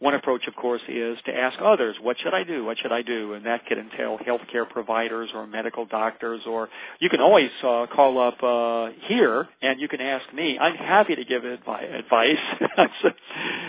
One 0.00 0.14
approach, 0.14 0.46
of 0.46 0.54
course, 0.54 0.82
is 0.88 1.18
to 1.26 1.36
ask 1.36 1.58
others, 1.60 1.96
what 2.00 2.16
should 2.20 2.32
I 2.32 2.44
do? 2.44 2.64
What 2.64 2.78
should 2.78 2.92
I 2.92 3.02
do? 3.02 3.32
And 3.32 3.44
that 3.46 3.66
could 3.66 3.78
entail 3.78 4.16
healthcare 4.18 4.68
providers 4.68 5.30
or 5.34 5.44
medical 5.44 5.86
doctors, 5.86 6.40
or 6.46 6.68
you 7.00 7.08
can 7.08 7.20
always 7.20 7.50
uh, 7.64 7.86
call 7.92 8.20
up 8.20 8.40
uh, 8.40 8.92
here 9.06 9.48
and 9.60 9.80
you 9.80 9.88
can 9.88 10.00
ask 10.00 10.32
me. 10.32 10.56
I'm 10.56 10.76
happy 10.76 11.16
to 11.16 11.24
give 11.24 11.42
advi- 11.42 11.98
advice. 11.98 12.36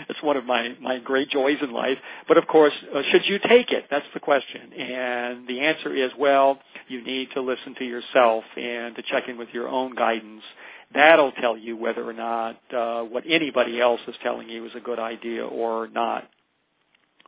it's 0.10 0.22
one 0.22 0.38
of 0.38 0.46
my, 0.46 0.76
my 0.80 1.00
great 1.00 1.30
joys 1.32 1.58
in 1.64 1.72
life. 1.72 1.98
But 2.28 2.38
of 2.38 2.46
course, 2.46 2.74
uh, 2.96 3.02
should 3.10 3.26
you 3.26 3.40
take 3.48 3.72
it? 3.72 3.86
That's 3.90 4.06
the 4.14 4.20
question. 4.20 4.72
And 4.74 5.48
the 5.48 5.62
answer 5.62 5.96
is, 5.96 6.12
well, 6.18 6.60
you 6.88 7.04
need 7.04 7.30
to 7.34 7.42
listen 7.42 7.74
to 7.80 7.86
yourself 7.86 8.44
and 8.56 8.96
to 8.96 9.02
check 9.02 9.30
in 9.30 9.38
with 9.40 9.50
your 9.52 9.68
own 9.68 9.96
guidance 9.96 10.44
that'll 10.94 11.32
tell 11.34 11.58
you 11.58 11.78
whether 11.78 12.08
or 12.08 12.14
not 12.14 12.60
uh, 12.76 13.04
what 13.04 13.24
anybody 13.28 13.80
else 13.80 14.02
is 14.08 14.16
telling 14.24 14.50
you 14.50 14.66
is 14.66 14.72
a 14.76 14.80
good 14.80 15.00
idea 15.00 15.46
or 15.46 15.88
not. 15.88 16.30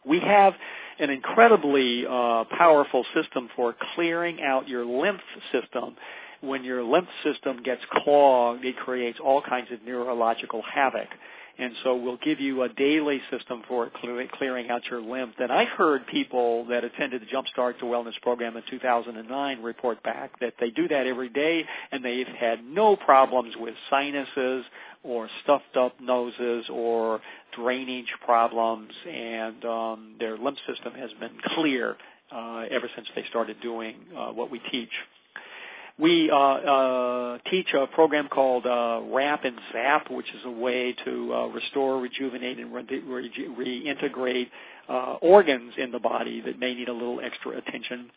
We 0.05 0.19
have 0.19 0.53
an 0.99 1.09
incredibly 1.09 2.05
uh, 2.05 2.45
powerful 2.57 3.05
system 3.13 3.49
for 3.55 3.75
clearing 3.95 4.41
out 4.41 4.67
your 4.67 4.85
lymph 4.85 5.21
system. 5.51 5.95
When 6.41 6.63
your 6.63 6.83
lymph 6.83 7.09
system 7.23 7.61
gets 7.61 7.81
clogged, 7.91 8.65
it 8.65 8.75
creates 8.77 9.19
all 9.23 9.41
kinds 9.41 9.71
of 9.71 9.83
neurological 9.85 10.63
havoc. 10.63 11.07
And 11.61 11.73
so 11.83 11.95
we'll 11.95 12.17
give 12.17 12.39
you 12.39 12.63
a 12.63 12.69
daily 12.69 13.21
system 13.29 13.61
for 13.67 13.91
clearing 14.33 14.71
out 14.71 14.81
your 14.89 14.99
lymph. 14.99 15.35
And 15.37 15.51
I've 15.51 15.67
heard 15.67 16.07
people 16.07 16.65
that 16.65 16.83
attended 16.83 17.21
the 17.21 17.27
Jumpstart 17.27 17.77
to 17.79 17.85
Wellness 17.85 18.19
program 18.23 18.57
in 18.57 18.63
2009 18.67 19.61
report 19.61 20.01
back 20.01 20.39
that 20.39 20.55
they 20.59 20.71
do 20.71 20.87
that 20.87 21.05
every 21.05 21.29
day 21.29 21.63
and 21.91 22.03
they've 22.03 22.25
had 22.25 22.65
no 22.65 22.95
problems 22.95 23.53
with 23.59 23.75
sinuses 23.91 24.65
or 25.03 25.29
stuffed 25.43 25.77
up 25.77 26.01
noses 26.01 26.65
or 26.71 27.21
drainage 27.55 28.11
problems 28.25 28.91
and 29.07 29.63
um, 29.63 30.15
their 30.19 30.39
lymph 30.39 30.57
system 30.67 30.93
has 30.93 31.11
been 31.19 31.37
clear 31.53 31.95
uh, 32.31 32.63
ever 32.71 32.89
since 32.95 33.07
they 33.15 33.23
started 33.29 33.61
doing 33.61 33.97
uh, 34.17 34.31
what 34.31 34.49
we 34.49 34.59
teach. 34.71 34.89
We 35.99 36.31
uh, 36.31 36.35
uh, 36.35 37.37
teach 37.49 37.67
a 37.73 37.87
program 37.87 38.27
called 38.29 38.65
uh, 38.65 39.01
Wrap 39.11 39.45
and 39.45 39.59
Zap, 39.71 40.09
which 40.09 40.29
is 40.33 40.41
a 40.45 40.51
way 40.51 40.95
to 41.05 41.33
uh, 41.33 41.45
restore, 41.47 41.99
rejuvenate, 41.99 42.59
and 42.59 42.73
re- 42.73 43.03
re- 43.05 43.85
reintegrate 43.93 44.47
uh, 44.89 45.17
organs 45.21 45.73
in 45.77 45.91
the 45.91 45.99
body 45.99 46.41
that 46.41 46.59
may 46.59 46.73
need 46.73 46.89
a 46.89 46.93
little 46.93 47.19
extra 47.21 47.57
attention. 47.57 48.09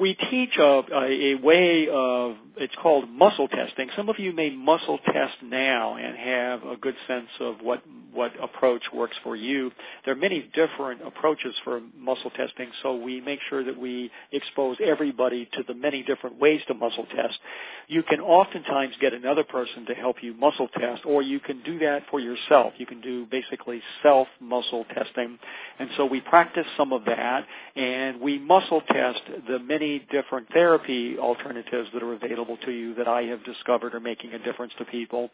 We 0.00 0.14
teach 0.14 0.56
a, 0.58 0.82
a, 0.92 1.34
way 1.36 1.88
of, 1.92 2.36
it's 2.56 2.74
called 2.82 3.08
muscle 3.08 3.48
testing. 3.48 3.88
Some 3.96 4.08
of 4.08 4.18
you 4.18 4.32
may 4.32 4.50
muscle 4.50 4.98
test 5.06 5.34
now 5.42 5.96
and 5.96 6.16
have 6.16 6.62
a 6.64 6.76
good 6.76 6.94
sense 7.06 7.28
of 7.40 7.56
what, 7.62 7.82
what 8.12 8.32
approach 8.42 8.82
works 8.92 9.16
for 9.22 9.36
you. 9.36 9.70
There 10.04 10.14
are 10.14 10.18
many 10.18 10.50
different 10.54 11.02
approaches 11.06 11.54
for 11.64 11.80
muscle 11.96 12.30
testing, 12.30 12.70
so 12.82 12.96
we 12.96 13.20
make 13.20 13.40
sure 13.48 13.64
that 13.64 13.78
we 13.78 14.10
expose 14.32 14.76
everybody 14.84 15.48
to 15.54 15.62
the 15.66 15.74
many 15.74 16.02
different 16.02 16.38
ways 16.38 16.60
to 16.68 16.74
muscle 16.74 17.06
test. 17.14 17.38
You 17.88 18.02
can 18.02 18.20
oftentimes 18.20 18.94
get 19.00 19.12
another 19.12 19.44
person 19.44 19.86
to 19.86 19.94
help 19.94 20.16
you 20.22 20.34
muscle 20.34 20.68
test, 20.78 21.04
or 21.04 21.22
you 21.22 21.40
can 21.40 21.62
do 21.62 21.78
that 21.80 22.04
for 22.10 22.20
yourself. 22.20 22.72
You 22.78 22.86
can 22.86 23.00
do 23.00 23.26
basically 23.26 23.82
self 24.02 24.28
muscle 24.40 24.84
testing. 24.94 25.38
And 25.78 25.90
so 25.96 26.06
we 26.06 26.20
practice 26.20 26.66
some 26.76 26.92
of 26.92 27.04
that, 27.06 27.46
and 27.76 28.20
we 28.20 28.38
muscle 28.38 28.82
test 28.82 29.20
the 29.48 29.58
many 29.58 29.81
many 29.82 30.06
different 30.10 30.46
therapy 30.52 31.18
alternatives 31.18 31.88
that 31.92 32.02
are 32.02 32.12
available 32.14 32.56
to 32.64 32.70
you 32.70 32.94
that 32.94 33.08
I 33.08 33.22
have 33.22 33.44
discovered 33.44 33.94
are 33.94 34.00
making 34.00 34.32
a 34.32 34.38
difference 34.38 34.72
to 34.78 34.84
people. 34.84 35.30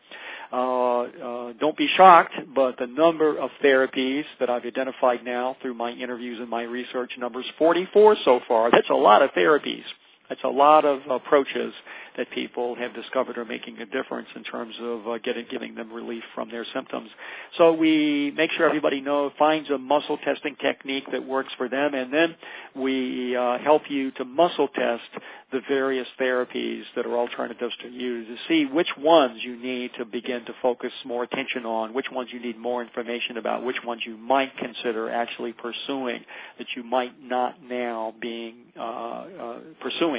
Uh, 0.52 1.00
uh, 1.00 1.52
don't 1.60 1.76
be 1.76 1.88
shocked, 1.96 2.34
but 2.54 2.78
the 2.78 2.86
number 2.86 3.38
of 3.38 3.50
therapies 3.62 4.24
that 4.40 4.48
I've 4.48 4.64
identified 4.64 5.24
now 5.24 5.56
through 5.60 5.74
my 5.74 5.90
interviews 5.90 6.38
and 6.40 6.48
my 6.48 6.62
research 6.62 7.12
numbers 7.18 7.44
44 7.58 8.16
so 8.24 8.40
far. 8.48 8.70
That's 8.70 8.88
a 8.90 8.94
lot 8.94 9.22
of 9.22 9.30
therapies. 9.32 9.84
That's 10.28 10.42
a 10.44 10.48
lot 10.48 10.84
of 10.84 11.00
approaches 11.10 11.72
that 12.18 12.30
people 12.32 12.74
have 12.74 12.92
discovered 12.94 13.38
are 13.38 13.44
making 13.44 13.78
a 13.78 13.86
difference 13.86 14.28
in 14.34 14.42
terms 14.42 14.74
of 14.80 15.06
uh, 15.06 15.18
getting 15.18 15.46
giving 15.50 15.74
them 15.74 15.92
relief 15.92 16.24
from 16.34 16.50
their 16.50 16.66
symptoms. 16.74 17.08
So 17.56 17.72
we 17.72 18.32
make 18.36 18.50
sure 18.52 18.66
everybody 18.66 19.00
knows 19.00 19.32
finds 19.38 19.70
a 19.70 19.78
muscle 19.78 20.18
testing 20.18 20.56
technique 20.56 21.04
that 21.12 21.24
works 21.24 21.52
for 21.56 21.68
them, 21.68 21.94
and 21.94 22.12
then 22.12 22.34
we 22.74 23.36
uh, 23.36 23.58
help 23.58 23.82
you 23.88 24.10
to 24.12 24.24
muscle 24.24 24.68
test 24.68 25.22
the 25.52 25.60
various 25.68 26.06
therapies 26.20 26.82
that 26.94 27.06
are 27.06 27.16
alternatives 27.16 27.72
to 27.82 27.88
you 27.88 28.24
to 28.24 28.36
see 28.48 28.66
which 28.66 28.88
ones 28.98 29.38
you 29.42 29.56
need 29.56 29.90
to 29.96 30.04
begin 30.04 30.44
to 30.44 30.52
focus 30.60 30.92
more 31.06 31.22
attention 31.22 31.64
on, 31.64 31.94
which 31.94 32.10
ones 32.12 32.28
you 32.32 32.40
need 32.40 32.58
more 32.58 32.82
information 32.82 33.38
about, 33.38 33.64
which 33.64 33.82
ones 33.84 34.02
you 34.04 34.16
might 34.16 34.54
consider 34.58 35.10
actually 35.10 35.52
pursuing 35.52 36.22
that 36.58 36.66
you 36.76 36.82
might 36.82 37.12
not 37.22 37.62
now 37.62 38.12
being 38.20 38.56
uh, 38.78 38.82
uh, 38.82 39.58
pursuing. 39.80 40.17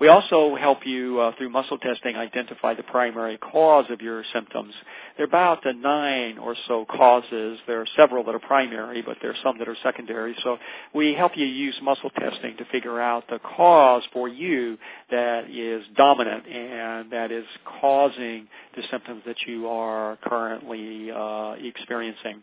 We 0.00 0.06
also 0.08 0.54
help 0.54 0.86
you 0.86 1.20
uh, 1.20 1.32
through 1.36 1.50
muscle 1.50 1.78
testing 1.78 2.16
identify 2.16 2.74
the 2.74 2.84
primary 2.84 3.36
cause 3.36 3.86
of 3.90 4.00
your 4.00 4.22
symptoms. 4.32 4.72
There 5.16 5.24
are 5.24 5.28
about 5.28 5.66
uh, 5.66 5.72
nine 5.72 6.38
or 6.38 6.54
so 6.68 6.84
causes. 6.84 7.58
There 7.66 7.80
are 7.80 7.86
several 7.96 8.22
that 8.24 8.34
are 8.34 8.38
primary, 8.38 9.02
but 9.02 9.16
there 9.20 9.32
are 9.32 9.36
some 9.42 9.58
that 9.58 9.68
are 9.68 9.76
secondary. 9.82 10.36
So 10.44 10.56
we 10.94 11.14
help 11.14 11.32
you 11.36 11.46
use 11.46 11.74
muscle 11.82 12.10
testing 12.10 12.56
to 12.58 12.64
figure 12.66 13.00
out 13.00 13.24
the 13.28 13.40
cause 13.40 14.04
for 14.12 14.28
you 14.28 14.78
that 15.10 15.50
is 15.50 15.84
dominant 15.96 16.46
and 16.46 17.10
that 17.10 17.32
is 17.32 17.46
causing 17.80 18.46
the 18.76 18.82
symptoms 18.90 19.22
that 19.26 19.36
you 19.46 19.66
are 19.66 20.16
currently 20.22 21.10
uh, 21.10 21.54
experiencing. 21.60 22.42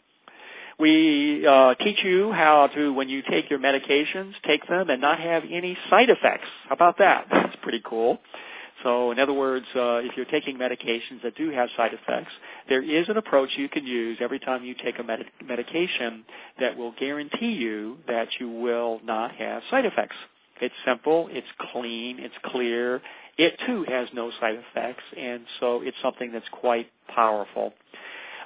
We 0.80 1.46
uh, 1.48 1.76
teach 1.76 2.00
you 2.04 2.32
how 2.34 2.68
to, 2.76 2.94
when 2.94 3.10
you 3.10 3.22
take 3.30 3.50
your 3.50 3.60
medications, 3.60 4.34
take 4.46 4.68
them 4.68 4.90
and 4.90 5.02
not 5.02 5.20
have 5.20 5.44
any 5.50 5.78
side 5.90 6.10
effects. 6.10 6.48
How 6.68 6.76
about 6.76 6.98
that? 7.00 7.28
That's 7.32 7.56
pretty 7.62 7.82
cool. 7.86 8.20
So, 8.84 9.12
in 9.12 9.20
other 9.20 9.34
words, 9.34 9.66
uh, 9.76 9.98
if 10.04 10.16
you're 10.18 10.26
taking 10.26 10.58
medications 10.58 11.22
that 11.24 11.36
do 11.38 11.50
have 11.50 11.70
side 11.78 11.92
effects, 11.94 12.32
there 12.70 12.84
is 12.84 13.08
an 13.10 13.18
approach 13.18 13.50
you 13.58 13.70
can 13.70 13.86
use 13.86 14.18
every 14.22 14.40
time 14.40 14.64
you 14.64 14.76
take 14.84 15.00
a 15.00 15.04
med- 15.04 15.26
medication 15.46 16.26
that 16.60 16.78
will 16.78 16.94
guarantee 17.00 17.54
you 17.54 17.98
that 18.08 18.28
you 18.40 18.50
will 18.50 19.00
not 19.04 19.34
have 19.36 19.64
side 19.72 19.86
effects. 19.86 20.16
It's 20.62 20.76
simple, 20.86 21.30
it's 21.32 21.48
clean, 21.72 22.20
it's 22.20 22.36
clear. 22.46 23.02
It 23.38 23.60
too 23.66 23.86
has 23.88 24.08
no 24.14 24.32
side 24.40 24.56
effects, 24.72 25.04
and 25.18 25.46
so 25.60 25.82
it's 25.82 25.98
something 26.02 26.32
that's 26.32 26.48
quite 26.52 26.88
powerful. 27.14 27.74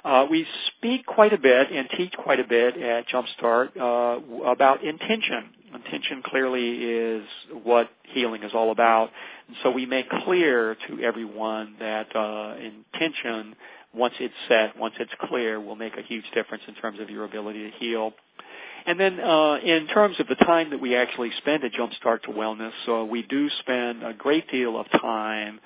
Uh, 0.04 0.26
we 0.30 0.46
speak 0.66 1.04
quite 1.06 1.32
a 1.32 1.38
bit 1.38 1.70
and 1.70 1.88
teach 1.96 2.12
quite 2.12 2.40
a 2.40 2.46
bit 2.46 2.76
at 2.76 3.06
Jumpstart 3.08 3.76
uh, 3.76 4.44
about 4.44 4.82
intention. 4.82 5.50
Intention 5.74 6.22
clearly 6.24 6.84
is 6.84 7.24
what 7.62 7.90
healing 8.12 8.42
is 8.42 8.52
all 8.54 8.72
about. 8.72 9.10
And 9.46 9.56
so 9.62 9.70
we 9.70 9.86
make 9.86 10.08
clear 10.24 10.76
to 10.88 11.00
everyone 11.02 11.76
that 11.78 12.14
uh, 12.16 12.56
intention, 12.56 13.54
once 13.94 14.14
it's 14.18 14.34
set, 14.48 14.76
once 14.76 14.94
it's 14.98 15.12
clear, 15.28 15.60
will 15.60 15.76
make 15.76 15.96
a 15.96 16.02
huge 16.02 16.24
difference 16.34 16.64
in 16.66 16.74
terms 16.74 16.98
of 16.98 17.10
your 17.10 17.24
ability 17.24 17.70
to 17.70 17.76
heal. 17.78 18.12
And 18.86 18.98
then 18.98 19.20
uh, 19.20 19.56
in 19.56 19.86
terms 19.88 20.18
of 20.18 20.26
the 20.26 20.34
time 20.36 20.70
that 20.70 20.80
we 20.80 20.96
actually 20.96 21.30
spend 21.38 21.62
at 21.64 21.72
Jumpstart 21.72 22.22
to 22.22 22.28
Wellness, 22.28 22.72
uh, 22.88 23.04
we 23.04 23.22
do 23.22 23.48
spend 23.60 24.02
a 24.02 24.14
great 24.14 24.50
deal 24.50 24.80
of 24.80 24.90
time 24.90 25.60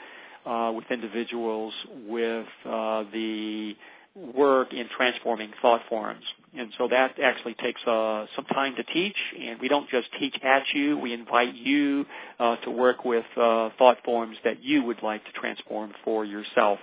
uh, 0.44 0.72
with 0.74 0.84
individuals 0.90 1.72
with 2.06 2.46
uh, 2.66 3.04
the 3.12 3.76
work 4.14 4.72
in 4.72 4.88
transforming 4.96 5.50
thought 5.60 5.82
forms. 5.88 6.24
And 6.56 6.70
so 6.78 6.86
that 6.88 7.18
actually 7.20 7.54
takes 7.54 7.80
uh, 7.84 8.26
some 8.36 8.44
time 8.46 8.76
to 8.76 8.84
teach, 8.84 9.16
and 9.40 9.60
we 9.60 9.68
don't 9.68 9.88
just 9.90 10.08
teach 10.20 10.36
at 10.42 10.62
you, 10.72 10.96
we 10.98 11.12
invite 11.12 11.54
you 11.54 12.06
uh, 12.38 12.56
to 12.56 12.70
work 12.70 13.04
with 13.04 13.24
uh, 13.36 13.70
thought 13.76 13.98
forms 14.04 14.36
that 14.44 14.62
you 14.62 14.84
would 14.84 15.02
like 15.02 15.24
to 15.24 15.32
transform 15.32 15.92
for 16.04 16.24
yourself. 16.24 16.78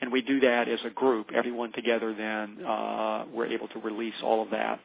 And 0.00 0.10
we 0.10 0.22
do 0.22 0.40
that 0.40 0.68
as 0.68 0.80
a 0.86 0.90
group. 0.90 1.30
Everyone 1.34 1.72
together 1.72 2.14
then, 2.14 2.64
uh, 2.64 3.26
we're 3.32 3.46
able 3.46 3.68
to 3.68 3.78
release 3.80 4.14
all 4.22 4.42
of 4.42 4.50
that. 4.50 4.80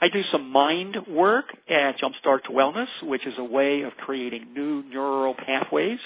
I 0.00 0.08
do 0.08 0.22
some 0.32 0.50
mind 0.50 0.96
work 1.08 1.46
at 1.68 1.98
Jumpstart 1.98 2.44
to 2.44 2.50
Wellness, 2.50 2.88
which 3.02 3.26
is 3.26 3.34
a 3.38 3.44
way 3.44 3.82
of 3.82 3.92
creating 3.98 4.52
new 4.54 4.82
neural 4.82 5.34
pathways. 5.34 5.98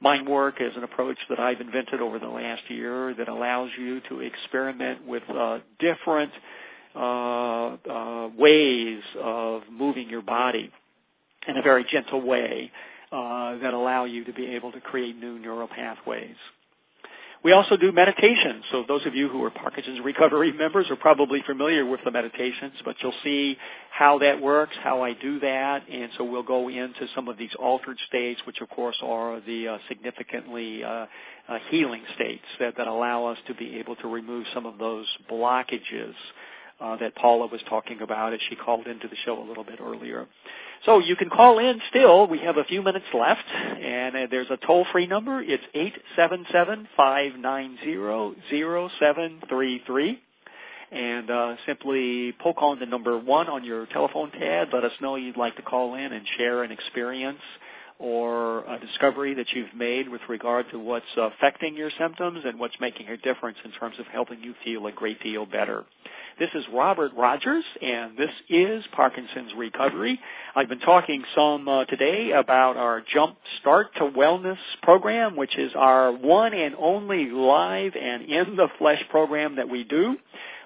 Mind 0.00 0.28
work 0.28 0.56
is 0.60 0.76
an 0.76 0.84
approach 0.84 1.18
that 1.28 1.40
I've 1.40 1.60
invented 1.60 2.00
over 2.00 2.18
the 2.18 2.28
last 2.28 2.62
year 2.68 3.14
that 3.14 3.28
allows 3.28 3.70
you 3.78 4.00
to 4.08 4.20
experiment 4.20 5.06
with 5.06 5.24
uh, 5.28 5.58
different 5.80 6.32
uh, 6.94 7.76
uh, 7.76 8.28
ways 8.36 9.02
of 9.20 9.62
moving 9.70 10.08
your 10.08 10.22
body 10.22 10.70
in 11.48 11.56
a 11.56 11.62
very 11.62 11.84
gentle 11.90 12.20
way 12.20 12.70
uh, 13.10 13.58
that 13.58 13.74
allow 13.74 14.04
you 14.04 14.24
to 14.24 14.32
be 14.32 14.46
able 14.54 14.70
to 14.70 14.80
create 14.80 15.16
new 15.16 15.38
neural 15.38 15.68
pathways. 15.68 16.36
We 17.44 17.52
also 17.52 17.76
do 17.76 17.92
meditations. 17.92 18.64
So 18.72 18.84
those 18.88 19.06
of 19.06 19.14
you 19.14 19.28
who 19.28 19.44
are 19.44 19.50
Parkinson's 19.50 20.00
recovery 20.04 20.52
members 20.58 20.86
are 20.90 20.96
probably 20.96 21.42
familiar 21.46 21.86
with 21.86 22.00
the 22.04 22.10
meditations, 22.10 22.74
but 22.84 22.96
you'll 23.00 23.12
see 23.22 23.56
how 23.90 24.18
that 24.18 24.40
works, 24.40 24.74
how 24.82 25.02
I 25.02 25.12
do 25.14 25.38
that, 25.40 25.88
and 25.88 26.10
so 26.18 26.24
we'll 26.24 26.42
go 26.42 26.68
into 26.68 27.06
some 27.14 27.28
of 27.28 27.38
these 27.38 27.50
altered 27.58 27.96
states, 28.08 28.40
which 28.44 28.60
of 28.60 28.68
course 28.70 28.96
are 29.02 29.40
the 29.40 29.68
uh, 29.68 29.78
significantly 29.88 30.82
uh, 30.82 31.06
uh, 31.48 31.58
healing 31.70 32.02
states 32.16 32.44
that, 32.58 32.76
that 32.76 32.88
allow 32.88 33.26
us 33.26 33.38
to 33.46 33.54
be 33.54 33.78
able 33.78 33.94
to 33.96 34.08
remove 34.08 34.44
some 34.52 34.66
of 34.66 34.78
those 34.78 35.06
blockages 35.30 36.14
uh, 36.80 36.96
that 36.96 37.14
Paula 37.16 37.46
was 37.46 37.60
talking 37.68 38.00
about 38.02 38.32
as 38.32 38.40
she 38.48 38.56
called 38.56 38.86
into 38.86 39.08
the 39.08 39.16
show 39.24 39.40
a 39.42 39.46
little 39.46 39.64
bit 39.64 39.80
earlier. 39.80 40.26
So 40.84 40.98
you 41.00 41.16
can 41.16 41.28
call 41.30 41.58
in 41.58 41.80
still. 41.90 42.26
We 42.26 42.38
have 42.40 42.56
a 42.56 42.64
few 42.64 42.82
minutes 42.82 43.06
left, 43.12 43.44
and 43.48 44.16
uh, 44.16 44.26
there's 44.30 44.50
a 44.50 44.56
toll-free 44.58 45.06
number. 45.06 45.42
It's 45.42 45.62
eight 45.74 45.94
seven 46.16 46.46
seven 46.52 46.88
five 46.96 47.34
nine 47.36 47.78
zero 47.84 48.34
zero 48.48 48.88
seven 49.00 49.40
three 49.48 49.82
three, 49.86 50.20
and 50.92 51.30
uh, 51.30 51.56
simply 51.66 52.32
poke 52.40 52.62
on 52.62 52.78
the 52.78 52.86
number 52.86 53.18
one 53.18 53.48
on 53.48 53.64
your 53.64 53.86
telephone 53.86 54.30
pad. 54.30 54.68
Let 54.72 54.84
us 54.84 54.92
know 55.00 55.16
you'd 55.16 55.36
like 55.36 55.56
to 55.56 55.62
call 55.62 55.94
in 55.94 56.12
and 56.12 56.26
share 56.36 56.62
an 56.62 56.70
experience 56.70 57.40
or 57.98 58.60
a 58.64 58.78
discovery 58.78 59.34
that 59.34 59.46
you've 59.54 59.74
made 59.74 60.08
with 60.08 60.20
regard 60.28 60.66
to 60.70 60.78
what's 60.78 61.04
affecting 61.16 61.76
your 61.76 61.90
symptoms 61.98 62.40
and 62.44 62.58
what's 62.58 62.78
making 62.80 63.08
a 63.08 63.16
difference 63.16 63.58
in 63.64 63.72
terms 63.72 63.96
of 63.98 64.06
helping 64.06 64.40
you 64.42 64.54
feel 64.64 64.86
a 64.86 64.92
great 64.92 65.20
deal 65.22 65.46
better. 65.46 65.84
This 66.38 66.50
is 66.54 66.64
Robert 66.72 67.10
Rogers, 67.16 67.64
and 67.82 68.16
this 68.16 68.30
is 68.48 68.84
Parkinson's 68.92 69.52
Recovery. 69.56 70.20
I've 70.54 70.68
been 70.68 70.78
talking 70.78 71.24
some 71.34 71.66
uh, 71.66 71.84
today 71.86 72.30
about 72.30 72.76
our 72.76 73.02
Jump 73.12 73.36
Start 73.60 73.92
to 73.96 74.02
Wellness 74.02 74.58
program, 74.82 75.34
which 75.34 75.58
is 75.58 75.72
our 75.74 76.12
one 76.12 76.54
and 76.54 76.76
only 76.76 77.30
live 77.30 77.94
and 78.00 78.22
in 78.22 78.54
the 78.54 78.68
flesh 78.78 79.02
program 79.10 79.56
that 79.56 79.68
we 79.68 79.82
do. 79.82 80.16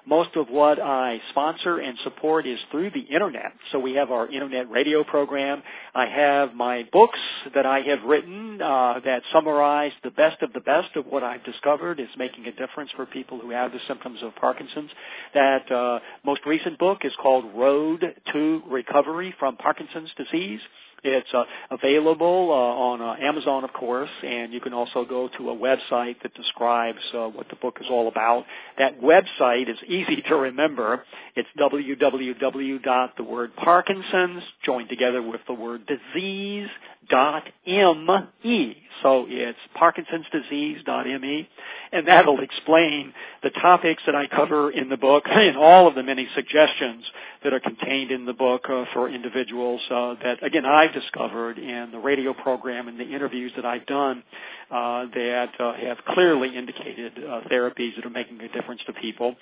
Most 0.05 0.35
of 0.35 0.49
what 0.49 0.81
I 0.81 1.21
sponsor 1.29 1.79
and 1.79 1.97
support 2.03 2.45
is 2.45 2.59
through 2.71 2.91
the 2.91 3.01
internet. 3.01 3.53
So 3.71 3.79
we 3.79 3.93
have 3.93 4.11
our 4.11 4.27
internet 4.27 4.69
radio 4.69 5.03
program. 5.03 5.63
I 5.95 6.07
have 6.07 6.53
my 6.53 6.87
books 6.91 7.19
that 7.55 7.65
I 7.65 7.79
have 7.81 8.03
written 8.03 8.61
uh, 8.61 8.99
that 9.05 9.23
summarize 9.31 9.93
the 10.03 10.11
best 10.11 10.41
of 10.41 10.51
the 10.51 10.59
best 10.59 10.95
of 10.95 11.05
what 11.05 11.23
I've 11.23 11.43
discovered 11.45 12.01
is 12.01 12.09
making 12.17 12.45
a 12.47 12.51
difference 12.51 12.91
for 12.95 13.05
people 13.05 13.39
who 13.39 13.51
have 13.51 13.71
the 13.71 13.79
symptoms 13.87 14.19
of 14.23 14.35
Parkinson's. 14.35 14.91
That 15.33 15.71
uh, 15.71 15.99
most 16.25 16.41
recent 16.45 16.79
book 16.79 16.99
is 17.03 17.13
called 17.21 17.45
Road 17.55 18.03
to 18.33 18.61
Recovery 18.69 19.33
from 19.39 19.55
Parkinson's 19.55 20.09
Disease. 20.17 20.59
It's 21.03 21.27
uh, 21.33 21.43
available 21.71 22.49
uh, 22.49 22.53
on 22.53 23.01
uh, 23.01 23.15
Amazon, 23.21 23.63
of 23.63 23.73
course, 23.73 24.09
and 24.23 24.53
you 24.53 24.61
can 24.61 24.73
also 24.73 25.05
go 25.05 25.29
to 25.37 25.49
a 25.49 25.55
website 25.55 26.21
that 26.23 26.33
describes 26.33 26.99
uh, 27.13 27.27
what 27.27 27.49
the 27.49 27.55
book 27.57 27.77
is 27.81 27.87
all 27.89 28.07
about. 28.07 28.45
That 28.77 29.01
website 29.01 29.69
is 29.69 29.77
easy 29.87 30.23
to 30.27 30.35
remember. 30.35 31.03
It's 31.35 31.49
www.theword 31.59 33.55
Parkinson's 33.57 34.43
joined 34.63 34.89
together 34.89 35.21
with 35.21 35.41
the 35.47 35.53
word 35.53 35.85
disease 35.87 36.69
dot 37.09 37.43
me. 37.65 38.77
So 39.01 39.25
it's 39.27 39.57
parkinsonsdisease.me, 39.75 41.49
and 41.91 42.07
that'll 42.07 42.41
explain 42.41 43.13
the 43.41 43.49
topics 43.49 44.03
that 44.05 44.15
I 44.15 44.27
cover 44.27 44.71
in 44.71 44.89
the 44.89 44.97
book 44.97 45.23
and 45.29 45.57
all 45.57 45.87
of 45.87 45.95
the 45.95 46.03
many 46.03 46.27
suggestions 46.35 47.03
that 47.43 47.53
are 47.53 47.59
contained 47.59 48.11
in 48.11 48.25
the 48.25 48.33
book 48.33 48.65
uh, 48.69 48.85
for 48.93 49.09
individuals 49.09 49.81
uh, 49.89 50.15
that, 50.23 50.43
again, 50.43 50.65
I've 50.65 50.92
discovered 50.93 51.57
in 51.57 51.91
the 51.91 51.99
radio 51.99 52.33
program 52.33 52.87
and 52.87 52.99
the 52.99 53.03
interviews 53.03 53.51
that 53.55 53.65
I've 53.65 53.85
done 53.85 54.23
uh, 54.71 55.05
that 55.13 55.49
uh, 55.59 55.73
have 55.73 55.97
clearly 56.09 56.55
indicated 56.55 57.13
uh, 57.17 57.41
therapies 57.51 57.95
that 57.95 58.05
are 58.05 58.09
making 58.09 58.39
a 58.41 58.49
difference 58.49 58.81
to 58.87 58.93
people. 58.93 59.35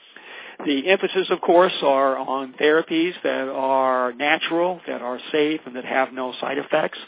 The 0.65 0.89
emphasis, 0.89 1.27
of 1.29 1.41
course, 1.41 1.73
are 1.81 2.17
on 2.17 2.53
therapies 2.53 3.13
that 3.23 3.47
are 3.49 4.13
natural, 4.13 4.81
that 4.87 5.01
are 5.01 5.19
safe, 5.31 5.61
and 5.65 5.75
that 5.75 5.85
have 5.85 6.13
no 6.13 6.33
side 6.39 6.57
effects. 6.57 6.99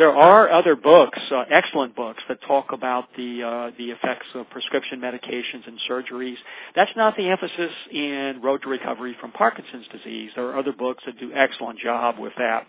There 0.00 0.16
are 0.16 0.50
other 0.50 0.76
books, 0.76 1.18
uh, 1.30 1.44
excellent 1.50 1.94
books, 1.94 2.22
that 2.26 2.40
talk 2.48 2.72
about 2.72 3.08
the 3.18 3.42
uh, 3.42 3.70
the 3.76 3.90
effects 3.90 4.24
of 4.34 4.48
prescription 4.48 4.98
medications 4.98 5.66
and 5.66 5.78
surgeries. 5.90 6.36
That's 6.74 6.90
not 6.96 7.18
the 7.18 7.28
emphasis 7.28 7.70
in 7.92 8.40
Road 8.42 8.62
to 8.62 8.70
Recovery 8.70 9.14
from 9.20 9.30
Parkinson's 9.32 9.84
disease. 9.92 10.30
There 10.34 10.46
are 10.46 10.58
other 10.58 10.72
books 10.72 11.02
that 11.04 11.20
do 11.20 11.30
excellent 11.34 11.80
job 11.80 12.18
with 12.18 12.32
that. 12.38 12.66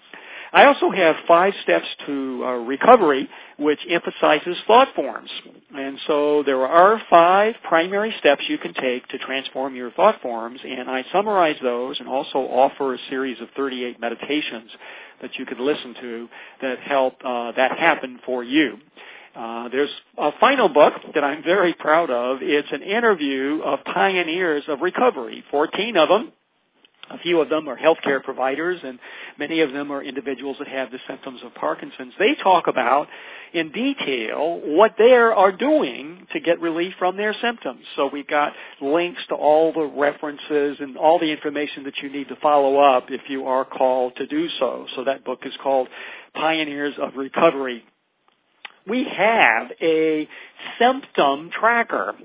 I 0.51 0.65
also 0.65 0.91
have 0.91 1.15
five 1.25 1.53
steps 1.63 1.85
to 2.05 2.43
uh, 2.43 2.49
recovery, 2.65 3.29
which 3.57 3.79
emphasizes 3.89 4.57
thought 4.67 4.89
forms. 4.93 5.29
And 5.73 5.97
so 6.07 6.43
there 6.43 6.67
are 6.67 7.01
five 7.09 7.55
primary 7.63 8.13
steps 8.19 8.43
you 8.49 8.57
can 8.57 8.73
take 8.73 9.07
to 9.07 9.17
transform 9.19 9.75
your 9.75 9.91
thought 9.91 10.21
forms, 10.21 10.59
and 10.65 10.89
I 10.89 11.05
summarize 11.13 11.55
those 11.63 12.01
and 12.01 12.09
also 12.09 12.39
offer 12.39 12.95
a 12.95 12.97
series 13.09 13.39
of 13.39 13.47
38 13.55 14.01
meditations 14.01 14.69
that 15.21 15.35
you 15.37 15.45
could 15.45 15.59
listen 15.59 15.95
to 16.01 16.29
that 16.61 16.79
help 16.79 17.15
uh, 17.23 17.51
that 17.53 17.77
happen 17.77 18.19
for 18.25 18.43
you. 18.43 18.77
Uh, 19.35 19.69
there's 19.69 19.89
a 20.17 20.31
final 20.39 20.67
book 20.67 20.93
that 21.13 21.23
I'm 21.23 21.43
very 21.43 21.73
proud 21.73 22.09
of. 22.09 22.39
It's 22.41 22.67
an 22.71 22.81
interview 22.81 23.61
of 23.63 23.79
pioneers 23.85 24.63
of 24.67 24.81
recovery, 24.81 25.43
14 25.51 25.95
of 25.97 26.09
them 26.09 26.33
a 27.13 27.17
few 27.19 27.41
of 27.41 27.49
them 27.49 27.67
are 27.67 27.77
healthcare 27.77 28.23
providers, 28.23 28.79
and 28.83 28.99
many 29.37 29.61
of 29.61 29.71
them 29.71 29.91
are 29.91 30.03
individuals 30.03 30.57
that 30.59 30.67
have 30.67 30.91
the 30.91 30.99
symptoms 31.07 31.41
of 31.43 31.53
Parkinson's. 31.55 32.13
They 32.17 32.35
talk 32.41 32.67
about 32.67 33.07
in 33.53 33.71
detail 33.71 34.61
what 34.63 34.95
they 34.97 35.13
are 35.13 35.51
doing 35.51 36.25
to 36.31 36.39
get 36.39 36.61
relief 36.61 36.93
from 36.97 37.17
their 37.17 37.33
symptoms. 37.41 37.81
So 37.95 38.09
we've 38.11 38.27
got 38.27 38.53
links 38.81 39.21
to 39.29 39.35
all 39.35 39.73
the 39.73 39.83
references 39.85 40.77
and 40.79 40.97
all 40.97 41.19
the 41.19 41.31
information 41.31 41.83
that 41.83 41.97
you 42.01 42.09
need 42.09 42.29
to 42.29 42.35
follow 42.37 42.79
up 42.79 43.05
if 43.09 43.21
you 43.27 43.47
are 43.47 43.65
called 43.65 44.15
to 44.17 44.25
do 44.25 44.47
so. 44.59 44.85
So 44.95 45.03
that 45.03 45.25
book 45.25 45.39
is 45.45 45.53
called 45.61 45.89
Pioneers 46.33 46.93
of 47.01 47.15
Recovery. 47.15 47.83
We 48.87 49.03
have 49.03 49.71
a 49.81 50.27
symptom 50.79 51.51
tracker 51.51 52.15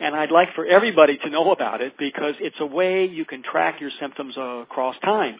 and 0.00 0.14
I'd 0.14 0.30
like 0.30 0.54
for 0.54 0.66
everybody 0.66 1.18
to 1.18 1.30
know 1.30 1.52
about 1.52 1.80
it 1.80 1.94
because 1.98 2.34
it's 2.40 2.56
a 2.60 2.66
way 2.66 3.06
you 3.06 3.24
can 3.24 3.42
track 3.42 3.80
your 3.80 3.90
symptoms 3.98 4.34
across 4.36 4.96
time. 5.04 5.38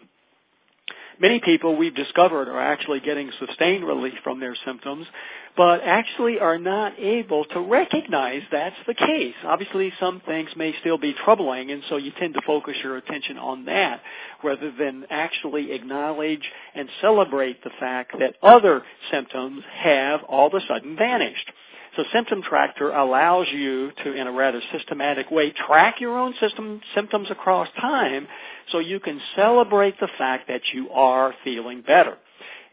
Many 1.19 1.39
people 1.39 1.75
we've 1.75 1.95
discovered 1.95 2.47
are 2.47 2.61
actually 2.61 2.99
getting 2.99 3.31
sustained 3.39 3.83
relief 3.85 4.13
from 4.23 4.39
their 4.39 4.55
symptoms, 4.65 5.07
but 5.55 5.81
actually 5.83 6.37
are 6.39 6.59
not 6.59 6.93
able 6.99 7.43
to 7.45 7.59
recognize 7.59 8.43
that's 8.51 8.75
the 8.85 8.93
case. 8.93 9.33
Obviously, 9.43 9.91
some 9.99 10.21
things 10.27 10.49
may 10.55 10.75
still 10.79 10.99
be 10.99 11.15
troubling, 11.25 11.71
and 11.71 11.81
so 11.89 11.97
you 11.97 12.11
tend 12.19 12.35
to 12.35 12.41
focus 12.45 12.75
your 12.83 12.97
attention 12.97 13.39
on 13.39 13.65
that 13.65 14.01
rather 14.43 14.71
than 14.77 15.05
actually 15.09 15.71
acknowledge 15.71 16.43
and 16.75 16.87
celebrate 17.01 17.63
the 17.63 17.71
fact 17.79 18.11
that 18.19 18.35
other 18.43 18.83
symptoms 19.11 19.63
have 19.73 20.21
all 20.29 20.47
of 20.47 20.53
a 20.53 20.61
sudden 20.67 20.95
vanished. 20.95 21.51
So 21.97 22.03
Symptom 22.13 22.43
Tracker 22.43 22.91
allows 22.91 23.47
you 23.51 23.91
to, 24.03 24.13
in 24.13 24.27
a 24.27 24.31
rather 24.31 24.61
systematic 24.71 25.31
way, 25.31 25.51
track 25.51 25.99
your 25.99 26.19
own 26.19 26.35
system, 26.39 26.79
symptoms 26.93 27.29
across 27.31 27.67
time 27.81 28.27
so 28.71 28.77
you 28.77 28.99
can 28.99 29.19
celebrate 29.35 29.99
the 29.99 30.07
fact 30.15 30.47
that 30.47 30.61
you 30.73 30.91
are 30.91 31.33
feeling 31.43 31.81
better. 31.81 32.15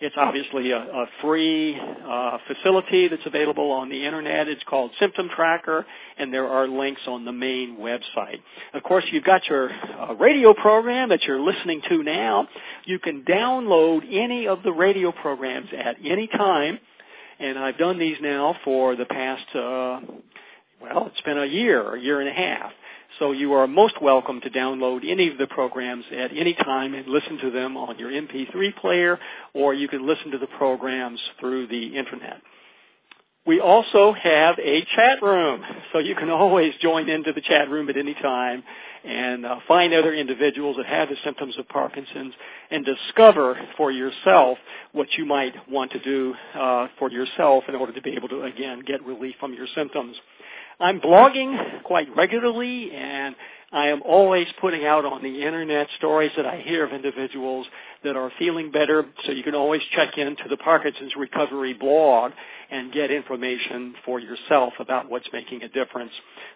It's 0.01 0.15
obviously 0.19 0.73
a, 0.73 0.79
a 0.79 1.07
free 1.23 1.81
uh, 1.81 2.37
facility 2.47 3.09
that's 3.09 3.25
available 3.25 3.71
on 3.71 3.89
the 3.89 4.05
internet. 4.05 4.47
It's 4.47 4.63
called 4.65 4.91
Symptom 5.01 5.31
Tracker, 5.35 5.87
and 6.19 6.31
there 6.31 6.47
are 6.47 6.69
links 6.69 7.01
on 7.07 7.25
the 7.25 7.33
main 7.33 7.79
website. 7.79 8.41
Of 8.75 8.83
course, 8.83 9.05
you've 9.11 9.25
got 9.25 9.47
your 9.49 9.71
uh, 9.71 10.15
radio 10.17 10.53
program 10.53 11.09
that 11.09 11.23
you're 11.23 11.41
listening 11.41 11.81
to 11.89 12.03
now. 12.03 12.47
You 12.85 12.99
can 12.99 13.23
download 13.23 14.03
any 14.13 14.49
of 14.49 14.63
the 14.63 14.73
radio 14.73 15.13
programs 15.13 15.69
at 15.73 15.97
any 16.05 16.27
time 16.27 16.79
and 17.39 17.59
I've 17.59 17.79
done 17.79 17.99
these 17.99 18.17
now 18.21 18.57
for 18.65 18.97
the 18.97 19.05
past, 19.05 19.47
uh, 19.55 20.01
well, 20.81 21.07
it's 21.07 21.21
been 21.23 21.39
a 21.39 21.47
year, 21.47 21.95
a 21.95 22.01
year 22.01 22.21
and 22.21 22.29
a 22.29 22.33
half. 22.33 22.71
So 23.19 23.33
you 23.33 23.53
are 23.53 23.67
most 23.67 24.01
welcome 24.03 24.41
to 24.41 24.51
download 24.51 25.09
any 25.09 25.29
of 25.29 25.39
the 25.39 25.47
programs 25.47 26.05
at 26.17 26.37
any 26.37 26.55
time 26.55 26.95
and 26.95 27.07
listen 27.07 27.39
to 27.39 27.51
them 27.51 27.77
on 27.77 27.99
your 27.99 28.11
MP3 28.11 28.77
player, 28.77 29.19
or 29.53 29.73
you 29.73 29.87
can 29.87 30.07
listen 30.07 30.33
to 30.33 30.39
the 30.39 30.49
programs 30.59 31.21
through 31.39 31.69
the 31.69 31.97
internet. 31.97 32.43
We 33.47 33.61
also 33.61 34.15
have 34.15 34.59
a 34.59 34.85
chat 34.97 35.23
room, 35.23 35.63
so 35.93 35.99
you 35.99 36.17
can 36.17 36.31
always 36.31 36.75
join 36.81 37.09
into 37.09 37.33
the 37.33 37.43
chat 37.43 37.71
room 37.71 37.89
at 37.89 37.97
any 37.97 38.15
time 38.15 38.65
and 39.05 39.45
uh, 39.45 39.57
find 39.69 39.93
other 39.93 40.15
individuals 40.15 40.77
that 40.77 40.87
have 40.87 41.09
the 41.09 41.17
symptoms 41.25 41.55
of 41.59 41.69
Parkinson's 41.69 42.35
and 42.71 42.85
discover 42.85 43.59
for 43.77 43.91
yourself 43.91 44.59
what 44.93 45.09
you 45.19 45.27
might 45.27 45.55
want 45.71 45.93
to 45.93 45.99
do 46.01 46.35
uh, 46.55 46.89
for 46.99 47.11
yourself 47.11 47.65
in 47.69 47.75
order 47.75 47.93
to 47.93 48.03
be 48.03 48.15
able 48.15 48.29
to, 48.29 48.43
again, 48.43 48.83
get 48.87 49.05
relief 49.05 49.35
from 49.39 49.53
your 49.53 49.67
symptoms. 49.75 50.17
I'm 50.81 51.01
blogging 51.01 51.83
quite 51.85 52.09
regularly 52.17 52.91
and 52.93 53.37
I 53.73 53.89
am 53.89 54.03
always 54.03 54.47
putting 54.61 54.85
out 54.85 55.05
on 55.05 55.23
the 55.23 55.43
internet 55.43 55.89
stories 55.99 56.31
that 56.37 56.47
I 56.47 56.61
hear 56.61 56.85
of 56.85 56.93
individuals 56.93 57.67
that 58.05 58.17
are 58.17 58.31
feeling 58.39 58.71
better. 58.71 59.05
So 59.25 59.33
you 59.33 59.43
can 59.43 59.55
always 59.55 59.83
check 59.95 60.17
in 60.17 60.37
to 60.37 60.49
the 60.49 60.57
Parkinson's 60.57 61.17
Recovery 61.17 61.75
blog 61.75 62.33
and 62.71 62.93
get 62.93 63.11
information 63.11 63.95
for 64.05 64.21
yourself 64.21 64.75
about 64.79 65.11
what's 65.11 65.29
making 65.33 65.63
a 65.63 65.69
difference. 65.69 66.13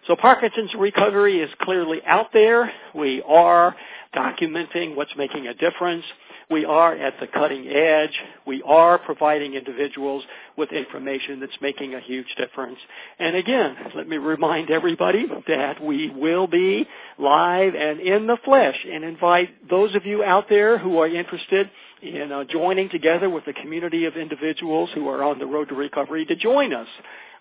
So 0.07 0.15
Parkinson's 0.15 0.73
Recovery 0.77 1.39
is 1.39 1.49
clearly 1.61 1.99
out 2.05 2.27
there. 2.33 2.71
We 2.95 3.21
are 3.23 3.75
documenting 4.15 4.95
what's 4.95 5.15
making 5.17 5.47
a 5.47 5.53
difference. 5.53 6.05
We 6.49 6.65
are 6.65 6.95
at 6.95 7.13
the 7.19 7.27
cutting 7.27 7.67
edge. 7.67 8.17
We 8.47 8.63
are 8.63 8.97
providing 8.97 9.53
individuals 9.53 10.23
with 10.57 10.71
information 10.71 11.39
that's 11.39 11.57
making 11.61 11.93
a 11.93 11.99
huge 11.99 12.33
difference. 12.37 12.79
And 13.19 13.35
again, 13.35 13.75
let 13.95 14.07
me 14.07 14.17
remind 14.17 14.71
everybody 14.71 15.27
that 15.47 15.83
we 15.83 16.09
will 16.09 16.47
be 16.47 16.87
live 17.19 17.75
and 17.75 17.99
in 17.99 18.25
the 18.25 18.37
flesh 18.43 18.75
and 18.91 19.03
invite 19.03 19.69
those 19.69 19.93
of 19.93 20.07
you 20.07 20.23
out 20.23 20.49
there 20.49 20.79
who 20.79 20.97
are 20.97 21.07
interested 21.07 21.69
in 22.01 22.31
uh, 22.31 22.45
joining 22.45 22.89
together 22.89 23.29
with 23.29 23.45
a 23.45 23.53
community 23.53 24.05
of 24.05 24.15
individuals 24.17 24.89
who 24.95 25.07
are 25.07 25.23
on 25.23 25.37
the 25.37 25.45
road 25.45 25.69
to 25.69 25.75
recovery 25.75 26.25
to 26.25 26.35
join 26.35 26.73
us 26.73 26.87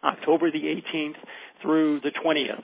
October 0.04 0.50
the 0.50 0.62
18th 0.62 1.16
through 1.62 2.00
the 2.00 2.10
20th. 2.10 2.62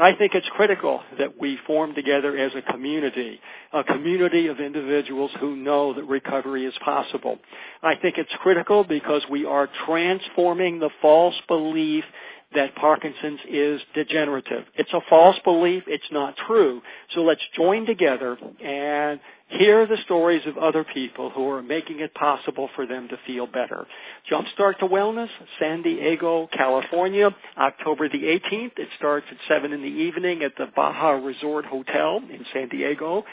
I 0.00 0.14
think 0.14 0.34
it's 0.34 0.48
critical 0.54 1.00
that 1.18 1.40
we 1.40 1.58
form 1.66 1.94
together 1.94 2.36
as 2.36 2.52
a 2.54 2.62
community, 2.72 3.40
a 3.72 3.82
community 3.82 4.46
of 4.46 4.60
individuals 4.60 5.32
who 5.40 5.56
know 5.56 5.92
that 5.94 6.04
recovery 6.04 6.66
is 6.66 6.74
possible. 6.84 7.38
I 7.82 7.96
think 7.96 8.16
it's 8.16 8.30
critical 8.40 8.84
because 8.84 9.22
we 9.28 9.44
are 9.44 9.68
transforming 9.86 10.78
the 10.78 10.90
false 11.02 11.34
belief 11.48 12.04
that 12.54 12.74
Parkinson's 12.76 13.40
is 13.48 13.80
degenerative. 13.94 14.64
It's 14.74 14.92
a 14.92 15.00
false 15.08 15.36
belief. 15.44 15.82
It's 15.86 16.10
not 16.10 16.34
true. 16.46 16.80
So 17.14 17.20
let's 17.20 17.42
join 17.54 17.84
together 17.84 18.38
and 18.64 19.20
hear 19.48 19.86
the 19.86 19.98
stories 20.04 20.42
of 20.46 20.56
other 20.56 20.84
people 20.84 21.30
who 21.30 21.48
are 21.50 21.62
making 21.62 22.00
it 22.00 22.14
possible 22.14 22.68
for 22.74 22.86
them 22.86 23.08
to 23.08 23.18
feel 23.26 23.46
better. 23.46 23.86
Jumpstart 24.30 24.78
to 24.78 24.86
Wellness, 24.86 25.28
San 25.58 25.82
Diego, 25.82 26.48
California, 26.52 27.30
October 27.58 28.08
the 28.08 28.24
18th. 28.24 28.78
It 28.78 28.88
starts 28.96 29.26
at 29.30 29.36
7 29.46 29.72
in 29.72 29.82
the 29.82 29.88
evening 29.88 30.42
at 30.42 30.52
the 30.56 30.66
Bahia 30.74 31.20
Resort 31.20 31.66
Hotel 31.66 32.20
in 32.30 32.44
San 32.52 32.68
Diego. 32.68 33.24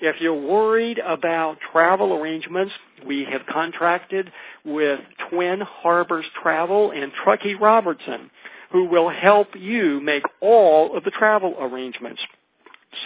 If 0.00 0.20
you're 0.20 0.34
worried 0.34 0.98
about 0.98 1.58
travel 1.72 2.14
arrangements, 2.14 2.72
we 3.06 3.24
have 3.30 3.42
contracted 3.46 4.32
with 4.64 4.98
Twin 5.30 5.60
Harbors 5.60 6.24
Travel 6.42 6.90
and 6.90 7.12
Truckee 7.22 7.54
Robertson, 7.54 8.28
who 8.72 8.86
will 8.86 9.10
help 9.10 9.48
you 9.58 10.00
make 10.00 10.24
all 10.40 10.96
of 10.96 11.04
the 11.04 11.10
travel 11.10 11.54
arrangements. 11.60 12.20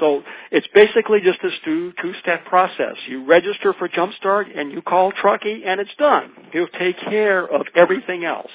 So 0.01 0.23
it's 0.51 0.67
basically 0.75 1.21
just 1.21 1.39
this 1.43 1.53
two 1.65 1.93
two 2.01 2.13
step 2.21 2.45
process. 2.47 2.97
You 3.09 3.25
register 3.25 3.73
for 3.73 3.89
Jumpstart 3.89 4.47
and 4.59 4.73
you 4.73 4.83
call 4.83 5.13
Truckee 5.13 5.63
and 5.65 5.81
it's 5.81 5.95
done. 5.99 6.33
He'll 6.53 6.69
take 6.69 6.99
care 7.01 7.47
of 7.47 7.67
everything 7.75 8.25
else. 8.25 8.51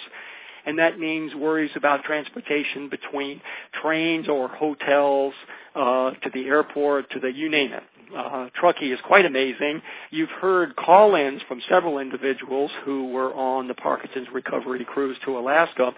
And 0.65 0.77
that 0.77 0.99
means 0.99 1.33
worries 1.33 1.71
about 1.75 2.03
transportation 2.03 2.89
between 2.89 3.41
trains 3.81 4.29
or 4.29 4.47
hotels 4.47 5.33
uh, 5.75 6.11
to 6.11 6.29
the 6.33 6.45
airport 6.45 7.09
to 7.11 7.19
the 7.19 7.31
you 7.31 7.49
name 7.49 7.73
it 7.73 7.83
uh, 8.15 8.49
Truckee 8.55 8.91
is 8.91 8.99
quite 9.05 9.25
amazing. 9.25 9.81
You've 10.09 10.29
heard 10.29 10.75
call-ins 10.75 11.41
from 11.47 11.61
several 11.69 11.99
individuals 11.99 12.71
who 12.83 13.09
were 13.09 13.33
on 13.33 13.67
the 13.67 13.73
Parkinson's 13.73 14.27
recovery 14.33 14.85
cruise 14.85 15.17
to 15.25 15.37
Alaska. 15.37 15.91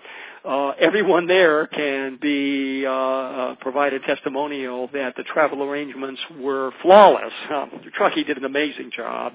Uh, 0.46 0.70
everyone 0.80 1.28
there 1.28 1.68
can 1.68 2.18
be 2.22 2.86
uh, 2.86 2.92
uh, 2.92 3.56
provide 3.62 3.94
a 3.94 4.00
testimonial 4.02 4.90
that 4.94 5.16
the 5.16 5.24
travel 5.24 5.64
arrangements 5.64 6.22
were 6.40 6.72
flawless. 6.82 7.34
Um, 7.50 7.72
Truckee 7.94 8.24
did 8.24 8.38
an 8.38 8.46
amazing 8.46 8.92
job 8.96 9.34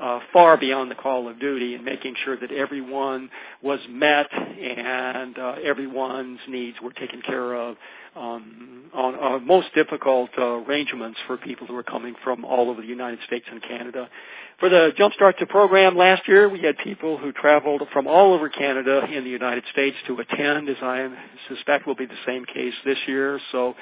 uh, 0.00 0.20
far 0.32 0.56
beyond 0.56 0.90
the 0.90 0.94
call 0.94 1.28
of 1.28 1.40
duty 1.40 1.74
and 1.74 1.84
making 1.84 2.14
sure 2.24 2.38
that 2.38 2.52
everyone 2.52 3.30
was 3.62 3.80
met 3.88 4.26
and 4.32 5.38
uh, 5.38 5.56
everyone's 5.64 6.38
needs 6.48 6.76
were 6.82 6.92
taken 6.92 7.20
care 7.22 7.54
of 7.54 7.76
um, 8.16 8.84
on 8.94 9.14
uh, 9.14 9.38
most 9.38 9.68
difficult 9.74 10.30
uh, 10.38 10.42
arrangements 10.42 11.18
for 11.26 11.36
people 11.36 11.66
who 11.66 11.76
are 11.76 11.82
coming 11.82 12.14
from 12.24 12.44
all 12.44 12.70
over 12.70 12.80
the 12.80 12.86
United 12.86 13.18
States 13.26 13.46
and 13.50 13.62
Canada. 13.62 14.08
For 14.58 14.68
the 14.68 14.90
Jumpstart 14.98 15.36
to 15.38 15.46
program 15.46 15.96
last 15.96 16.26
year, 16.26 16.48
we 16.48 16.60
had 16.60 16.76
people 16.78 17.16
who 17.16 17.30
traveled 17.32 17.82
from 17.92 18.08
all 18.08 18.32
over 18.32 18.48
Canada 18.48 19.04
in 19.12 19.22
the 19.22 19.30
United 19.30 19.62
States 19.72 19.96
to 20.08 20.18
attend, 20.18 20.68
as 20.68 20.76
I 20.82 21.08
suspect 21.48 21.86
will 21.86 21.94
be 21.94 22.06
the 22.06 22.14
same 22.26 22.44
case 22.44 22.74
this 22.84 22.98
year. 23.06 23.40
So 23.52 23.76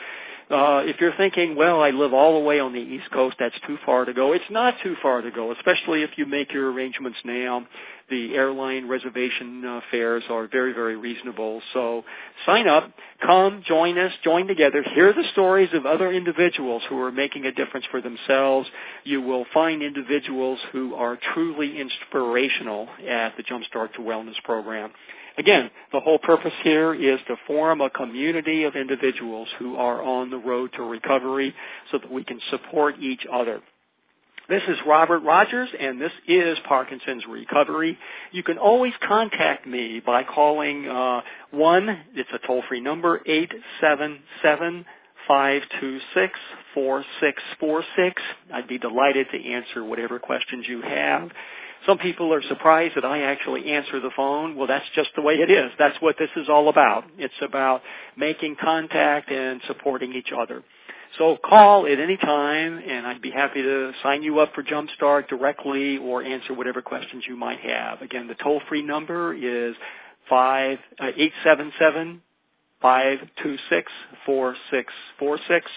uh, 0.49 0.83
if 0.85 1.01
you're 1.01 1.17
thinking, 1.17 1.57
well, 1.57 1.83
I 1.83 1.91
live 1.91 2.15
all 2.15 2.39
the 2.39 2.45
way 2.45 2.61
on 2.61 2.73
the 2.73 2.79
East 2.79 3.11
Coast, 3.11 3.37
that's 3.41 3.59
too 3.67 3.79
far 3.85 4.05
to 4.05 4.15
go. 4.15 4.33
It's 4.33 4.45
not 4.49 4.75
too 4.81 4.95
far 5.03 5.21
to 5.21 5.31
go, 5.33 5.51
especially 5.51 6.03
if 6.03 6.11
you 6.17 6.25
make 6.25 6.53
your 6.53 6.71
arrangements 6.71 7.19
now. 7.25 7.67
The 8.11 8.37
airline 8.37 8.87
reservation 8.87 9.65
uh, 9.65 9.81
fares 9.91 10.23
are 10.31 10.47
very, 10.47 10.73
very 10.73 10.95
reasonable. 10.95 11.61
So 11.73 12.05
sign 12.47 12.69
up, 12.69 12.93
come, 13.21 13.65
join 13.67 13.99
us, 13.99 14.13
join 14.23 14.47
together, 14.47 14.85
hear 14.95 15.13
the 15.13 15.25
stories 15.33 15.71
of 15.73 15.85
other 15.85 16.13
individuals 16.13 16.83
who 16.89 17.01
are 17.01 17.11
making 17.11 17.47
a 17.47 17.53
difference 17.53 17.87
for 17.91 18.01
themselves. 18.01 18.69
You 19.03 19.23
will 19.23 19.47
find 19.53 19.83
individuals 19.83 20.61
who 20.71 20.95
are 20.95 21.19
truly 21.35 21.81
inspirational 21.81 22.89
at 23.09 23.37
the 23.37 23.43
Jumpstart 23.43 23.95
to 23.95 23.99
Wellness 23.99 24.41
program. 24.45 24.93
Again, 25.39 25.71
the 25.93 26.01
whole 26.01 26.19
purpose 26.19 26.53
here 26.63 26.95
is 26.95 27.21
to 27.29 27.37
form 27.47 27.81
a 27.81 27.91
community 27.91 28.65
of 28.65 28.75
individuals 28.75 29.49
who 29.59 29.77
are 29.77 30.03
on 30.03 30.31
the 30.31 30.39
road 30.39 30.71
to 30.77 30.83
recovery 30.83 31.55
so 31.93 31.99
that 31.99 32.11
we 32.11 32.25
can 32.25 32.41
support 32.51 32.97
each 33.01 33.27
other. 33.31 33.61
This 34.49 34.63
is 34.69 34.79
Robert 34.87 35.21
Rogers, 35.21 35.69
and 35.79 36.01
this 36.01 36.13
is 36.29 36.57
Parkinson's 36.69 37.25
Recovery. 37.29 37.99
You 38.31 38.45
can 38.45 38.59
always 38.59 38.93
contact 39.07 39.67
me 39.67 40.01
by 40.05 40.23
calling 40.23 40.87
uh, 40.89 41.21
one. 41.51 41.89
It's 42.15 42.31
a 42.33 42.47
toll-free 42.47 42.81
number 42.81 43.21
eight 43.27 43.53
seven 43.81 44.21
seven 44.43 44.87
five 45.27 45.63
two 45.81 45.99
six 46.15 46.39
four 46.75 47.05
six 47.21 47.43
four 47.59 47.83
six. 47.97 48.23
I'd 48.55 48.69
be 48.69 48.79
delighted 48.79 49.27
to 49.33 49.53
answer 49.53 49.85
whatever 49.85 50.21
questions 50.21 50.65
you 50.69 50.81
have. 50.81 51.29
Some 51.87 51.99
people 51.99 52.33
are 52.35 52.43
surprised 52.43 52.97
that 52.97 53.05
I 53.05 53.23
actually 53.23 53.71
answer 53.73 54.01
the 54.01 54.11
phone. 54.17 54.57
Well, 54.57 54.67
that's 54.67 54.85
just 54.95 55.11
the 55.15 55.23
way 55.23 55.35
it 55.35 55.51
is. 55.51 55.71
That's 55.79 55.97
what 56.01 56.17
this 56.19 56.31
is 56.37 56.49
all 56.49 56.69
about. 56.69 57.05
It's 57.19 57.35
about 57.43 57.83
making 58.17 58.57
contact 58.61 59.31
and 59.31 59.61
supporting 59.67 60.13
each 60.15 60.33
other. 60.37 60.63
So 61.19 61.39
call 61.49 61.87
at 61.87 61.99
any 61.99 62.17
time, 62.17 62.79
and 62.79 63.07
I'd 63.07 63.23
be 63.23 63.31
happy 63.31 63.63
to 63.63 63.93
sign 64.03 64.23
you 64.23 64.41
up 64.41 64.53
for 64.55 64.63
Jumpstart 64.63 65.29
directly 65.29 65.99
or 65.99 66.23
answer 66.23 66.53
whatever 66.53 66.83
questions 66.83 67.25
you 67.29 67.37
might 67.37 67.61
have. 67.61 68.03
Again, 68.03 68.27
the 68.27 68.35
toll-free 68.35 68.83
number 68.83 69.33
is 69.35 69.75
five 70.29 70.79
uh, 71.01 71.11
eight 71.17 71.33
seven 71.45 71.73
seven 71.79 72.21
five 72.83 73.19
two 73.43 73.57
six 73.71 73.91
four 74.27 74.57
six 74.71 74.93
four 75.19 75.39
six. 75.49 75.71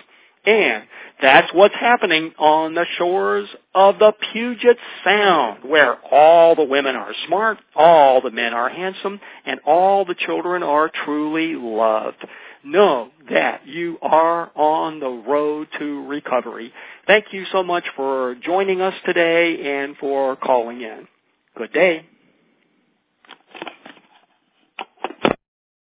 And 0.45 0.83
that's 1.21 1.51
what's 1.53 1.75
happening 1.75 2.33
on 2.37 2.75
the 2.75 2.85
shores 2.97 3.47
of 3.73 3.99
the 3.99 4.13
Puget 4.31 4.77
Sound, 5.03 5.63
where 5.63 5.95
all 6.11 6.55
the 6.55 6.63
women 6.63 6.95
are 6.95 7.13
smart, 7.27 7.57
all 7.75 8.21
the 8.21 8.31
men 8.31 8.53
are 8.53 8.69
handsome, 8.69 9.19
and 9.45 9.59
all 9.65 10.05
the 10.05 10.15
children 10.15 10.61
are 10.61 10.91
truly 11.05 11.55
loved. 11.55 12.25
Know 12.63 13.09
that 13.29 13.65
you 13.65 13.97
are 14.01 14.51
on 14.55 14.99
the 14.99 15.09
road 15.09 15.67
to 15.79 16.05
recovery. 16.07 16.73
Thank 17.07 17.27
you 17.31 17.45
so 17.51 17.63
much 17.63 17.85
for 17.95 18.35
joining 18.43 18.81
us 18.81 18.95
today 19.05 19.81
and 19.81 19.95
for 19.97 20.35
calling 20.35 20.81
in. 20.81 21.07
Good 21.55 21.73
day. 21.73 22.05